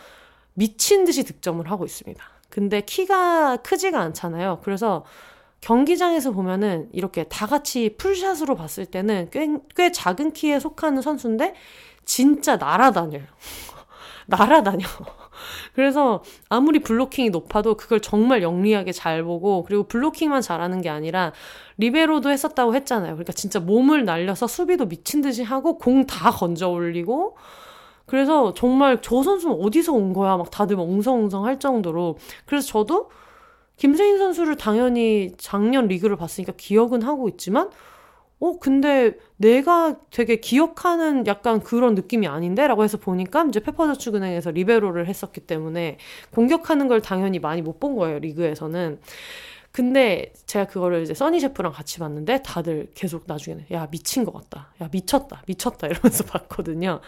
미친 0.53 1.05
듯이 1.05 1.23
득점을 1.23 1.69
하고 1.69 1.85
있습니다. 1.85 2.23
근데 2.49 2.81
키가 2.81 3.57
크지가 3.57 3.99
않잖아요. 4.01 4.59
그래서 4.63 5.03
경기장에서 5.65 6.31
보면은 6.31 6.87
이렇게 6.93 7.23
다 7.23 7.47
같이 7.47 7.95
풀샷으로 7.97 8.55
봤을 8.55 8.85
때는 8.85 9.29
꽤, 9.31 9.49
꽤 9.75 9.91
작은 9.91 10.33
키에 10.33 10.59
속하는 10.59 11.01
선수인데 11.01 11.55
진짜 12.05 12.55
날아다녀요. 12.57 13.23
날아다녀. 14.27 14.85
그래서 15.73 16.23
아무리 16.49 16.77
블로킹이 16.79 17.31
높아도 17.31 17.75
그걸 17.77 17.99
정말 17.99 18.43
영리하게 18.43 18.91
잘 18.91 19.23
보고 19.23 19.63
그리고 19.63 19.87
블로킹만 19.87 20.43
잘하는 20.43 20.81
게 20.81 20.89
아니라 20.89 21.33
리베로도 21.77 22.29
했었다고 22.29 22.75
했잖아요. 22.75 23.13
그러니까 23.13 23.33
진짜 23.33 23.59
몸을 23.59 24.05
날려서 24.05 24.45
수비도 24.45 24.85
미친 24.87 25.21
듯이 25.21 25.41
하고 25.41 25.79
공 25.79 26.05
다 26.05 26.29
건져 26.29 26.69
올리고 26.69 27.37
그래서 28.05 28.53
정말 28.53 28.99
저 29.01 29.23
선수는 29.23 29.57
어디서 29.59 29.93
온 29.93 30.13
거야? 30.13 30.37
막 30.37 30.51
다들 30.51 30.79
엉성엉성 30.79 31.43
할 31.45 31.59
정도로. 31.59 32.17
그래서 32.45 32.67
저도 32.67 33.09
김세인 33.77 34.17
선수를 34.17 34.55
당연히 34.57 35.33
작년 35.37 35.87
리그를 35.87 36.15
봤으니까 36.17 36.53
기억은 36.57 37.01
하고 37.03 37.27
있지만, 37.29 37.69
어, 38.39 38.59
근데 38.59 39.13
내가 39.37 39.97
되게 40.11 40.37
기억하는 40.37 41.25
약간 41.27 41.61
그런 41.61 41.95
느낌이 41.95 42.27
아닌데? 42.27 42.67
라고 42.67 42.83
해서 42.83 42.97
보니까 42.97 43.45
이제 43.45 43.59
페퍼저축은행에서 43.61 44.51
리베로를 44.51 45.07
했었기 45.07 45.41
때문에 45.41 45.97
공격하는 46.31 46.87
걸 46.87 47.01
당연히 47.01 47.39
많이 47.39 47.61
못 47.61 47.79
본 47.79 47.95
거예요, 47.95 48.19
리그에서는. 48.19 48.99
근데 49.75 50.31
제가 50.45 50.67
그거를 50.67 51.03
이제 51.03 51.13
써니 51.13 51.41
셰프랑 51.41 51.73
같이 51.73 51.99
봤는데 51.99 52.43
다들 52.43 52.87
계속 52.93 53.25
나중에는 53.27 53.65
야 53.73 53.89
미친 53.91 54.23
것 54.23 54.33
같다. 54.33 54.69
야 54.79 54.87
미쳤다. 54.89 55.43
미쳤다. 55.47 55.87
이러면서 55.87 56.23
봤거든요. 56.31 57.01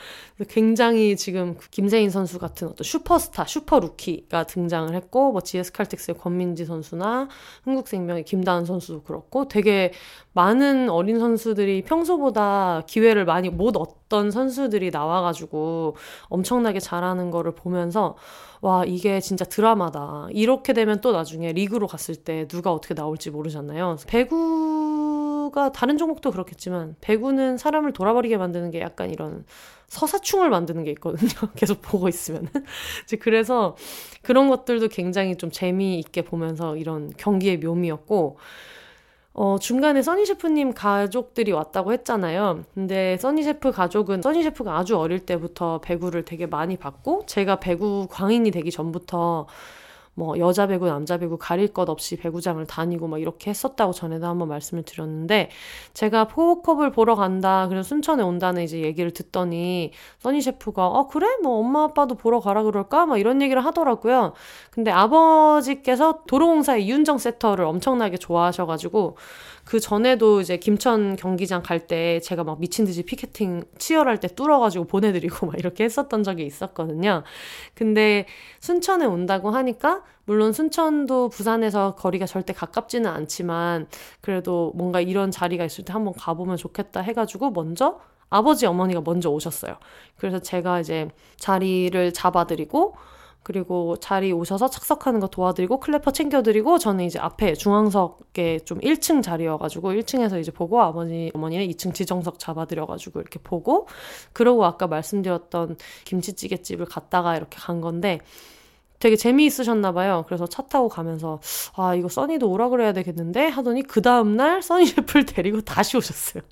굉장히 0.50 1.16
지금 1.16 1.56
그 1.56 1.70
김세인 1.70 2.10
선수 2.10 2.40
같은 2.40 2.68
어떤 2.68 2.84
슈퍼스타 2.84 3.46
슈퍼 3.46 3.80
루키가 3.80 4.48
등장을 4.48 4.94
했고 4.94 5.32
뭐 5.32 5.40
GS 5.40 5.72
칼텍스의 5.72 6.18
권민지 6.18 6.66
선수나 6.66 7.30
흥국생명의 7.64 8.26
김다은 8.26 8.66
선수도 8.66 9.02
그렇고 9.04 9.48
되게 9.48 9.94
많은 10.38 10.88
어린 10.92 11.18
선수들이 11.18 11.82
평소보다 11.82 12.84
기회를 12.86 13.26
많이 13.26 13.50
못 13.50 13.76
얻던 13.76 14.30
선수들이 14.30 14.92
나와가지고 14.92 15.96
엄청나게 16.30 16.80
잘하는 16.80 17.32
거를 17.32 17.56
보면서 17.56 18.16
와, 18.62 18.86
이게 18.86 19.20
진짜 19.20 19.46
드라마다. 19.46 20.28
이렇게 20.30 20.74
되면 20.74 21.02
또 21.02 21.12
나중에 21.12 21.54
리그로 21.54 21.88
갔을 21.88 22.16
때 22.16 22.48
누가 22.48 22.72
어떻게 22.72 22.94
나올지 22.94 23.32
모르잖아요. 23.32 23.98
배구가 24.06 25.72
다른 25.72 25.98
종목도 25.98 26.30
그렇겠지만 26.30 26.96
배구는 27.02 27.58
사람을 27.58 27.94
돌아버리게 27.94 28.38
만드는 28.38 28.70
게 28.70 28.80
약간 28.80 29.10
이런 29.10 29.44
서사충을 29.88 30.52
만드는 30.52 30.84
게 30.84 30.92
있거든요. 30.92 31.32
계속 31.58 31.82
보고 31.82 32.08
있으면은. 32.08 32.50
그래서 33.22 33.76
그런 34.22 34.50
것들도 34.50 34.90
굉장히 34.90 35.36
좀 35.36 35.50
재미있게 35.50 36.22
보면서 36.22 36.78
이런 36.78 37.12
경기의 37.18 37.58
묘미였고 37.58 38.38
어, 39.40 39.60
중간에 39.60 40.02
써니 40.02 40.26
셰프님 40.26 40.74
가족들이 40.74 41.52
왔다고 41.52 41.94
했잖아요. 41.94 42.64
근데 42.74 43.18
써니 43.18 43.44
셰프 43.44 43.72
가족은 43.72 44.24
써니 44.24 44.42
셰프가 44.42 44.76
아주 44.76 44.98
어릴 44.98 45.28
때부터 45.28 45.80
배구를 45.80 46.26
되게 46.26 46.48
많이 46.48 46.76
봤고, 46.76 47.28
제가 47.28 47.60
배구 47.60 48.08
광인이 48.10 48.50
되기 48.50 48.72
전부터 48.72 49.46
뭐 50.18 50.36
여자 50.40 50.66
배구, 50.66 50.88
남자 50.88 51.18
배구 51.20 51.38
가릴 51.38 51.68
것 51.68 51.88
없이 51.90 52.16
배구장을 52.16 52.66
다니고 52.66 53.08
막 53.08 53.22
이렇게 53.22 53.52
했었다고 53.52 53.94
전에도 53.94 54.26
한번 54.26 54.48
말씀을 54.48 54.82
드렸는데 54.82 55.52
제가 55.94 56.28
포워컵을 56.28 56.92
보러 56.92 57.14
간다. 57.14 57.68
그래서 57.68 57.88
순천에 57.88 58.24
온다는 58.24 58.64
이제 58.64 58.82
얘기를 58.82 59.12
듣더니 59.12 59.92
써니 60.18 60.42
셰프가 60.42 60.88
어 60.88 61.08
그래? 61.08 61.28
뭐 61.44 61.60
엄마 61.60 61.84
아빠도 61.84 62.16
보러 62.16 62.40
가라 62.40 62.64
그럴까? 62.64 63.06
막 63.06 63.20
이런 63.20 63.44
얘기를 63.44 63.64
하더라고요. 63.64 64.34
근데 64.72 64.90
아버지께서 64.90 66.24
도로공사의 66.26 66.84
이윤정 66.86 67.20
세터를 67.20 67.66
엄청나게 67.66 68.18
좋아하셔 68.18 68.66
가지고 68.66 69.18
그 69.68 69.82
전에도 69.82 70.40
이제 70.40 70.58
김천 70.58 71.18
경기장 71.18 71.62
갈 71.62 71.88
때 71.88 72.20
제가 72.22 72.44
막 72.44 72.60
미친 72.60 72.86
듯이 72.86 73.04
피켓팅 73.04 73.64
치열할 73.78 74.20
때 74.20 74.28
뚫어가지고 74.28 74.86
보내드리고 74.86 75.46
막 75.48 75.60
이렇게 75.60 75.84
했었던 75.84 76.24
적이 76.24 76.46
있었거든요. 76.46 77.24
근데 77.76 78.26
순천에 78.62 79.06
온다고 79.06 79.52
하니까 79.52 80.04
물론 80.26 80.54
순천도 80.54 81.30
부산에서 81.30 81.96
거리가 81.96 82.26
절대 82.26 82.54
가깝지는 82.54 83.10
않지만 83.10 83.88
그래도 84.22 84.72
뭔가 84.76 85.02
이런 85.02 85.32
자리가 85.32 85.66
있을 85.66 85.86
때 85.86 85.94
한번 85.94 86.14
가보면 86.14 86.58
좋겠다 86.58 87.02
해가지고 87.02 87.52
먼저 87.52 88.00
아버지 88.30 88.66
어머니가 88.66 89.02
먼저 89.06 89.30
오셨어요. 89.30 89.78
그래서 90.18 90.40
제가 90.40 90.80
이제 90.80 91.10
자리를 91.38 92.14
잡아드리고 92.14 92.96
그리고 93.48 93.96
자리 93.96 94.34
오셔서 94.34 94.70
착석하는 94.70 95.22
거 95.22 95.28
도와드리고 95.28 95.80
클래퍼 95.80 96.12
챙겨드리고 96.12 96.80
저는 96.80 97.06
이제 97.06 97.18
앞에 97.18 97.54
중앙석에 97.54 98.60
좀 98.66 98.78
1층 98.82 99.24
자리여가지고 99.24 99.94
1층에서 99.94 100.38
이제 100.38 100.52
보고 100.52 100.82
아버지 100.82 101.32
어머니는 101.34 101.66
2층 101.70 101.94
지정석 101.94 102.40
잡아드려가지고 102.40 103.22
이렇게 103.22 103.40
보고 103.42 103.88
그러고 104.34 104.66
아까 104.66 104.88
말씀드렸던 104.88 105.78
김치찌개 106.04 106.58
집을 106.58 106.88
갔다가 106.88 107.38
이렇게 107.38 107.58
간 107.58 107.80
건데 107.80 108.20
되게 109.00 109.16
재미있으셨나 109.16 109.94
봐요. 109.94 110.26
그래서 110.28 110.46
차 110.46 110.64
타고 110.64 110.90
가면서 110.90 111.40
아 111.78 111.96
이거 111.96 112.10
써니도 112.10 112.52
오라 112.52 112.68
그래야 112.68 112.92
되겠는데 112.92 113.48
하더니 113.48 113.84
그 113.84 114.02
다음날 114.02 114.62
써니 114.62 114.88
셰프를 114.88 115.24
데리고 115.26 115.62
다시 115.62 115.96
오셨어요. 115.96 116.44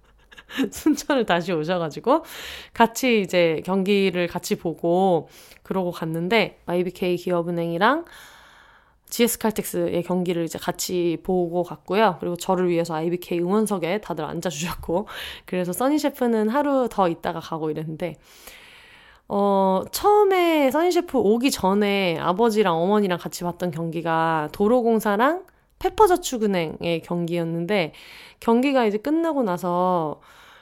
순천을 0.71 1.25
다시 1.25 1.51
오셔가지고 1.51 2.23
같이 2.73 3.21
이제 3.21 3.61
경기를 3.65 4.27
같이 4.27 4.55
보고 4.55 5.27
그러고 5.63 5.91
갔는데 5.91 6.59
IBK 6.65 7.17
기업은행이랑 7.17 8.05
GS칼텍스의 9.09 10.03
경기를 10.03 10.43
이제 10.43 10.57
같이 10.57 11.17
보고 11.23 11.63
갔고요. 11.63 12.17
그리고 12.19 12.35
저를 12.35 12.69
위해서 12.69 12.95
IBK 12.95 13.39
응원석에 13.39 14.01
다들 14.01 14.25
앉아주셨고, 14.25 15.07
그래서 15.45 15.71
써니 15.73 15.99
셰프는 15.99 16.49
하루 16.49 16.89
더 16.89 17.07
있다가 17.07 17.39
가고 17.39 17.69
이랬는데, 17.69 18.15
어, 19.27 19.83
처음에 19.91 20.69
써니 20.71 20.91
셰프 20.91 21.17
오기 21.17 21.51
전에 21.51 22.17
아버지랑 22.19 22.75
어머니랑 22.75 23.17
같이 23.19 23.43
봤던 23.43 23.71
경기가 23.71 24.49
도로공사랑 24.51 25.43
페퍼저축은행의 25.79 27.01
경기였는데, 27.03 27.93
경기가 28.39 28.85
이제 28.85 28.97
끝나고 28.97 29.43
나서 29.43 30.21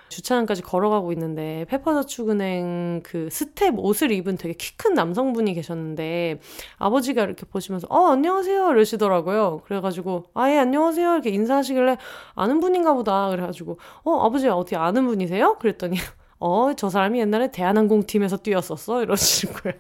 주차장까지 0.10 0.62
걸어가고 0.62 1.12
있는데 1.14 1.66
페퍼저축은행 1.70 3.02
그 3.04 3.30
스태프 3.32 3.80
옷을 3.80 4.12
입은 4.12 4.38
되게 4.38 4.54
키 4.54 4.74
큰 4.78 4.94
남성분이 4.94 5.54
계셨는데 5.56 6.40
아버지가 6.78 7.24
이렇게 7.24 7.46
보시면서 7.46 7.88
어 7.90 8.08
안녕하세요 8.12 8.72
이러시더라고요. 8.72 9.62
그래가지고 9.66 10.26
아 10.36 10.50
예 10.52 10.60
안녕하세요 10.60 11.14
이렇게 11.14 11.30
인사하시길래 11.32 11.98
아는 12.36 12.60
분인가 12.60 12.94
보다 12.94 13.30
그래가지고 13.30 13.80
어 14.04 14.26
아버지 14.26 14.48
어떻게 14.50 14.76
아는 14.76 15.08
분이세요? 15.08 15.58
그랬더니 15.60 15.98
어 16.40 16.74
저 16.78 16.90
사람이 16.90 17.20
옛날에 17.20 17.52
대한항공 17.52 18.06
팀에서 18.06 18.38
뛰었었어 18.38 19.02
이러시는 19.04 19.54
거예요. 19.56 19.80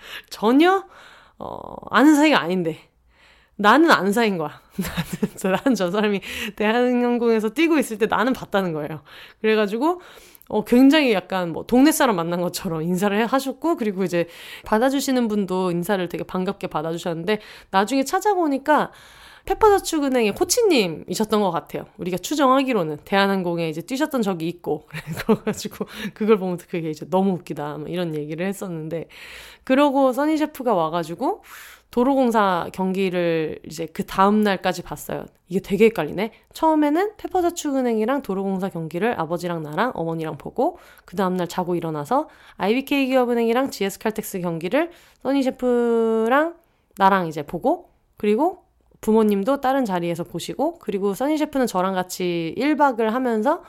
전혀 0.30 0.84
어 1.38 1.74
아는 1.90 2.14
사이가 2.16 2.40
아닌데 2.40 2.78
나는 3.62 3.90
안 3.90 4.12
사인 4.12 4.38
거야. 4.38 4.60
나는, 5.42 5.56
나는 5.56 5.74
저 5.76 5.90
사람이 5.90 6.20
대한항공에서 6.56 7.50
뛰고 7.50 7.78
있을 7.78 7.98
때 7.98 8.06
나는 8.06 8.32
봤다는 8.32 8.72
거예요. 8.72 9.02
그래가지고, 9.40 10.00
어, 10.48 10.64
굉장히 10.64 11.12
약간 11.12 11.52
뭐 11.52 11.64
동네 11.64 11.92
사람 11.92 12.16
만난 12.16 12.40
것처럼 12.40 12.82
인사를 12.82 13.26
하셨고, 13.26 13.76
그리고 13.76 14.02
이제 14.02 14.26
받아주시는 14.64 15.28
분도 15.28 15.70
인사를 15.70 16.06
되게 16.08 16.24
반갑게 16.24 16.66
받아주셨는데, 16.66 17.38
나중에 17.70 18.04
찾아보니까 18.04 18.90
페퍼저축은행의 19.44 20.34
코치님이셨던 20.34 21.40
것 21.40 21.50
같아요. 21.50 21.86
우리가 21.98 22.16
추정하기로는 22.16 22.98
대한항공에 23.04 23.68
이제 23.68 23.80
뛰셨던 23.80 24.22
적이 24.22 24.48
있고 24.48 24.86
그래가지고 25.26 25.86
그걸 26.14 26.38
보면서 26.38 26.66
그게 26.68 26.90
이제 26.90 27.06
너무 27.10 27.32
웃기다 27.32 27.78
뭐 27.78 27.88
이런 27.88 28.14
얘기를 28.14 28.46
했었는데 28.46 29.08
그러고 29.64 30.12
써니 30.12 30.36
셰프가 30.36 30.74
와가지고 30.74 31.42
도로공사 31.92 32.68
경기를 32.72 33.58
이제 33.66 33.86
그 33.86 34.04
다음 34.04 34.40
날까지 34.40 34.82
봤어요. 34.82 35.26
이게 35.46 35.60
되게 35.60 35.84
헷갈리네. 35.84 36.32
처음에는 36.54 37.16
페퍼저축은행이랑 37.18 38.22
도로공사 38.22 38.70
경기를 38.70 39.20
아버지랑 39.20 39.62
나랑 39.62 39.92
어머니랑 39.94 40.38
보고 40.38 40.78
그 41.04 41.16
다음 41.16 41.36
날 41.36 41.46
자고 41.48 41.76
일어나서 41.76 42.30
IBK 42.56 43.08
기업은행이랑 43.08 43.70
GS칼텍스 43.70 44.40
경기를 44.40 44.90
써니 45.22 45.42
셰프랑 45.42 46.54
나랑 46.96 47.26
이제 47.26 47.42
보고 47.42 47.90
그리고 48.16 48.64
부모님도 49.02 49.60
다른 49.60 49.84
자리에서 49.84 50.24
보시고 50.24 50.78
그리고 50.78 51.12
써니 51.12 51.36
셰프는 51.36 51.66
저랑 51.66 51.92
같이 51.92 52.54
1박을 52.56 53.10
하면서 53.10 53.62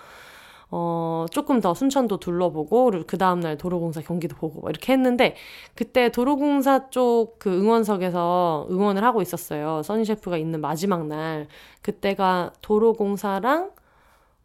어, 0.75 1.27
조금 1.29 1.61
더 1.61 1.75
순천도 1.75 2.17
둘러보고, 2.17 2.85
그리고 2.85 3.05
그 3.05 3.17
다음날 3.19 3.57
도로공사 3.57 4.01
경기도 4.01 4.35
보고, 4.35 4.61
뭐 4.61 4.69
이렇게 4.71 4.91
했는데, 4.93 5.35
그때 5.75 6.09
도로공사 6.11 6.89
쪽 6.89 7.37
그 7.37 7.49
응원석에서 7.59 8.67
응원을 8.71 9.03
하고 9.03 9.21
있었어요. 9.21 9.83
써니 9.83 10.05
셰프가 10.05 10.37
있는 10.37 10.61
마지막 10.61 11.05
날. 11.05 11.47
그때가 11.81 12.53
도로공사랑 12.61 13.71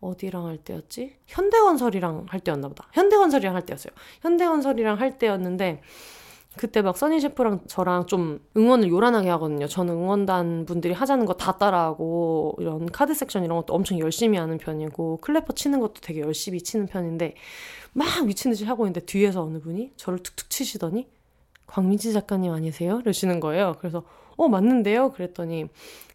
어디랑 0.00 0.46
할 0.46 0.58
때였지? 0.58 1.16
현대건설이랑 1.26 2.26
할 2.28 2.40
때였나 2.40 2.68
보다. 2.68 2.88
현대건설이랑 2.92 3.54
할 3.54 3.64
때였어요. 3.64 3.92
현대건설이랑 4.22 5.00
할 5.00 5.18
때였는데, 5.18 5.80
그때 6.58 6.82
막 6.82 6.96
써니 6.98 7.20
셰프랑 7.20 7.60
저랑 7.68 8.06
좀 8.06 8.40
응원을 8.56 8.88
요란하게 8.90 9.30
하거든요. 9.30 9.66
저는 9.66 9.94
응원단 9.94 10.66
분들이 10.66 10.92
하자는 10.92 11.24
거 11.24 11.34
다 11.34 11.56
따라하고 11.56 12.56
이런 12.58 12.86
카드 12.86 13.14
섹션 13.14 13.44
이런 13.44 13.56
것도 13.58 13.72
엄청 13.72 13.98
열심히 13.98 14.36
하는 14.38 14.58
편이고 14.58 15.18
클래퍼 15.22 15.54
치는 15.54 15.80
것도 15.80 15.94
되게 16.02 16.20
열심히 16.20 16.60
치는 16.60 16.86
편인데 16.86 17.34
막 17.94 18.26
미친 18.26 18.50
듯이 18.50 18.64
하고 18.66 18.84
있는데 18.84 19.00
뒤에서 19.06 19.42
어느 19.42 19.58
분이 19.60 19.92
저를 19.96 20.18
툭툭 20.18 20.50
치시더니 20.50 21.08
광민지 21.66 22.12
작가님 22.12 22.52
아니세요? 22.52 23.00
이러시는 23.00 23.40
거예요. 23.40 23.76
그래서 23.78 24.02
어 24.36 24.48
맞는데요? 24.48 25.12
그랬더니 25.12 25.66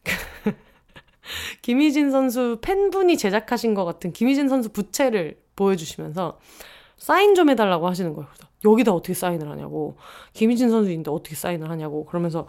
김희진 1.62 2.12
선수 2.12 2.60
팬분이 2.62 3.18
제작하신 3.18 3.74
것 3.74 3.86
같은 3.86 4.12
김희진 4.12 4.50
선수 4.50 4.70
부채를 4.70 5.38
보여주시면서 5.56 6.40
사인 6.98 7.36
좀 7.36 7.50
해달라고 7.50 7.88
하시는 7.88 8.14
거예요. 8.14 8.28
그래서 8.34 8.48
여기다 8.66 8.94
어떻게 8.94 9.14
사인을 9.14 9.50
하냐고 9.50 9.98
김희진 10.34 10.70
선수인데 10.70 11.12
어떻게 11.12 11.36
사인을 11.36 11.70
하냐고 11.70 12.06
그러면서 12.06 12.48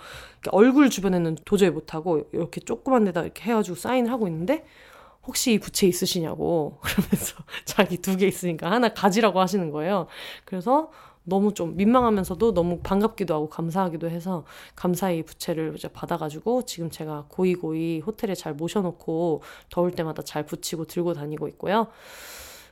얼굴 0.52 0.90
주변에는 0.90 1.36
도저히 1.44 1.70
못하고 1.70 2.22
이렇게 2.32 2.60
조그만 2.60 3.04
데다 3.04 3.22
이렇게 3.22 3.44
해가지고 3.50 3.76
사인을 3.76 4.10
하고 4.10 4.26
있는데 4.28 4.64
혹시 5.26 5.54
이 5.54 5.58
부채 5.58 5.86
있으시냐고 5.86 6.78
그러면서 6.82 7.36
자기 7.64 7.98
두 7.98 8.16
개 8.16 8.26
있으니까 8.26 8.70
하나 8.70 8.88
가지라고 8.92 9.40
하시는 9.40 9.70
거예요. 9.70 10.06
그래서 10.44 10.90
너무 11.26 11.54
좀 11.54 11.74
민망하면서도 11.76 12.52
너무 12.52 12.80
반갑기도 12.82 13.34
하고 13.34 13.48
감사하기도 13.48 14.10
해서 14.10 14.44
감사히 14.76 15.22
부채를 15.22 15.72
이제 15.76 15.88
받아가지고 15.88 16.66
지금 16.66 16.90
제가 16.90 17.24
고이고이 17.30 18.00
호텔에 18.00 18.34
잘 18.34 18.52
모셔놓고 18.54 19.42
더울 19.70 19.92
때마다 19.92 20.22
잘 20.22 20.44
붙이고 20.44 20.84
들고 20.84 21.14
다니고 21.14 21.48
있고요. 21.48 21.88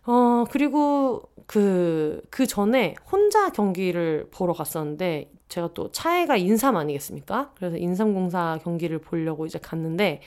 어, 0.06 0.44
그리고 0.50 1.22
그, 1.46 2.20
그 2.30 2.46
전에 2.46 2.94
혼자 3.10 3.50
경기를 3.50 4.28
보러 4.30 4.52
갔었는데, 4.52 5.30
제가 5.48 5.70
또 5.74 5.92
차에가 5.92 6.36
인삼 6.36 6.76
아니겠습니까? 6.76 7.52
그래서 7.56 7.76
인삼공사 7.76 8.58
경기를 8.64 8.98
보려고 8.98 9.46
이제 9.46 9.58
갔는데, 9.58 10.22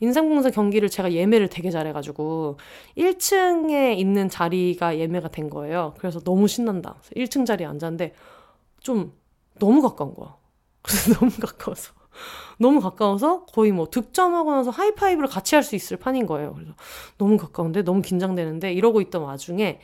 인삼공사 0.00 0.50
경기를 0.50 0.88
제가 0.88 1.12
예매를 1.12 1.48
되게 1.48 1.70
잘해가지고, 1.70 2.58
1층에 2.96 3.96
있는 3.98 4.28
자리가 4.28 4.98
예매가 4.98 5.28
된 5.28 5.50
거예요. 5.50 5.94
그래서 5.98 6.20
너무 6.20 6.46
신난다. 6.48 6.96
1층 7.16 7.46
자리에 7.46 7.66
앉았는데, 7.66 8.14
좀 8.80 9.12
너무 9.58 9.82
가까운 9.82 10.14
거야. 10.14 10.36
그래서 10.82 11.14
너무 11.14 11.32
가까워서. 11.40 11.92
너무 12.58 12.80
가까워서 12.80 13.44
거의 13.46 13.72
뭐 13.72 13.88
득점하고 13.90 14.50
나서 14.52 14.70
하이파이브를 14.70 15.28
같이 15.28 15.54
할 15.54 15.62
수 15.62 15.76
있을 15.76 15.96
판인 15.98 16.26
거예요. 16.26 16.54
그래서 16.54 16.72
너무 17.18 17.36
가까운데 17.36 17.82
너무 17.82 18.02
긴장되는데 18.02 18.72
이러고 18.72 19.00
있던 19.02 19.22
와중에 19.22 19.80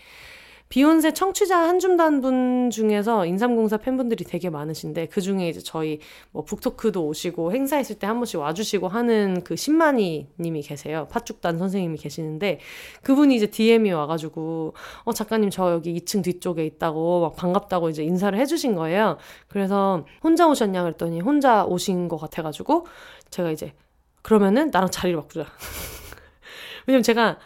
비욘세 0.75 1.13
청취자 1.13 1.57
한 1.57 1.79
줌단 1.79 2.21
분 2.21 2.69
중에서 2.69 3.27
인삼공사 3.27 3.77
팬분들이 3.77 4.25
되게 4.25 4.51
많으신데 4.51 5.07
그 5.07 5.21
중에 5.21 5.49
이제 5.49 5.61
저희 5.61 6.01
뭐 6.33 6.43
북토크도 6.43 7.07
오시고 7.07 7.53
행사 7.53 7.79
있을 7.79 7.97
때 7.97 8.09
한 8.09 8.17
번씩 8.17 8.41
와주시고 8.41 8.89
하는 8.89 9.45
그 9.45 9.55
신만이 9.55 10.31
님이 10.41 10.63
계세요. 10.63 11.07
팥죽단 11.13 11.59
선생님이 11.59 11.97
계시는데 11.99 12.59
그분이 13.05 13.37
이제 13.37 13.47
DM이 13.47 13.93
와가지고 13.93 14.75
어 15.05 15.13
작가님 15.13 15.51
저 15.51 15.71
여기 15.71 15.95
2층 15.95 16.25
뒤쪽에 16.25 16.67
있다고 16.67 17.21
막 17.21 17.37
반갑다고 17.37 17.89
이제 17.89 18.03
인사를 18.03 18.37
해주신 18.37 18.75
거예요. 18.75 19.17
그래서 19.47 20.05
혼자 20.25 20.49
오셨냐 20.49 20.83
그랬더니 20.83 21.21
혼자 21.21 21.65
오신 21.65 22.09
것 22.09 22.17
같아가지고 22.17 22.89
제가 23.31 23.53
이제 23.53 23.75
그러면은 24.23 24.73
나랑 24.73 24.91
자리를 24.91 25.21
바꾸자. 25.21 25.47
왜냐면 26.89 27.05
제가 27.05 27.39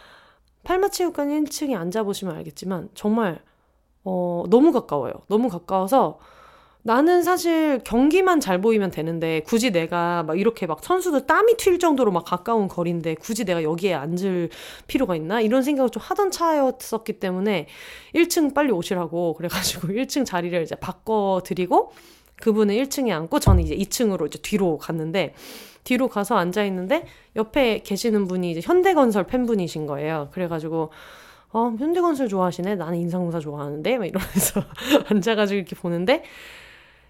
팔마체육관 0.69 1.29
1층에 1.29 1.75
앉아보시면 1.75 2.35
알겠지만 2.35 2.89
정말 2.93 3.41
어, 4.03 4.43
너무 4.49 4.71
가까워요. 4.71 5.13
너무 5.27 5.49
가까워서 5.49 6.19
나는 6.83 7.23
사실 7.23 7.81
경기만 7.83 8.39
잘 8.39 8.61
보이면 8.61 8.91
되는데 8.91 9.41
굳이 9.41 9.71
내가 9.71 10.23
막 10.23 10.39
이렇게 10.39 10.67
막 10.67 10.83
선수들 10.83 11.25
땀이 11.25 11.57
튈 11.57 11.79
정도로 11.79 12.11
막 12.11 12.23
가까운 12.23 12.67
거리인데 12.67 13.15
굳이 13.15 13.45
내가 13.45 13.63
여기에 13.63 13.95
앉을 13.95 14.49
필요가 14.87 15.15
있나 15.15 15.41
이런 15.41 15.63
생각을 15.63 15.89
좀 15.89 16.01
하던 16.05 16.31
차였었기 16.31 17.13
때문에 17.19 17.67
1층 18.13 18.53
빨리 18.53 18.71
오시라고 18.71 19.33
그래가지고 19.33 19.87
1층 19.97 20.23
자리를 20.23 20.61
이제 20.61 20.75
바꿔 20.75 21.41
드리고 21.43 21.91
그분은 22.37 22.75
1층에 22.75 23.09
앉고 23.09 23.39
저는 23.39 23.63
이제 23.63 23.75
2층으로 23.75 24.27
이제 24.27 24.39
뒤로 24.41 24.77
갔는데 24.77 25.33
뒤로 25.83 26.07
가서 26.07 26.35
앉아 26.35 26.63
있는데 26.65 27.05
옆에 27.35 27.79
계시는 27.79 28.27
분이 28.27 28.51
이제 28.51 28.61
현대건설 28.63 29.25
팬분이신 29.25 29.85
거예요. 29.87 30.29
그래가지고 30.31 30.91
어, 31.51 31.73
현대건설 31.77 32.27
좋아하시네. 32.27 32.75
나는 32.75 32.99
인상공사 32.99 33.39
좋아하는데. 33.39 33.97
막 33.97 34.05
이러면서 34.05 34.61
앉아가지고 35.09 35.57
이렇게 35.57 35.75
보는데 35.75 36.23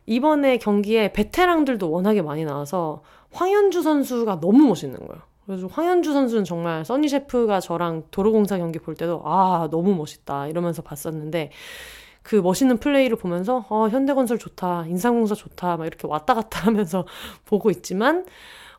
이번에 0.05 0.57
경기에 0.57 1.11
베테랑들도 1.11 1.91
워낙에 1.91 2.21
많이 2.21 2.45
나와서 2.45 3.03
황현주 3.31 3.81
선수가 3.81 4.39
너무 4.39 4.67
멋있는 4.67 4.97
거예요. 4.97 5.21
그래서 5.45 5.67
황현주 5.67 6.13
선수는 6.13 6.43
정말 6.43 6.85
써니 6.85 7.09
셰프가 7.09 7.59
저랑 7.59 8.03
도로공사 8.11 8.57
경기 8.57 8.79
볼 8.79 8.95
때도 8.95 9.23
아 9.25 9.67
너무 9.71 9.95
멋있다 9.95 10.47
이러면서 10.47 10.83
봤었는데 10.83 11.51
그 12.21 12.35
멋있는 12.35 12.77
플레이를 12.77 13.17
보면서 13.17 13.65
어 13.69 13.89
현대건설 13.89 14.37
좋다 14.37 14.85
인상공사 14.87 15.33
좋다 15.33 15.77
막 15.77 15.87
이렇게 15.87 16.07
왔다 16.07 16.35
갔다 16.35 16.67
하면서 16.67 17.05
보고 17.45 17.71
있지만 17.71 18.25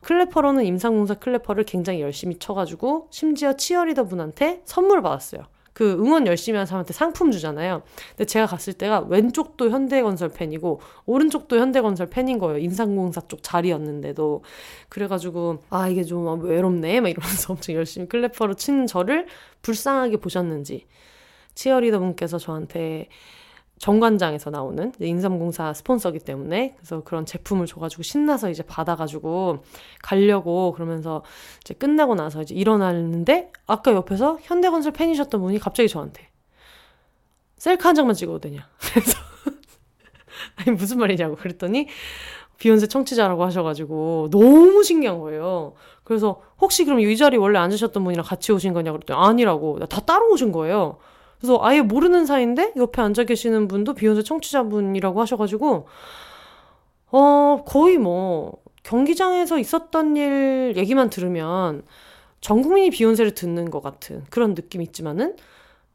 클래퍼로는 0.01 0.65
임상공사 0.65 1.15
클래퍼를 1.15 1.63
굉장히 1.65 2.01
열심히 2.01 2.37
쳐가지고 2.37 3.07
심지어 3.11 3.53
치어리더 3.53 4.05
분한테 4.05 4.61
선물을 4.65 5.01
받았어요. 5.01 5.43
그 5.73 5.93
응원 5.93 6.27
열심히 6.27 6.57
하는 6.57 6.65
사람한테 6.65 6.93
상품 6.93 7.31
주잖아요. 7.31 7.81
근데 8.09 8.25
제가 8.25 8.45
갔을 8.45 8.73
때가 8.73 9.01
왼쪽도 9.01 9.69
현대건설 9.69 10.29
팬이고 10.29 10.81
오른쪽도 11.05 11.57
현대건설 11.57 12.07
팬인 12.07 12.39
거예요. 12.39 12.57
인상공사 12.57 13.21
쪽 13.27 13.41
자리였는데도 13.41 14.43
그래가지고 14.89 15.59
아 15.69 15.87
이게 15.87 16.03
좀 16.03 16.43
외롭네 16.43 16.99
막 16.99 17.09
이러면서 17.09 17.53
엄청 17.53 17.75
열심히 17.75 18.07
클래퍼로 18.07 18.55
치는 18.55 18.87
저를 18.87 19.27
불쌍하게 19.61 20.17
보셨는지 20.17 20.87
치어리더 21.55 21.99
분께서 21.99 22.37
저한테 22.37 23.07
정관장에서 23.81 24.51
나오는 24.51 24.93
인삼공사 24.99 25.73
스폰서기 25.73 26.19
때문에 26.19 26.75
그래서 26.77 27.03
그런 27.03 27.25
제품을 27.25 27.65
줘가지고 27.65 28.03
신나서 28.03 28.51
이제 28.51 28.61
받아가지고 28.61 29.63
가려고 30.03 30.71
그러면서 30.73 31.23
이제 31.61 31.73
끝나고 31.73 32.13
나서 32.13 32.43
이제 32.43 32.53
일어났는데 32.53 33.51
아까 33.65 33.91
옆에서 33.93 34.37
현대건설 34.43 34.91
팬이셨던 34.91 35.41
분이 35.41 35.57
갑자기 35.57 35.89
저한테 35.89 36.29
셀카 37.57 37.89
한 37.89 37.95
장만 37.95 38.13
찍어도 38.13 38.37
되냐 38.37 38.69
그래서 38.77 39.17
아니 40.57 40.77
무슨 40.77 40.99
말이냐고 40.99 41.35
그랬더니 41.35 41.87
비욘세 42.59 42.85
청취자라고 42.85 43.43
하셔가지고 43.43 44.29
너무 44.31 44.83
신기한 44.83 45.17
거예요. 45.19 45.73
그래서 46.03 46.43
혹시 46.59 46.85
그럼 46.85 46.99
이 46.99 47.17
자리 47.17 47.35
원래 47.35 47.57
앉으셨던 47.57 48.03
분이랑 48.03 48.23
같이 48.23 48.51
오신 48.51 48.73
거냐고 48.73 48.99
그랬더니 48.99 49.19
아니라고 49.19 49.79
다 49.87 50.01
따로 50.01 50.31
오신 50.31 50.51
거예요. 50.51 50.99
그래서 51.41 51.59
아예 51.61 51.81
모르는 51.81 52.27
사이인데 52.27 52.73
옆에 52.77 53.01
앉아 53.01 53.23
계시는 53.23 53.67
분도 53.67 53.95
비욘세 53.95 54.21
청취자분이라고 54.21 55.19
하셔가지고 55.19 55.87
어 57.11 57.63
거의 57.65 57.97
뭐 57.97 58.53
경기장에서 58.83 59.57
있었던 59.57 60.15
일 60.15 60.73
얘기만 60.77 61.09
들으면 61.09 61.81
전 62.41 62.61
국민이 62.61 62.91
비욘세를 62.91 63.33
듣는 63.33 63.71
것 63.71 63.81
같은 63.81 64.23
그런 64.29 64.53
느낌이 64.53 64.85
있지만은 64.85 65.35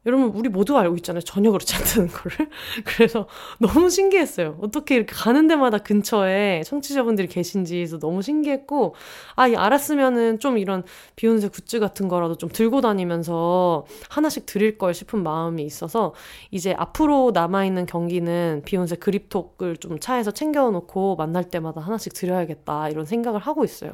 여러분 0.06 0.28
우리 0.28 0.48
모두 0.48 0.78
알고 0.78 0.96
있잖아요. 0.96 1.20
그렇지 1.24 1.74
않다는 1.76 2.08
거를. 2.08 2.48
그래서 2.86 3.26
너무 3.58 3.90
신기했어요. 3.90 4.56
어떻게 4.60 4.94
이렇게 4.94 5.12
가는 5.12 5.48
데마다 5.48 5.78
근처에 5.78 6.62
청취자분들이 6.64 7.26
계신지에서 7.26 7.98
너무 7.98 8.22
신기했고 8.22 8.94
아, 9.34 9.42
알았으면은 9.44 10.38
좀 10.38 10.58
이런 10.58 10.84
비욘세 11.16 11.48
굿즈 11.48 11.80
같은 11.80 12.06
거라도 12.06 12.36
좀 12.36 12.48
들고 12.48 12.80
다니면서 12.80 13.84
하나씩 14.08 14.46
드릴 14.46 14.78
걸 14.78 14.94
싶은 14.94 15.22
마음이 15.22 15.64
있어서 15.64 16.14
이제 16.52 16.72
앞으로 16.78 17.32
남아 17.34 17.64
있는 17.64 17.84
경기는 17.84 18.62
비욘세 18.64 18.96
그립톡을 18.96 19.76
좀 19.78 19.98
차에서 19.98 20.30
챙겨 20.30 20.70
놓고 20.70 21.16
만날 21.16 21.44
때마다 21.44 21.80
하나씩 21.80 22.12
드려야겠다 22.14 22.90
이런 22.90 23.04
생각을 23.04 23.40
하고 23.40 23.64
있어요. 23.64 23.92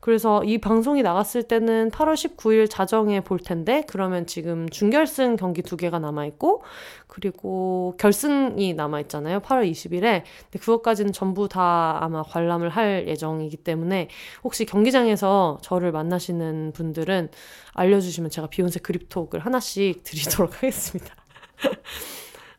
그래서 0.00 0.42
이 0.44 0.58
방송이 0.58 1.02
나갔을 1.02 1.42
때는 1.42 1.90
8월 1.90 2.14
19일 2.14 2.68
자정에 2.70 3.20
볼 3.20 3.38
텐데 3.38 3.84
그러면 3.86 4.26
지금 4.26 4.68
준결승 4.68 5.36
경기 5.36 5.62
두 5.62 5.76
개가 5.76 5.98
남아 5.98 6.24
있고 6.26 6.62
그리고 7.06 7.94
결승이 7.98 8.72
남아 8.74 9.00
있잖아요. 9.00 9.40
8월 9.40 9.70
20일에. 9.70 10.22
근데 10.44 10.58
그것까지는 10.58 11.12
전부 11.12 11.48
다 11.48 11.98
아마 12.00 12.22
관람을 12.22 12.70
할 12.70 13.06
예정이기 13.08 13.58
때문에 13.58 14.08
혹시 14.42 14.64
경기장에서 14.64 15.58
저를 15.60 15.92
만나시는 15.92 16.72
분들은 16.74 17.28
알려 17.74 18.00
주시면 18.00 18.30
제가 18.30 18.48
비욘세 18.48 18.80
그립톡을 18.80 19.40
하나씩 19.40 20.02
드리도록 20.04 20.56
하겠습니다. 20.56 21.14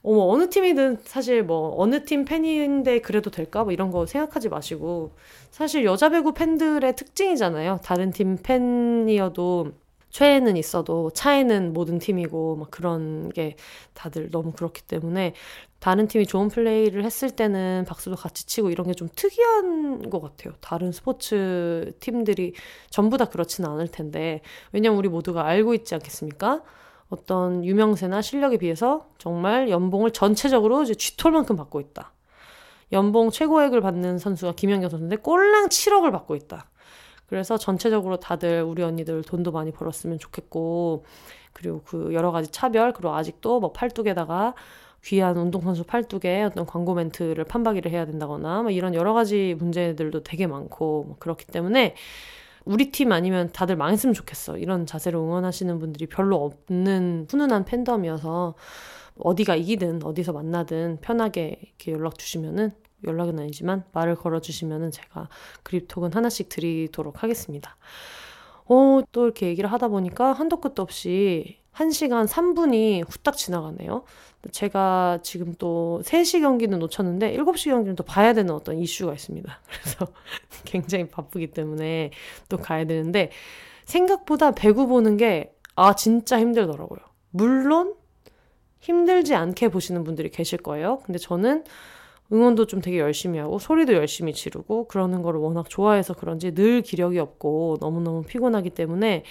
어머, 0.04 0.22
어느 0.32 0.50
팀이든 0.50 0.98
사실 1.04 1.44
뭐, 1.44 1.76
어느 1.78 2.04
팀 2.06 2.26
팬인데 2.26 3.02
그래도 3.02 3.30
될까? 3.30 3.64
뭐 3.64 3.72
이런 3.72 3.92
거 3.92 4.06
생각하지 4.08 4.50
마시고. 4.50 5.16
사실 5.52 5.86
여자 5.86 6.10
배구 6.10 6.34
팬들의 6.34 6.96
특징이잖아요. 6.96 7.80
다른 7.84 8.12
팀 8.12 8.38
팬이어도 8.42 9.72
최애는 10.10 10.58
있어도 10.58 11.10
차에는 11.12 11.72
모든 11.74 11.98
팀이고 12.00 12.58
막 12.58 12.72
그런 12.72 13.30
게 13.30 13.56
다들 13.94 14.30
너무 14.32 14.52
그렇기 14.52 14.82
때문에 14.84 15.34
다른 15.80 16.08
팀이 16.08 16.26
좋은 16.26 16.50
플레이를 16.50 17.06
했을 17.06 17.30
때는 17.32 17.86
박수도 17.88 18.16
같이 18.18 18.46
치고 18.46 18.72
이런 18.72 18.88
게 18.88 18.94
좀 18.94 19.08
특이한 19.16 20.10
것 20.10 20.20
같아요. 20.22 20.54
다른 20.62 20.92
스포츠 20.92 21.94
팀들이 22.02 22.54
전부 22.90 23.18
다 23.18 23.26
그렇지는 23.26 23.70
않을 23.70 23.88
텐데 23.88 24.42
왜냐면 24.74 24.98
우리 24.98 25.08
모두가 25.10 25.46
알고 25.46 25.74
있지 25.76 25.94
않겠습니까? 25.96 26.62
어떤 27.12 27.64
유명세나 27.64 28.22
실력에 28.22 28.58
비해서 28.58 29.10
정말 29.18 29.70
연봉을 29.70 30.12
전체적으로 30.12 30.82
이제 30.82 30.96
쥐털만큼 30.96 31.58
받고 31.58 31.82
있다. 31.82 32.14
연봉 32.94 33.30
최고액을 33.30 33.82
받는 33.82 34.18
선수가 34.18 34.54
김연경 34.54 34.90
선수인데 34.90 35.18
꼴랑 35.18 35.68
7억을 35.68 36.12
받고 36.12 36.36
있다. 36.36 36.70
그래서 37.28 37.58
전체적으로 37.58 38.18
다들 38.18 38.64
우리 38.64 38.82
언니들 38.82 39.24
돈도 39.24 39.52
많이 39.52 39.72
벌었으면 39.72 40.20
좋겠고 40.20 41.06
그리고 41.54 41.82
그 41.86 42.14
여러 42.14 42.32
가지 42.32 42.50
차별 42.50 42.94
그리고 42.94 43.14
아직도 43.14 43.60
뭐 43.60 43.74
팔뚝에다가 43.74 44.54
귀한 45.04 45.38
운동선수 45.38 45.84
팔뚝에 45.84 46.44
어떤 46.44 46.66
광고 46.66 46.94
멘트를 46.94 47.44
판박이를 47.44 47.92
해야 47.92 48.06
된다거나 48.06 48.62
뭐 48.62 48.72
이런 48.72 48.94
여러 48.94 49.14
가지 49.14 49.56
문제들도 49.58 50.24
되게 50.24 50.48
많고 50.48 51.04
뭐 51.08 51.16
그렇기 51.20 51.46
때문에 51.48 51.96
우리 52.66 52.92
팀 52.92 53.12
아니면 53.12 53.50
다들 53.52 53.76
망했으면 53.76 54.14
좋겠어. 54.14 54.58
이런 54.58 54.86
자세로 54.86 55.24
응원하시는 55.24 55.80
분들이 55.80 56.06
별로 56.08 56.44
없는 56.44 57.28
훈훈한 57.30 57.66
팬덤이어서 57.66 58.56
어디가 59.20 59.56
이기든 59.56 60.04
어디서 60.04 60.34
만나든 60.34 61.00
편하게 61.02 61.60
이렇게 61.62 61.92
연락 61.92 62.18
주시면은 62.18 62.72
연락은 63.06 63.40
아니지만 63.40 63.84
말을 63.94 64.16
걸어 64.16 64.40
주시면은 64.40 64.92
제가 64.92 65.28
그립톡은 65.64 66.14
하나씩 66.14 66.50
드리도록 66.50 67.24
하겠습니다. 67.24 67.78
어, 68.66 69.02
또 69.12 69.26
이렇게 69.26 69.48
얘기를 69.48 69.72
하다 69.72 69.90
보니까 69.90 70.34
한도 70.34 70.62
끝도 70.62 70.82
없이 70.82 71.58
1시간 71.74 72.28
3분이 72.28 73.04
후딱 73.10 73.38
지나가네요. 73.38 74.04
제가 74.50 75.20
지금 75.22 75.54
또 75.60 76.02
3시 76.04 76.42
경기는 76.42 76.78
놓쳤는데 76.80 77.36
7시 77.38 77.70
경기는 77.70 77.96
또 77.96 78.04
봐야 78.04 78.34
되는 78.34 78.54
어떤 78.54 78.80
이슈가 78.80 79.14
있습니다. 79.14 79.60
그래서 79.70 80.08
굉장히 80.66 81.08
바쁘기 81.08 81.52
때문에 81.52 82.12
또 82.50 82.58
가야 82.58 82.86
되는데 82.86 83.32
생각보다 83.86 84.52
배구 84.52 84.88
보는 84.88 85.18
게 85.18 85.54
아, 85.76 85.96
진짜 85.96 86.40
힘들더라고요. 86.40 87.00
물론 87.30 87.96
힘들지 88.80 89.36
않게 89.36 89.70
보시는 89.70 90.04
분들이 90.04 90.30
계실 90.30 90.58
거예요. 90.58 91.00
근데 91.06 91.20
저는 91.20 91.64
응원도 92.34 92.66
좀 92.66 92.82
되게 92.82 93.00
열심히 93.00 93.40
하고 93.40 93.60
소리도 93.60 93.94
열심히 93.94 94.34
지르고 94.34 94.88
그러는 94.88 95.22
거를 95.22 95.40
워낙 95.40 95.70
좋아해서 95.70 96.14
그런지 96.14 96.54
늘 96.54 96.82
기력이 96.82 97.20
없고 97.20 97.78
너무너무 97.80 98.24
피곤하기 98.24 98.72
때문에 98.72 99.24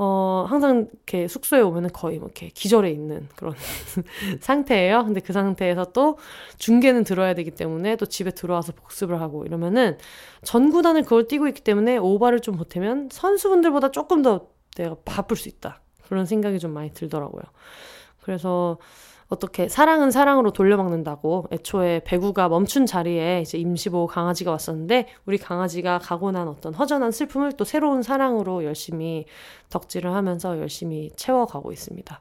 어, 0.00 0.46
항상 0.48 0.86
이렇게 0.92 1.26
숙소에 1.26 1.60
오면은 1.60 1.90
거의 1.92 2.18
뭐 2.18 2.28
이렇게 2.28 2.48
기절해 2.48 2.88
있는 2.90 3.28
그런 3.34 3.54
상태예요. 4.40 5.04
근데 5.04 5.20
그 5.20 5.32
상태에서 5.32 5.86
또 5.92 6.18
중계는 6.56 7.02
들어야 7.02 7.34
되기 7.34 7.50
때문에 7.50 7.96
또 7.96 8.06
집에 8.06 8.30
들어와서 8.30 8.72
복습을 8.72 9.20
하고 9.20 9.44
이러면은 9.44 9.98
전 10.42 10.70
구단을 10.70 11.02
그걸 11.02 11.26
뛰고 11.26 11.48
있기 11.48 11.62
때문에 11.62 11.96
오바를 11.96 12.40
좀 12.40 12.56
보태면 12.56 13.08
선수분들보다 13.10 13.90
조금 13.90 14.22
더 14.22 14.46
내가 14.76 14.94
바쁠 15.04 15.36
수 15.36 15.48
있다. 15.48 15.82
그런 16.06 16.26
생각이 16.26 16.60
좀 16.60 16.72
많이 16.72 16.92
들더라고요. 16.94 17.42
그래서 18.22 18.78
어떻게 19.28 19.68
사랑은 19.68 20.10
사랑으로 20.10 20.52
돌려막는다고 20.52 21.48
애초에 21.52 22.00
배구가 22.04 22.48
멈춘 22.48 22.86
자리에 22.86 23.42
이제 23.42 23.58
임시보 23.58 24.06
강아지가 24.06 24.50
왔었는데 24.50 25.06
우리 25.26 25.36
강아지가 25.36 25.98
가고 25.98 26.30
난 26.32 26.48
어떤 26.48 26.72
허전한 26.72 27.12
슬픔을 27.12 27.52
또 27.52 27.64
새로운 27.64 28.02
사랑으로 28.02 28.64
열심히 28.64 29.26
덕질을 29.68 30.14
하면서 30.14 30.58
열심히 30.58 31.10
채워가고 31.14 31.72
있습니다. 31.72 32.20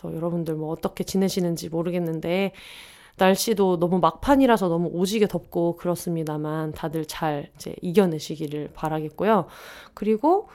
그래서 0.00 0.16
여러분들 0.16 0.54
뭐 0.54 0.70
어떻게 0.70 1.02
지내시는지 1.02 1.70
모르겠는데 1.70 2.52
날씨도 3.16 3.80
너무 3.80 3.98
막판이라서 3.98 4.68
너무 4.68 4.90
오지게 4.92 5.26
덥고 5.26 5.74
그렇습니다만 5.76 6.70
다들 6.70 7.04
잘 7.06 7.50
이제 7.56 7.74
이겨내시기를 7.82 8.70
바라겠고요. 8.74 9.46
그리고 9.94 10.48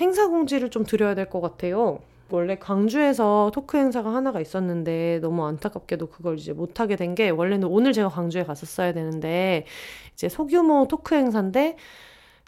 행사 0.00 0.28
공지를 0.28 0.68
좀 0.68 0.84
드려야 0.84 1.14
될 1.14 1.30
것 1.30 1.40
같아요. 1.40 2.00
원래 2.32 2.56
광주에서 2.56 3.50
토크 3.54 3.76
행사가 3.76 4.12
하나가 4.14 4.40
있었는데 4.40 5.20
너무 5.20 5.44
안타깝게도 5.46 6.08
그걸 6.08 6.38
이제 6.38 6.52
못하게 6.52 6.96
된 6.96 7.14
게 7.14 7.30
원래는 7.30 7.66
오늘 7.68 7.92
제가 7.92 8.08
광주에 8.08 8.44
갔었어야 8.44 8.92
되는데 8.92 9.66
이제 10.14 10.28
소규모 10.28 10.86
토크 10.88 11.14
행사인데 11.16 11.76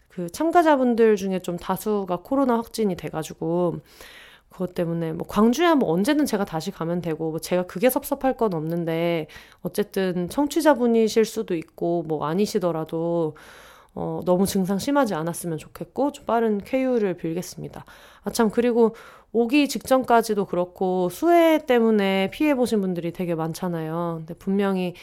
그 0.09 0.29
참가자분들 0.29 1.15
중에 1.17 1.39
좀 1.39 1.57
다수가 1.57 2.17
코로나 2.23 2.55
확진이 2.57 2.95
돼가지고 2.95 3.77
그것 4.49 4.75
때문에 4.75 5.13
뭐 5.13 5.25
광주야 5.27 5.75
뭐 5.75 5.91
언제든 5.91 6.25
제가 6.27 6.45
다시 6.45 6.69
가면 6.71 7.01
되고 7.01 7.31
뭐 7.31 7.39
제가 7.39 7.63
그게 7.63 7.89
섭섭할 7.89 8.37
건 8.37 8.53
없는데 8.53 9.27
어쨌든 9.63 10.29
청취자분이실 10.29 11.25
수도 11.25 11.55
있고 11.55 12.03
뭐 12.03 12.25
아니시더라도 12.27 13.35
어, 13.95 14.21
너무 14.25 14.45
증상 14.45 14.79
심하지 14.79 15.13
않았으면 15.15 15.57
좋겠고 15.57 16.11
좀 16.13 16.25
빠른 16.25 16.59
쾌유를 16.59 17.15
빌겠습니다. 17.15 17.85
아 18.23 18.29
참 18.31 18.49
그리고 18.49 18.95
오기 19.33 19.67
직전까지도 19.67 20.45
그렇고 20.45 21.09
수해 21.09 21.59
때문에 21.65 22.29
피해 22.31 22.55
보신 22.55 22.81
분들이 22.81 23.11
되게 23.11 23.35
많잖아요. 23.35 24.17
근데 24.19 24.33
분명히 24.35 24.93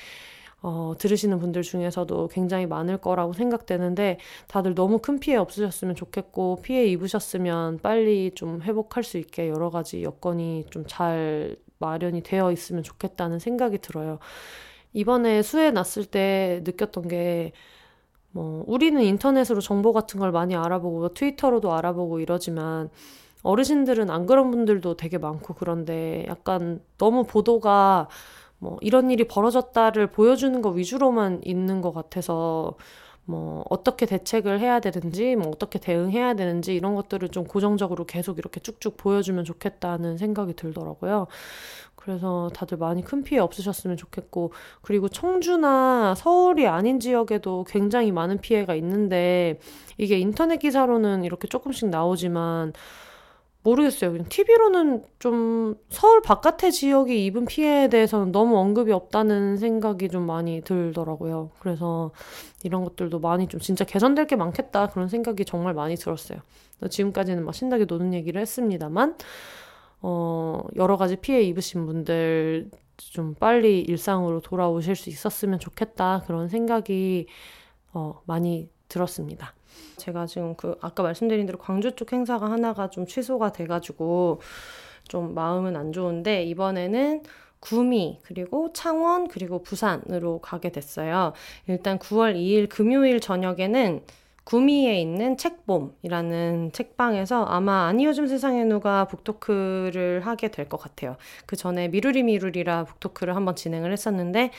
어, 0.62 0.94
들으시는 0.98 1.38
분들 1.40 1.62
중에서도 1.62 2.28
굉장히 2.28 2.66
많을 2.66 2.98
거라고 2.98 3.32
생각되는데 3.32 4.18
다들 4.48 4.74
너무 4.74 4.98
큰 4.98 5.18
피해 5.18 5.36
없으셨으면 5.36 5.94
좋겠고 5.96 6.60
피해 6.62 6.86
입으셨으면 6.86 7.78
빨리 7.82 8.32
좀 8.34 8.60
회복할 8.62 9.02
수 9.04 9.18
있게 9.18 9.48
여러 9.48 9.70
가지 9.70 10.02
여건이 10.02 10.66
좀 10.70 10.84
잘 10.88 11.56
마련이 11.78 12.22
되어 12.22 12.52
있으면 12.52 12.82
좋겠다는 12.82 13.38
생각이 13.38 13.78
들어요. 13.78 14.18
이번에 14.92 15.42
수해 15.42 15.70
났을 15.70 16.04
때 16.04 16.60
느꼈던 16.64 17.08
게 17.08 17.52
뭐, 18.32 18.64
우리는 18.66 19.00
인터넷으로 19.02 19.60
정보 19.60 19.92
같은 19.92 20.20
걸 20.20 20.30
많이 20.32 20.54
알아보고, 20.54 21.14
트위터로도 21.14 21.72
알아보고 21.74 22.20
이러지만, 22.20 22.90
어르신들은 23.42 24.10
안 24.10 24.26
그런 24.26 24.50
분들도 24.50 24.96
되게 24.96 25.18
많고 25.18 25.54
그런데 25.54 26.24
약간 26.28 26.80
너무 26.98 27.24
보도가 27.24 28.08
뭐 28.58 28.78
이런 28.82 29.10
일이 29.10 29.24
벌어졌다를 29.24 30.08
보여주는 30.08 30.60
거 30.60 30.70
위주로만 30.70 31.40
있는 31.44 31.80
것 31.80 31.92
같아서 31.92 32.74
뭐 33.24 33.64
어떻게 33.70 34.06
대책을 34.06 34.60
해야 34.60 34.80
되는지 34.80 35.36
뭐 35.36 35.48
어떻게 35.48 35.78
대응해야 35.78 36.34
되는지 36.34 36.74
이런 36.74 36.94
것들을 36.94 37.28
좀 37.30 37.44
고정적으로 37.44 38.04
계속 38.04 38.38
이렇게 38.38 38.60
쭉쭉 38.60 38.96
보여주면 38.96 39.44
좋겠다는 39.44 40.18
생각이 40.18 40.54
들더라고요. 40.54 41.26
그래서 41.96 42.50
다들 42.54 42.78
많이 42.78 43.04
큰 43.04 43.22
피해 43.22 43.40
없으셨으면 43.40 43.96
좋겠고 43.96 44.52
그리고 44.80 45.08
청주나 45.08 46.14
서울이 46.16 46.66
아닌 46.66 46.98
지역에도 46.98 47.64
굉장히 47.68 48.10
많은 48.10 48.38
피해가 48.38 48.74
있는데 48.76 49.60
이게 49.98 50.18
인터넷 50.18 50.58
기사로는 50.58 51.24
이렇게 51.24 51.46
조금씩 51.46 51.90
나오지만 51.90 52.72
모르겠어요. 53.62 54.12
그냥 54.12 54.26
TV로는 54.28 55.04
좀 55.18 55.74
서울 55.90 56.22
바깥의 56.22 56.72
지역이 56.72 57.26
입은 57.26 57.44
피해에 57.44 57.88
대해서는 57.88 58.32
너무 58.32 58.56
언급이 58.58 58.90
없다는 58.90 59.58
생각이 59.58 60.08
좀 60.08 60.26
많이 60.26 60.62
들더라고요. 60.62 61.50
그래서 61.60 62.10
이런 62.62 62.84
것들도 62.84 63.18
많이 63.20 63.48
좀 63.48 63.60
진짜 63.60 63.84
개선될 63.84 64.26
게 64.26 64.36
많겠다 64.36 64.88
그런 64.88 65.08
생각이 65.08 65.44
정말 65.44 65.74
많이 65.74 65.96
들었어요. 65.96 66.38
지금까지는 66.88 67.44
막 67.44 67.54
신나게 67.54 67.84
노는 67.84 68.14
얘기를 68.14 68.40
했습니다만, 68.40 69.16
어, 70.00 70.62
여러 70.76 70.96
가지 70.96 71.16
피해 71.16 71.42
입으신 71.42 71.84
분들 71.84 72.70
좀 72.96 73.34
빨리 73.34 73.80
일상으로 73.80 74.40
돌아오실 74.40 74.96
수 74.96 75.10
있었으면 75.10 75.58
좋겠다 75.58 76.22
그런 76.26 76.48
생각이 76.48 77.26
어, 77.92 78.20
많이 78.24 78.70
들었습니다. 78.88 79.54
제가 80.00 80.26
지금 80.26 80.54
그 80.56 80.76
아까 80.80 81.02
말씀드린 81.04 81.46
대로 81.46 81.58
광주 81.58 81.92
쪽 81.94 82.12
행사가 82.12 82.50
하나가 82.50 82.90
좀 82.90 83.06
취소가 83.06 83.52
돼가지고 83.52 84.40
좀 85.08 85.34
마음은 85.34 85.76
안 85.76 85.92
좋은데 85.92 86.44
이번에는 86.44 87.22
구미, 87.60 88.18
그리고 88.22 88.72
창원, 88.72 89.28
그리고 89.28 89.62
부산으로 89.62 90.40
가게 90.40 90.70
됐어요. 90.72 91.34
일단 91.68 91.98
9월 91.98 92.34
2일 92.34 92.68
금요일 92.70 93.20
저녁에는 93.20 94.02
구미에 94.44 95.00
있는 95.00 95.36
책봄이라는 95.36 96.72
책방에서 96.72 97.44
아마 97.44 97.86
아니 97.86 98.04
요즘 98.06 98.26
세상에 98.26 98.64
누가 98.64 99.04
북토크를 99.06 100.22
하게 100.26 100.48
될 100.50 100.68
것 100.68 100.78
같아요. 100.78 101.16
그 101.46 101.56
전에 101.56 101.88
미루리 101.88 102.22
미루리라 102.22 102.84
북토크를 102.84 103.36
한번 103.36 103.54
진행을 103.56 103.92
했었는데 103.92 104.50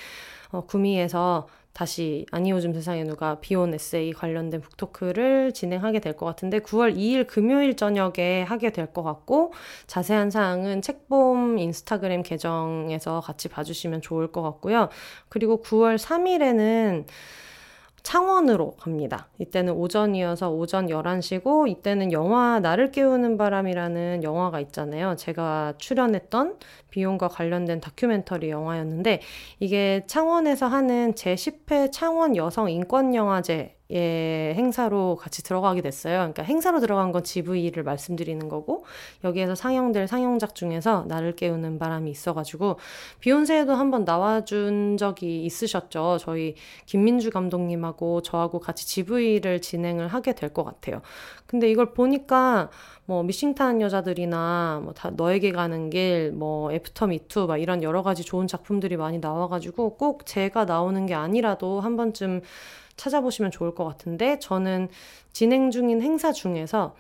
어, 0.51 0.61
구미에서 0.65 1.47
다시 1.73 2.26
아니 2.31 2.52
요즘 2.52 2.73
세상에 2.73 3.03
누가 3.06 3.39
비온 3.39 3.73
에세이 3.73 4.11
관련된 4.14 4.61
북토크를 4.61 5.53
진행하게 5.53 5.99
될 5.99 6.11
것 6.14 6.26
같은데 6.26 6.60
9월 6.60 6.95
2일 6.95 7.26
금요일 7.27 7.76
저녁에 7.76 8.43
하게 8.43 8.72
될 8.72 8.91
것 8.93 9.03
같고 9.03 9.53
자세한 9.88 10.30
사항은 10.31 10.81
책봄 10.81 11.57
인스타그램 11.57 12.23
계정에서 12.23 13.22
같이 13.22 13.48
봐주시면 13.48 14.02
좋을 14.02 14.31
것 14.31 14.41
같고요. 14.41 14.89
그리고 15.30 15.61
9월 15.61 15.98
3일에는 15.98 17.06
창원으로 18.03 18.76
갑니다. 18.80 19.28
이때는 19.40 19.73
오전이어서 19.73 20.52
오전 20.52 20.88
11시고 20.88 21.68
이때는 21.69 22.11
영화 22.11 22.60
나를 22.60 22.91
깨우는 22.91 23.38
바람이라는 23.38 24.23
영화가 24.23 24.60
있잖아요. 24.61 25.15
제가 25.15 25.73
출연했던 25.78 26.57
비용과 26.90 27.28
관련된 27.28 27.80
다큐멘터리 27.82 28.49
영화였는데 28.49 29.22
이게 29.60 30.03
창원에서 30.07 30.68
하는 30.68 31.14
제10회 31.14 31.91
창원 31.91 32.36
여성 32.36 32.69
인권 32.69 33.15
영화제 33.15 33.76
예, 33.91 34.53
행사로 34.55 35.18
같이 35.18 35.43
들어가게 35.43 35.81
됐어요. 35.81 36.18
그러니까 36.18 36.43
행사로 36.43 36.80
들어간 36.80 37.11
건 37.11 37.23
GV를 37.23 37.84
말씀드리는 37.84 38.47
거고 38.49 38.85
여기에서 39.23 39.55
상영될 39.55 40.07
상영작 40.07 40.55
중에서 40.55 41.05
나를 41.07 41.35
깨우는 41.35 41.80
바람이 41.80 42.09
있어가지고 42.11 42.77
비혼세에도 43.19 43.73
한번 43.73 44.05
나와준 44.05 44.97
적이 44.97 45.45
있으셨죠. 45.45 46.18
저희 46.19 46.55
김민주 46.85 47.30
감독님하고 47.31 48.22
저하고 48.22 48.59
같이 48.59 48.88
GV를 48.88 49.59
진행을 49.61 50.07
하게 50.07 50.34
될 50.35 50.51
것 50.51 50.65
같아요. 50.65 51.01
근데 51.45 51.69
이걸 51.72 51.93
보니까 51.93 52.69
뭐 53.05 53.23
미싱타는 53.23 53.81
여자들이나 53.81 54.81
뭐 54.84 54.93
다 54.93 55.09
너에게 55.11 55.51
가는 55.51 55.89
길, 55.89 56.31
뭐 56.34 56.72
애프터 56.72 57.07
미투 57.07 57.47
막 57.47 57.57
이런 57.57 57.84
여러 57.84 58.03
가지 58.03 58.23
좋은 58.23 58.47
작품들이 58.47 58.97
많이 58.97 59.19
나와가지고 59.19 59.95
꼭 59.97 60.26
제가 60.26 60.65
나오는 60.65 61.05
게 61.05 61.13
아니라도 61.13 61.80
한 61.80 61.95
번쯤 61.97 62.41
찾아보시면 63.02 63.49
좋을 63.52 63.73
것 63.73 63.84
같은데 63.84 64.38
저는 64.40 64.90
진행 65.34 65.72
중인 65.72 66.02
행사 66.02 66.32
중에서 66.32 66.95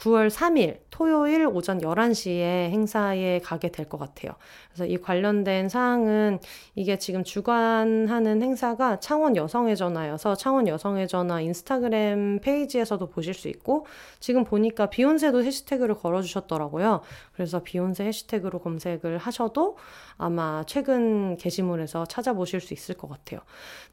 9월 0.00 0.30
3일 0.30 0.78
토요일 0.90 1.46
오전 1.46 1.80
11시에 1.80 2.70
행사에 2.70 3.40
가게 3.40 3.70
될 3.70 3.88
것 3.90 3.98
같아요. 3.98 4.32
그래서 4.68 4.86
이 4.86 4.96
관련된 4.98 5.68
사항은 5.68 6.38
이게 6.74 6.96
지금 6.98 7.24
주관하는 7.24 8.42
행사가 8.42 9.00
창원 9.00 9.36
여성의 9.36 9.76
전화여서 9.76 10.36
창원 10.36 10.68
여성의 10.68 11.08
전화 11.08 11.40
인스타그램 11.40 12.40
페이지에서도 12.40 13.04
보실 13.08 13.34
수 13.34 13.48
있고 13.48 13.86
지금 14.20 14.44
보니까 14.44 14.86
비욘세도 14.86 15.42
해시태그를 15.42 15.96
걸어주셨더라고요. 15.96 17.00
그래서 17.32 17.62
비욘세 17.62 18.04
해시태그로 18.04 18.60
검색을 18.60 19.18
하셔도 19.18 19.76
아마 20.16 20.64
최근 20.66 21.36
게시물에서 21.36 22.04
찾아보실 22.06 22.60
수 22.60 22.74
있을 22.74 22.96
것 22.96 23.08
같아요. 23.08 23.40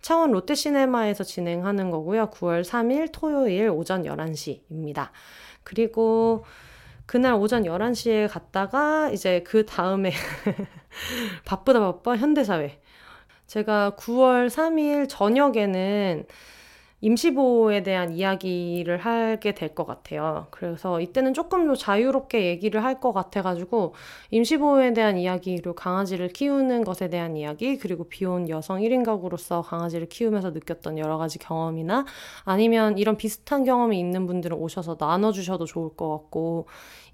창원 0.01 0.31
롯데시네마에서 0.31 1.23
진행하는 1.23 1.89
거고요. 1.89 2.29
9월 2.31 2.63
3일 2.63 3.09
토요일 3.11 3.69
오전 3.69 4.03
11시입니다. 4.03 5.09
그리고 5.67 6.45
그날 7.05 7.33
오전 7.33 7.63
11시에 7.63 8.29
갔다가 8.29 9.09
이제 9.11 9.43
그 9.45 9.65
다음에 9.65 10.11
바쁘다 11.43 11.81
바빠 11.81 12.15
현대사회. 12.15 12.79
제가 13.47 13.95
9월 13.97 14.47
3일 14.47 15.09
저녁에는 15.09 16.25
임시보호에 17.01 17.83
대한 17.83 18.11
이야기를 18.13 18.97
하게 18.97 19.53
될 19.53 19.75
것 19.75 19.85
같아요. 19.85 20.47
그래서 20.49 20.99
이때는 21.01 21.33
조금 21.35 21.67
더 21.67 21.75
자유롭게 21.75 22.45
얘기를 22.47 22.83
할 22.83 22.99
것 22.99 23.13
같아가지고 23.13 23.93
임시보호에 24.31 24.93
대한 24.93 25.17
이야기, 25.17 25.55
그리고 25.57 25.75
강아지를 25.75 26.29
키우는 26.29 26.83
것에 26.83 27.09
대한 27.09 27.37
이야기, 27.37 27.77
그리고 27.77 28.05
비혼 28.05 28.49
여성 28.49 28.79
1인 28.79 29.05
가구로서 29.05 29.61
강아지를 29.61 30.07
키우면서 30.09 30.49
느꼈던 30.51 30.97
여러 30.97 31.17
가지 31.19 31.37
경험이나 31.37 32.05
아니면 32.43 32.97
이런 32.97 33.17
비슷한 33.17 33.63
경험이 33.63 33.99
있는 33.99 34.25
분들은 34.25 34.57
오셔서 34.57 34.97
나눠주셔도 34.99 35.65
좋을 35.65 35.95
것 35.95 36.09
같고 36.09 36.67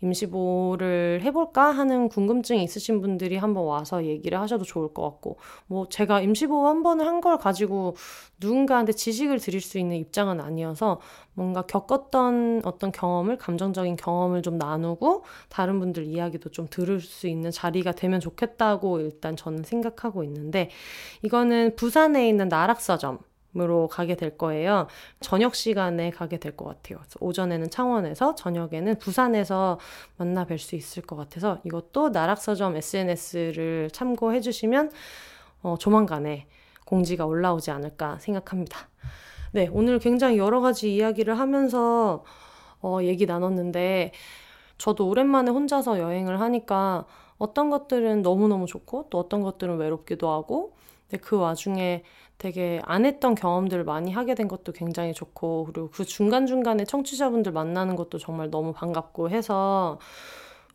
임시보호를 0.03 1.21
해볼까 1.23 1.71
하는 1.71 2.09
궁금증이 2.09 2.63
있으신 2.63 3.01
분들이 3.01 3.37
한번 3.37 3.65
와서 3.65 4.05
얘기를 4.05 4.39
하셔도 4.39 4.63
좋을 4.63 4.93
것 4.93 5.01
같고, 5.03 5.37
뭐 5.67 5.87
제가 5.89 6.21
임시보호 6.21 6.67
한 6.67 6.83
번을 6.83 7.07
한 7.07 7.23
걸 7.23 7.37
가지고 7.37 7.95
누군가한테 8.41 8.91
지식을 8.91 9.39
드릴 9.39 9.61
수 9.61 9.79
있는 9.79 9.95
입장은 9.95 10.41
아니어서 10.41 10.99
뭔가 11.33 11.61
겪었던 11.61 12.61
어떤 12.65 12.91
경험을, 12.91 13.37
감정적인 13.37 13.95
경험을 13.95 14.41
좀 14.41 14.57
나누고 14.57 15.23
다른 15.49 15.79
분들 15.79 16.03
이야기도 16.05 16.49
좀 16.49 16.67
들을 16.69 16.99
수 16.99 17.27
있는 17.27 17.49
자리가 17.49 17.93
되면 17.93 18.19
좋겠다고 18.19 18.99
일단 18.99 19.37
저는 19.37 19.63
생각하고 19.63 20.23
있는데, 20.25 20.69
이거는 21.21 21.75
부산에 21.77 22.27
있는 22.27 22.49
나락서점, 22.49 23.19
으로 23.55 23.87
가게 23.87 24.15
될 24.15 24.35
거예요. 24.37 24.87
저녁 25.19 25.53
시간에 25.53 26.09
가게 26.09 26.37
될 26.37 26.55
것 26.55 26.65
같아요. 26.65 26.99
오전에는 27.19 27.69
창원에서 27.69 28.33
저녁에는 28.33 28.97
부산에서 28.97 29.79
만나 30.17 30.45
뵐 30.45 30.57
수 30.57 30.75
있을 30.75 31.03
것 31.03 31.15
같아서 31.15 31.59
이것도 31.63 32.09
나락서점 32.09 32.75
SNS를 32.77 33.89
참고해 33.91 34.41
주시면 34.41 34.91
어, 35.61 35.75
조만간에 35.79 36.47
공지가 36.85 37.25
올라오지 37.27 37.69
않을까 37.69 38.17
생각합니다. 38.19 38.89
네, 39.51 39.69
오늘 39.71 39.99
굉장히 39.99 40.39
여러 40.39 40.59
가지 40.59 40.95
이야기를 40.95 41.37
하면서 41.37 42.23
어, 42.81 42.99
얘기 43.03 43.27
나눴는데 43.27 44.13
저도 44.79 45.07
오랜만에 45.07 45.51
혼자서 45.51 45.99
여행을 45.99 46.39
하니까 46.41 47.05
어떤 47.37 47.69
것들은 47.69 48.23
너무너무 48.23 48.65
좋고 48.65 49.07
또 49.11 49.19
어떤 49.19 49.41
것들은 49.41 49.77
외롭기도 49.77 50.29
하고 50.31 50.73
근데 51.07 51.21
그 51.21 51.37
와중에 51.37 52.03
되게 52.37 52.81
안 52.83 53.05
했던 53.05 53.35
경험들을 53.35 53.83
많이 53.85 54.11
하게 54.11 54.35
된 54.35 54.47
것도 54.47 54.73
굉장히 54.73 55.13
좋고 55.13 55.65
그리고 55.65 55.89
그 55.91 56.03
중간중간에 56.05 56.85
청취자분들 56.85 57.51
만나는 57.51 57.95
것도 57.95 58.17
정말 58.17 58.49
너무 58.49 58.73
반갑고 58.73 59.29
해서 59.29 59.99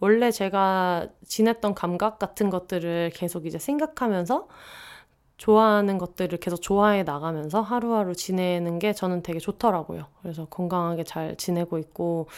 원래 0.00 0.30
제가 0.30 1.08
지냈던 1.26 1.74
감각 1.74 2.18
같은 2.18 2.50
것들을 2.50 3.10
계속 3.14 3.46
이제 3.46 3.58
생각하면서 3.58 4.48
좋아하는 5.38 5.98
것들을 5.98 6.38
계속 6.38 6.60
좋아해 6.62 7.04
나가면서 7.04 7.60
하루하루 7.60 8.14
지내는 8.14 8.78
게 8.78 8.92
저는 8.92 9.22
되게 9.22 9.38
좋더라고요. 9.38 10.06
그래서 10.22 10.46
건강하게 10.46 11.04
잘 11.04 11.36
지내고 11.36 11.78
있고 11.78 12.28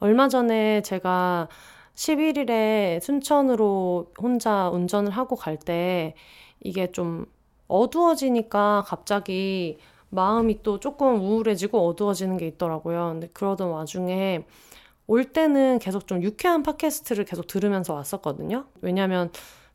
얼마 0.00 0.28
전에 0.28 0.82
제가 0.82 1.48
11일에 1.94 3.00
순천으로 3.00 4.12
혼자 4.20 4.68
운전을 4.70 5.10
하고 5.12 5.36
갈 5.36 5.56
때 5.58 6.14
이게 6.60 6.90
좀 6.92 7.26
어두워지니까 7.68 8.84
갑자기 8.86 9.78
마음이 10.10 10.62
또 10.62 10.78
조금 10.80 11.20
우울해지고 11.20 11.86
어두워지는 11.88 12.36
게 12.36 12.46
있더라고요. 12.46 13.10
근데 13.12 13.28
그러던 13.28 13.70
와중에 13.70 14.44
올 15.06 15.24
때는 15.24 15.78
계속 15.80 16.06
좀 16.06 16.22
유쾌한 16.22 16.62
팟캐스트를 16.62 17.24
계속 17.24 17.46
들으면서 17.46 17.94
왔었거든요. 17.94 18.66
왜냐면 18.80 19.30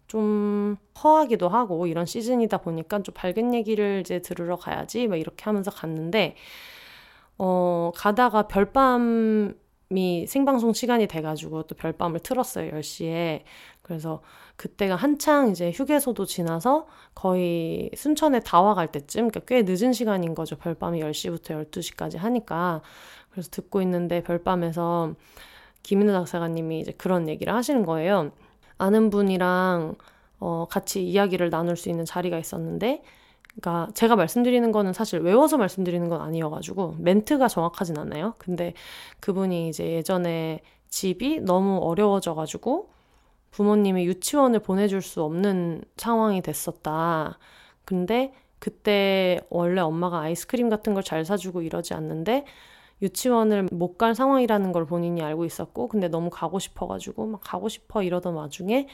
좀 0.07 0.75
허하기도 1.03 1.49
하고 1.49 1.85
이런 1.85 2.05
시즌이다 2.05 2.57
보니까 2.59 3.03
좀 3.03 3.13
밝은 3.13 3.53
얘기를 3.53 4.01
이제 4.01 4.19
들으러 4.21 4.55
가야지 4.55 5.07
막 5.07 5.17
이렇게 5.17 5.43
하면서 5.43 5.69
갔는데 5.69 6.35
어 7.37 7.91
가다가 7.95 8.47
별밤이 8.47 10.25
생방송 10.27 10.73
시간이 10.73 11.05
돼가지고 11.07 11.63
또 11.63 11.75
별밤을 11.75 12.21
틀었어요 12.21 12.71
10시에 12.71 13.43
그래서 13.83 14.21
그때가 14.59 14.97
한창 14.97 15.51
이제 15.51 15.71
휴게소도 15.71 16.25
지나서 16.25 16.85
거의 17.15 17.89
순천에 17.95 18.41
다 18.41 18.59
와갈 18.59 18.91
때쯤, 18.91 19.29
그러니까 19.29 19.39
꽤 19.47 19.63
늦은 19.63 19.93
시간인 19.93 20.35
거죠. 20.35 20.57
별밤이 20.57 20.99
10시부터 20.99 21.65
12시까지 21.71 22.17
하니까. 22.17 22.81
그래서 23.31 23.49
듣고 23.51 23.81
있는데 23.83 24.21
별밤에서 24.21 25.13
김인우 25.83 26.11
작사가님이 26.11 26.81
이제 26.81 26.91
그런 26.91 27.29
얘기를 27.29 27.53
하시는 27.53 27.85
거예요. 27.85 28.31
아는 28.77 29.09
분이랑 29.09 29.95
어, 30.41 30.67
같이 30.69 31.07
이야기를 31.07 31.49
나눌 31.49 31.77
수 31.77 31.87
있는 31.87 32.03
자리가 32.03 32.37
있었는데, 32.37 33.01
그러니까 33.61 33.93
제가 33.93 34.17
말씀드리는 34.17 34.69
거는 34.73 34.91
사실 34.91 35.21
외워서 35.21 35.57
말씀드리는 35.57 36.09
건 36.09 36.19
아니어가지고 36.19 36.95
멘트가 36.99 37.47
정확하진 37.47 37.97
않아요. 37.97 38.33
근데 38.37 38.73
그분이 39.21 39.69
이제 39.69 39.89
예전에 39.89 40.59
집이 40.89 41.39
너무 41.39 41.77
어려워져가지고 41.77 42.98
부모님이 43.51 44.05
유치원을 44.05 44.59
보내줄 44.59 45.01
수 45.01 45.23
없는 45.23 45.83
상황이 45.97 46.41
됐었다. 46.41 47.37
근데 47.85 48.33
그때 48.59 49.39
원래 49.49 49.81
엄마가 49.81 50.19
아이스크림 50.21 50.69
같은 50.69 50.93
걸 50.93 51.03
잘 51.03 51.25
사주고 51.25 51.61
이러지 51.61 51.93
않는데 51.93 52.45
유치원을 53.01 53.67
못 53.71 53.97
갈 53.97 54.15
상황이라는 54.15 54.71
걸 54.73 54.85
본인이 54.85 55.21
알고 55.23 55.45
있었고 55.45 55.87
근데 55.89 56.07
너무 56.09 56.29
가고 56.29 56.59
싶어가지고 56.59 57.25
막 57.27 57.41
가고 57.43 57.69
싶어 57.69 58.03
이러던 58.03 58.33
와중에 58.35 58.87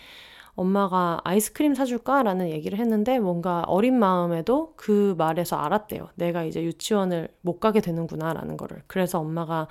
엄마가 0.56 1.19
아이스크림 1.23 1.76
사줄까? 1.76 2.23
라는 2.23 2.49
얘기를 2.49 2.80
했는데 2.80 3.19
뭔가 3.19 3.64
어린 3.68 3.99
마음에도 3.99 4.73
그 4.77 5.14
말에서 5.18 5.57
알았대요. 5.57 6.10
내가 6.15 6.44
이제 6.44 6.64
유치원을 6.64 7.27
못 7.41 7.60
가게 7.60 7.82
되는구나 7.82 8.34
라는 8.34 8.56
거를. 8.56 8.82
그래서 8.88 9.19
엄마가 9.19 9.68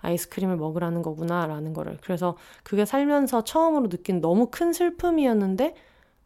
아이스크림을 0.00 0.56
먹으라는 0.56 1.02
거구나 1.02 1.46
라는 1.46 1.72
거를. 1.72 1.98
그래서 2.02 2.36
그게 2.62 2.84
살면서 2.84 3.44
처음으로 3.44 3.88
느낀 3.88 4.20
너무 4.20 4.48
큰 4.50 4.72
슬픔이었는데 4.74 5.74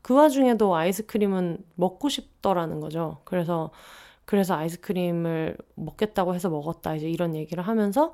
그 0.03 0.15
와중에도 0.15 0.75
아이스크림은 0.75 1.59
먹고 1.77 2.09
싶더라는 2.09 2.81
거죠. 2.81 3.19
그래서 3.25 3.71
그래서 4.25 4.55
아이스크림을 4.55 5.57
먹겠다고 5.75 6.35
해서 6.35 6.51
먹었다. 6.51 6.95
이제 6.97 7.09
이런 7.09 7.35
얘기를 7.37 7.63
하면서 7.63 8.13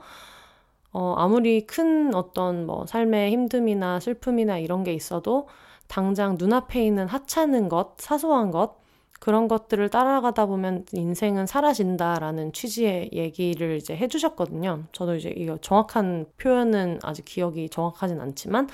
어, 0.93 1.15
아무리 1.19 1.67
큰 1.67 2.15
어떤 2.15 2.67
뭐 2.67 2.87
삶의 2.87 3.33
힘듦이나 3.33 4.01
슬픔이나 4.01 4.59
이런 4.59 4.83
게 4.85 4.93
있어도 4.95 5.49
당장 5.89 6.37
눈앞에 6.39 6.85
있는 6.85 7.07
하찮은 7.09 7.69
것, 7.69 7.95
사소한 7.99 8.51
것, 8.51 8.77
그런 9.19 9.49
것들을 9.49 9.89
따라가다 9.89 10.47
보면 10.47 10.85
인생은 10.93 11.47
사라진다라는 11.47 12.53
취지의 12.53 13.11
얘기를 13.13 13.77
이제 13.77 13.97
해주셨거든요. 13.97 14.85
저도 14.93 15.17
이제 15.17 15.33
이거 15.35 15.57
정확한 15.59 16.27
표현은 16.37 17.01
아직 17.03 17.25
기억이 17.25 17.69
정확하진 17.71 18.21
않지만, 18.21 18.69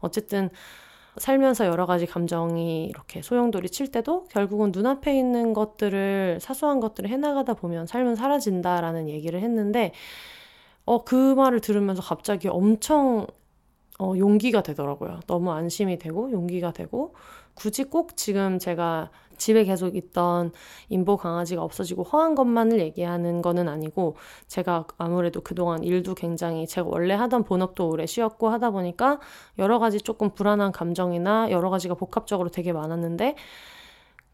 어쨌든 0.00 0.50
살면서 1.16 1.66
여러 1.66 1.84
가지 1.84 2.06
감정이 2.06 2.86
이렇게 2.86 3.22
소용돌이 3.22 3.70
칠 3.70 3.90
때도 3.90 4.24
결국은 4.30 4.70
눈앞에 4.72 5.18
있는 5.18 5.52
것들을, 5.52 6.38
사소한 6.40 6.78
것들을 6.78 7.10
해나가다 7.10 7.54
보면 7.54 7.86
삶은 7.86 8.14
사라진다라는 8.14 9.08
얘기를 9.08 9.40
했는데, 9.40 9.92
어, 10.84 11.04
그 11.04 11.34
말을 11.34 11.60
들으면서 11.60 12.02
갑자기 12.02 12.48
엄청 12.48 13.26
어, 14.00 14.14
용기가 14.16 14.62
되더라고요. 14.62 15.20
너무 15.26 15.50
안심이 15.52 15.98
되고 15.98 16.30
용기가 16.30 16.72
되고 16.72 17.14
굳이 17.54 17.82
꼭 17.84 18.16
지금 18.16 18.58
제가 18.60 19.10
집에 19.36 19.64
계속 19.64 19.96
있던 19.96 20.52
인보 20.88 21.16
강아지가 21.16 21.62
없어지고 21.62 22.04
허한 22.04 22.34
것만을 22.36 22.78
얘기하는 22.80 23.42
거는 23.42 23.68
아니고 23.68 24.16
제가 24.46 24.86
아무래도 24.98 25.40
그동안 25.40 25.82
일도 25.82 26.14
굉장히 26.14 26.66
제가 26.66 26.88
원래 26.88 27.14
하던 27.14 27.44
본업도 27.44 27.88
오래 27.88 28.06
쉬었고 28.06 28.48
하다 28.50 28.70
보니까 28.70 29.18
여러 29.58 29.78
가지 29.80 30.00
조금 30.00 30.30
불안한 30.30 30.70
감정이나 30.72 31.50
여러 31.50 31.70
가지가 31.70 31.94
복합적으로 31.94 32.50
되게 32.50 32.72
많았는데 32.72 33.34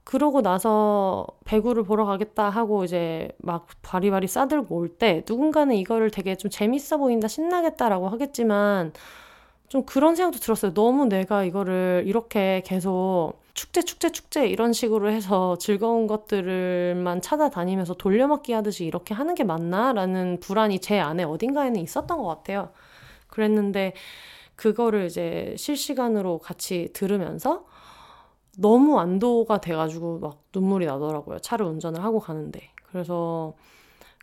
그러고 0.04 0.42
나서 0.42 1.26
배구를 1.46 1.84
보러 1.84 2.04
가겠다 2.04 2.50
하고 2.50 2.84
이제 2.84 3.30
막 3.38 3.66
바리바리 3.82 4.26
싸들고 4.26 4.76
올 4.76 4.88
때 4.98 5.24
누군가는 5.28 5.74
이거를 5.74 6.10
되게 6.10 6.36
좀 6.36 6.50
재밌어 6.50 6.98
보인다 6.98 7.26
신나겠다라고 7.28 8.08
하겠지만 8.08 8.92
좀 9.68 9.84
그런 9.84 10.14
생각도 10.14 10.38
들었어요. 10.38 10.74
너무 10.74 11.06
내가 11.06 11.44
이거를 11.44 12.04
이렇게 12.06 12.62
계속 12.64 13.34
축제, 13.54 13.82
축제, 13.82 14.10
축제 14.10 14.46
이런 14.46 14.72
식으로 14.72 15.10
해서 15.10 15.56
즐거운 15.58 16.06
것들만 16.06 17.22
찾아다니면서 17.22 17.94
돌려막기 17.94 18.52
하듯이 18.52 18.84
이렇게 18.84 19.14
하는 19.14 19.34
게 19.34 19.44
맞나? 19.44 19.92
라는 19.92 20.38
불안이 20.40 20.80
제 20.80 20.98
안에 20.98 21.24
어딘가에는 21.24 21.80
있었던 21.80 22.18
것 22.18 22.26
같아요. 22.26 22.70
그랬는데 23.28 23.94
그거를 24.56 25.06
이제 25.06 25.54
실시간으로 25.58 26.38
같이 26.38 26.90
들으면서 26.92 27.66
너무 28.58 28.98
안도가 29.00 29.60
돼가지고 29.60 30.18
막 30.20 30.42
눈물이 30.54 30.86
나더라고요. 30.86 31.38
차를 31.40 31.66
운전을 31.66 32.02
하고 32.04 32.20
가는데. 32.20 32.70
그래서 32.88 33.54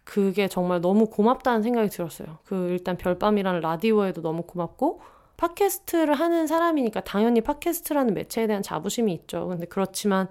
그게 0.04 0.48
정말 0.48 0.82
너무 0.82 1.08
고맙다는 1.08 1.64
생각이 1.64 1.90
들었어요. 1.90 2.38
그 2.46 2.70
일단 2.70 2.98
별밤이라는 2.98 3.60
라디오에도 3.60 4.22
너무 4.22 4.44
고맙고 4.44 5.02
팟캐스트를 5.42 6.14
하는 6.14 6.46
사람이니까 6.46 7.02
당연히 7.02 7.42
팟캐스트라는 7.42 8.14
매체에 8.14 8.46
대한 8.46 8.62
자부심이 8.62 9.12
있죠. 9.14 9.48
근데 9.48 9.66
그렇지만 9.66 10.28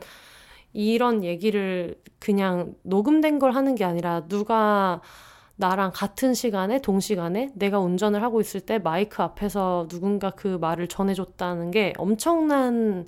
이런 0.73 1.25
얘기를 1.25 2.01
그냥 2.21 2.75
녹음된 2.85 3.41
걸 3.41 3.51
하는 3.51 3.75
게 3.75 3.85
아니라 3.85 4.29
누가 4.29 5.01
나랑 5.57 5.91
같은 5.93 6.33
시간에 6.33 6.81
동시간에 6.81 7.51
내가 7.55 7.81
운전을 7.81 8.23
하고 8.23 8.41
있을 8.41 8.61
때 8.61 8.79
마이크 8.79 9.21
앞에서 9.21 9.89
누군가 9.91 10.31
그 10.31 10.47
말을 10.61 10.87
전해줬다는 10.87 11.73
게 11.73 11.93
엄청난 11.99 13.05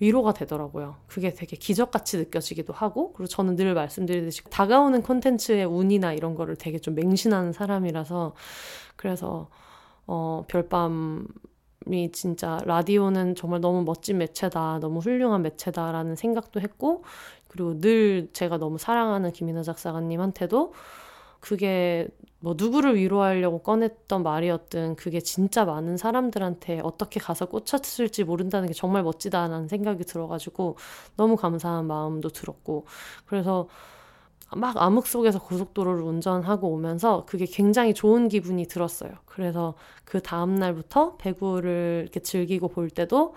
위로가 0.00 0.34
되더라고요. 0.34 0.96
그게 1.06 1.32
되게 1.32 1.56
기적같이 1.56 2.18
느껴지기도 2.18 2.72
하고, 2.72 3.12
그리고 3.12 3.28
저는 3.28 3.54
늘 3.54 3.72
말씀드리듯이 3.72 4.42
다가오는 4.50 5.02
콘텐츠의 5.02 5.64
운이나 5.64 6.12
이런 6.12 6.34
거를 6.34 6.56
되게 6.56 6.80
좀 6.80 6.96
맹신하는 6.96 7.52
사람이라서, 7.52 8.34
그래서 8.96 9.48
어, 10.06 10.44
별밤이 10.48 12.12
진짜 12.12 12.58
라디오는 12.64 13.34
정말 13.34 13.60
너무 13.60 13.84
멋진 13.84 14.18
매체다, 14.18 14.80
너무 14.80 15.00
훌륭한 15.00 15.42
매체다라는 15.42 16.16
생각도 16.16 16.60
했고, 16.60 17.04
그리고 17.48 17.78
늘 17.80 18.28
제가 18.32 18.58
너무 18.58 18.78
사랑하는 18.78 19.32
김이나 19.32 19.62
작사가님한테도 19.62 20.72
그게 21.40 22.08
뭐 22.40 22.54
누구를 22.56 22.96
위로하려고 22.96 23.58
꺼냈던 23.60 24.22
말이었든 24.22 24.96
그게 24.96 25.20
진짜 25.20 25.64
많은 25.64 25.96
사람들한테 25.96 26.80
어떻게 26.82 27.20
가서 27.20 27.46
꽂혔을지 27.46 28.24
모른다는 28.24 28.68
게 28.68 28.74
정말 28.74 29.02
멋지다라는 29.02 29.68
생각이 29.68 30.04
들어가지고 30.04 30.76
너무 31.16 31.36
감사한 31.36 31.86
마음도 31.86 32.28
들었고 32.30 32.86
그래서 33.26 33.68
막 34.56 34.76
암흑 34.80 35.06
속에서 35.06 35.38
고속도로를 35.40 36.02
운전하고 36.02 36.68
오면서 36.68 37.24
그게 37.26 37.46
굉장히 37.46 37.94
좋은 37.94 38.28
기분이 38.28 38.66
들었어요. 38.66 39.10
그래서 39.26 39.74
그 40.04 40.20
다음날부터 40.22 41.16
배구를 41.16 42.00
이렇게 42.04 42.20
즐기고 42.20 42.68
볼 42.68 42.90
때도 42.90 43.34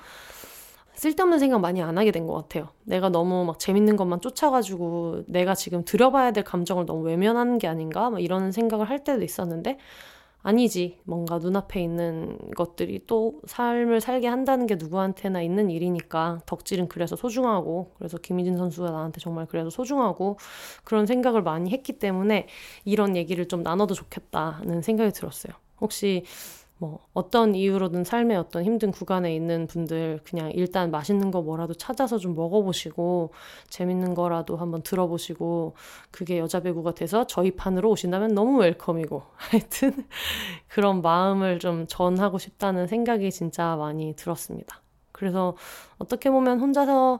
쓸데없는 0.96 1.38
생각 1.40 1.60
많이 1.60 1.82
안 1.82 1.98
하게 1.98 2.12
된 2.12 2.26
것 2.28 2.34
같아요. 2.34 2.70
내가 2.84 3.10
너무 3.10 3.46
막 3.46 3.60
재밌는 3.60 3.98
것만 3.98 4.20
쫓아가지고 4.22 5.24
내가 5.28 5.54
지금 5.56 5.86
들여봐야 5.86 6.32
될 6.32 6.44
감정을 6.44 6.86
너무 6.86 7.04
외면하는 7.06 7.60
게 7.60 7.68
아닌가? 7.68 8.10
막 8.10 8.20
이런 8.22 8.52
생각을 8.52 8.90
할 8.90 9.04
때도 9.04 9.24
있었는데 9.24 9.78
아니지. 10.48 10.98
뭔가 11.04 11.40
눈앞에 11.40 11.82
있는 11.82 12.38
것들이 12.56 13.02
또 13.06 13.42
삶을 13.48 14.00
살게 14.00 14.28
한다는 14.28 14.66
게 14.66 14.76
누구한테나 14.76 15.42
있는 15.42 15.70
일이니까 15.70 16.40
덕질은 16.46 16.88
그래서 16.88 17.18
소중하고 17.18 17.92
그래서 17.98 18.18
김희진 18.18 18.56
선수가 18.56 18.90
나한테 18.90 19.20
정말 19.20 19.46
그래서 19.46 19.70
소중하고 19.70 20.38
그런 20.86 21.06
생각을 21.06 21.42
많이 21.42 21.70
했기 21.72 22.00
때문에 22.00 22.48
이런 22.86 23.18
얘기를 23.18 23.50
좀 23.50 23.62
나눠도 23.62 23.94
좋겠다는 23.94 24.82
생각이 24.84 25.12
들었어요. 25.12 25.52
혹시 25.82 26.24
뭐 26.80 27.00
어떤 27.14 27.56
이유로든 27.56 28.04
삶의 28.04 28.38
어떤 28.38 28.64
힘든 28.64 28.92
구간에 28.92 29.34
있는 29.36 29.66
분들 29.66 30.20
그냥 30.24 30.52
일단 30.54 30.92
맛있는 30.92 31.32
거 31.32 31.42
뭐라도 31.42 31.74
찾아서 31.74 32.20
좀 32.20 32.36
먹어보시고 32.36 33.32
재밌는 33.70 34.14
거라도 34.14 34.58
한번 34.58 34.84
들어보시고 34.84 35.74
그게 36.12 36.38
여자 36.38 36.60
배구가 36.60 36.94
돼서 36.94 37.26
저희 37.26 37.52
판으로 37.52 37.90
오신다면 37.90 38.36
너무 38.36 38.60
웰컴이고 38.60 39.24
하여튼 39.36 40.06
그런 40.68 41.02
마음을 41.02 41.58
좀 41.58 41.88
전하고 41.88 42.38
싶다는 42.38 42.86
생각이 42.86 43.32
진짜 43.32 43.76
많이 43.76 44.16
들었습니다. 44.16 44.82
그래서 45.12 45.56
어떻게 45.98 46.30
보면 46.30 46.60
혼자서 46.60 47.20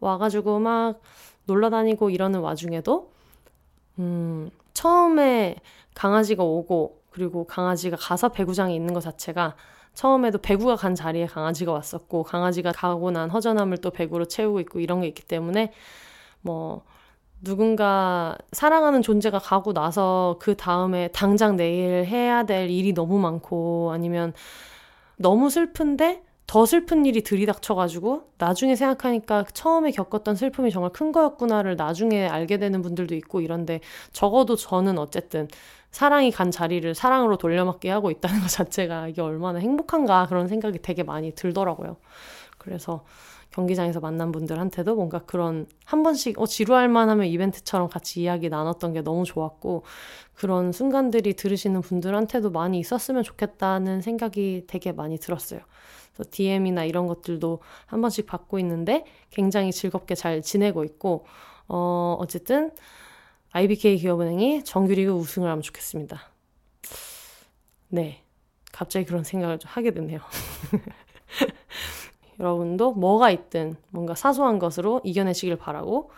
와가지고 0.00 0.60
막 0.60 1.00
놀러 1.44 1.68
다니고 1.68 2.08
이러는 2.08 2.40
와중에도 2.40 3.10
음 3.98 4.50
처음에 4.72 5.56
강아지가 5.94 6.42
오고 6.42 7.03
그리고 7.14 7.44
강아지가 7.44 7.96
가서 7.96 8.30
배구장에 8.30 8.74
있는 8.74 8.92
것 8.92 9.00
자체가 9.00 9.54
처음에도 9.94 10.38
배구가 10.38 10.74
간 10.74 10.96
자리에 10.96 11.26
강아지가 11.26 11.70
왔었고 11.70 12.24
강아지가 12.24 12.72
가고 12.72 13.12
난 13.12 13.30
허전함을 13.30 13.78
또 13.78 13.90
배구로 13.90 14.24
채우고 14.24 14.58
있고 14.60 14.80
이런 14.80 15.00
게 15.00 15.06
있기 15.06 15.22
때문에 15.22 15.72
뭐 16.40 16.82
누군가 17.40 18.36
사랑하는 18.50 19.00
존재가 19.00 19.38
가고 19.38 19.72
나서 19.72 20.38
그 20.40 20.56
다음에 20.56 21.06
당장 21.12 21.54
내일 21.54 22.04
해야 22.04 22.42
될 22.42 22.68
일이 22.68 22.92
너무 22.92 23.20
많고 23.20 23.92
아니면 23.92 24.32
너무 25.16 25.50
슬픈데 25.50 26.24
더 26.48 26.66
슬픈 26.66 27.06
일이 27.06 27.22
들이닥쳐가지고 27.22 28.32
나중에 28.38 28.74
생각하니까 28.74 29.44
처음에 29.54 29.92
겪었던 29.92 30.34
슬픔이 30.34 30.72
정말 30.72 30.90
큰 30.90 31.12
거였구나를 31.12 31.76
나중에 31.76 32.26
알게 32.26 32.58
되는 32.58 32.82
분들도 32.82 33.14
있고 33.14 33.40
이런데 33.40 33.80
적어도 34.12 34.56
저는 34.56 34.98
어쨌든 34.98 35.46
사랑이 35.94 36.32
간 36.32 36.50
자리를 36.50 36.92
사랑으로 36.92 37.36
돌려막기 37.36 37.86
하고 37.86 38.10
있다는 38.10 38.40
것 38.40 38.48
자체가 38.48 39.06
이게 39.06 39.22
얼마나 39.22 39.60
행복한가 39.60 40.26
그런 40.26 40.48
생각이 40.48 40.80
되게 40.82 41.04
많이 41.04 41.30
들더라고요. 41.30 41.98
그래서 42.58 43.04
경기장에서 43.52 44.00
만난 44.00 44.32
분들한테도 44.32 44.96
뭔가 44.96 45.20
그런 45.20 45.68
한 45.84 46.02
번씩 46.02 46.40
어 46.40 46.46
지루할 46.46 46.88
만하면 46.88 47.26
이벤트처럼 47.26 47.88
같이 47.88 48.22
이야기 48.22 48.48
나눴던 48.48 48.92
게 48.92 49.02
너무 49.02 49.24
좋았고 49.24 49.84
그런 50.34 50.72
순간들이 50.72 51.34
들으시는 51.34 51.80
분들한테도 51.80 52.50
많이 52.50 52.80
있었으면 52.80 53.22
좋겠다는 53.22 54.00
생각이 54.00 54.64
되게 54.66 54.90
많이 54.90 55.16
들었어요. 55.16 55.60
DM이나 56.28 56.82
이런 56.82 57.06
것들도 57.06 57.60
한 57.86 58.00
번씩 58.00 58.26
받고 58.26 58.58
있는데 58.58 59.04
굉장히 59.30 59.70
즐겁게 59.70 60.16
잘 60.16 60.42
지내고 60.42 60.82
있고 60.82 61.24
어 61.68 62.16
어쨌든 62.18 62.72
IBK 63.54 63.98
기업은행이 63.98 64.64
정규리그 64.64 65.12
우승을 65.12 65.48
하면 65.48 65.62
좋겠습니다. 65.62 66.20
네. 67.88 68.20
갑자기 68.72 69.06
그런 69.06 69.22
생각을 69.22 69.60
좀 69.60 69.70
하게 69.72 69.92
됐네요. 69.92 70.18
여러분도 72.40 72.94
뭐가 72.94 73.30
있든 73.30 73.76
뭔가 73.90 74.16
사소한 74.16 74.58
것으로 74.58 75.00
이겨내시길 75.04 75.54
바라고, 75.54 76.10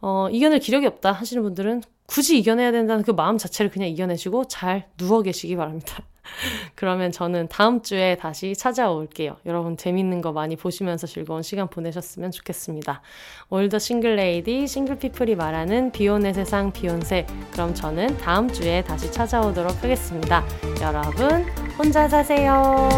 어, 0.00 0.28
이겨낼 0.30 0.60
기력이 0.60 0.86
없다 0.86 1.10
하시는 1.10 1.42
분들은 1.42 1.82
굳이 2.06 2.38
이겨내야 2.38 2.70
된다는 2.70 3.02
그 3.02 3.10
마음 3.10 3.36
자체를 3.36 3.72
그냥 3.72 3.88
이겨내시고 3.88 4.46
잘 4.46 4.88
누워 4.96 5.22
계시기 5.22 5.56
바랍니다. 5.56 6.04
그러면 6.74 7.12
저는 7.12 7.48
다음 7.48 7.82
주에 7.82 8.16
다시 8.16 8.54
찾아올게요. 8.54 9.36
여러분 9.46 9.76
재밌는 9.76 10.20
거 10.20 10.32
많이 10.32 10.56
보시면서 10.56 11.06
즐거운 11.06 11.42
시간 11.42 11.68
보내셨으면 11.68 12.30
좋겠습니다. 12.30 13.02
All 13.48 13.63
the 13.63 13.78
single 13.78 14.16
ladies, 14.16 14.66
single 14.66 14.98
people이 14.98 15.34
말하는 15.36 15.92
비혼의 15.92 16.34
세상 16.34 16.72
비혼세. 16.72 17.26
그럼 17.52 17.74
저는 17.74 18.18
다음 18.18 18.50
주에 18.50 18.82
다시 18.82 19.10
찾아오도록 19.10 19.82
하겠습니다. 19.82 20.44
여러분 20.80 21.44
혼자 21.78 22.08
사세요. 22.08 22.88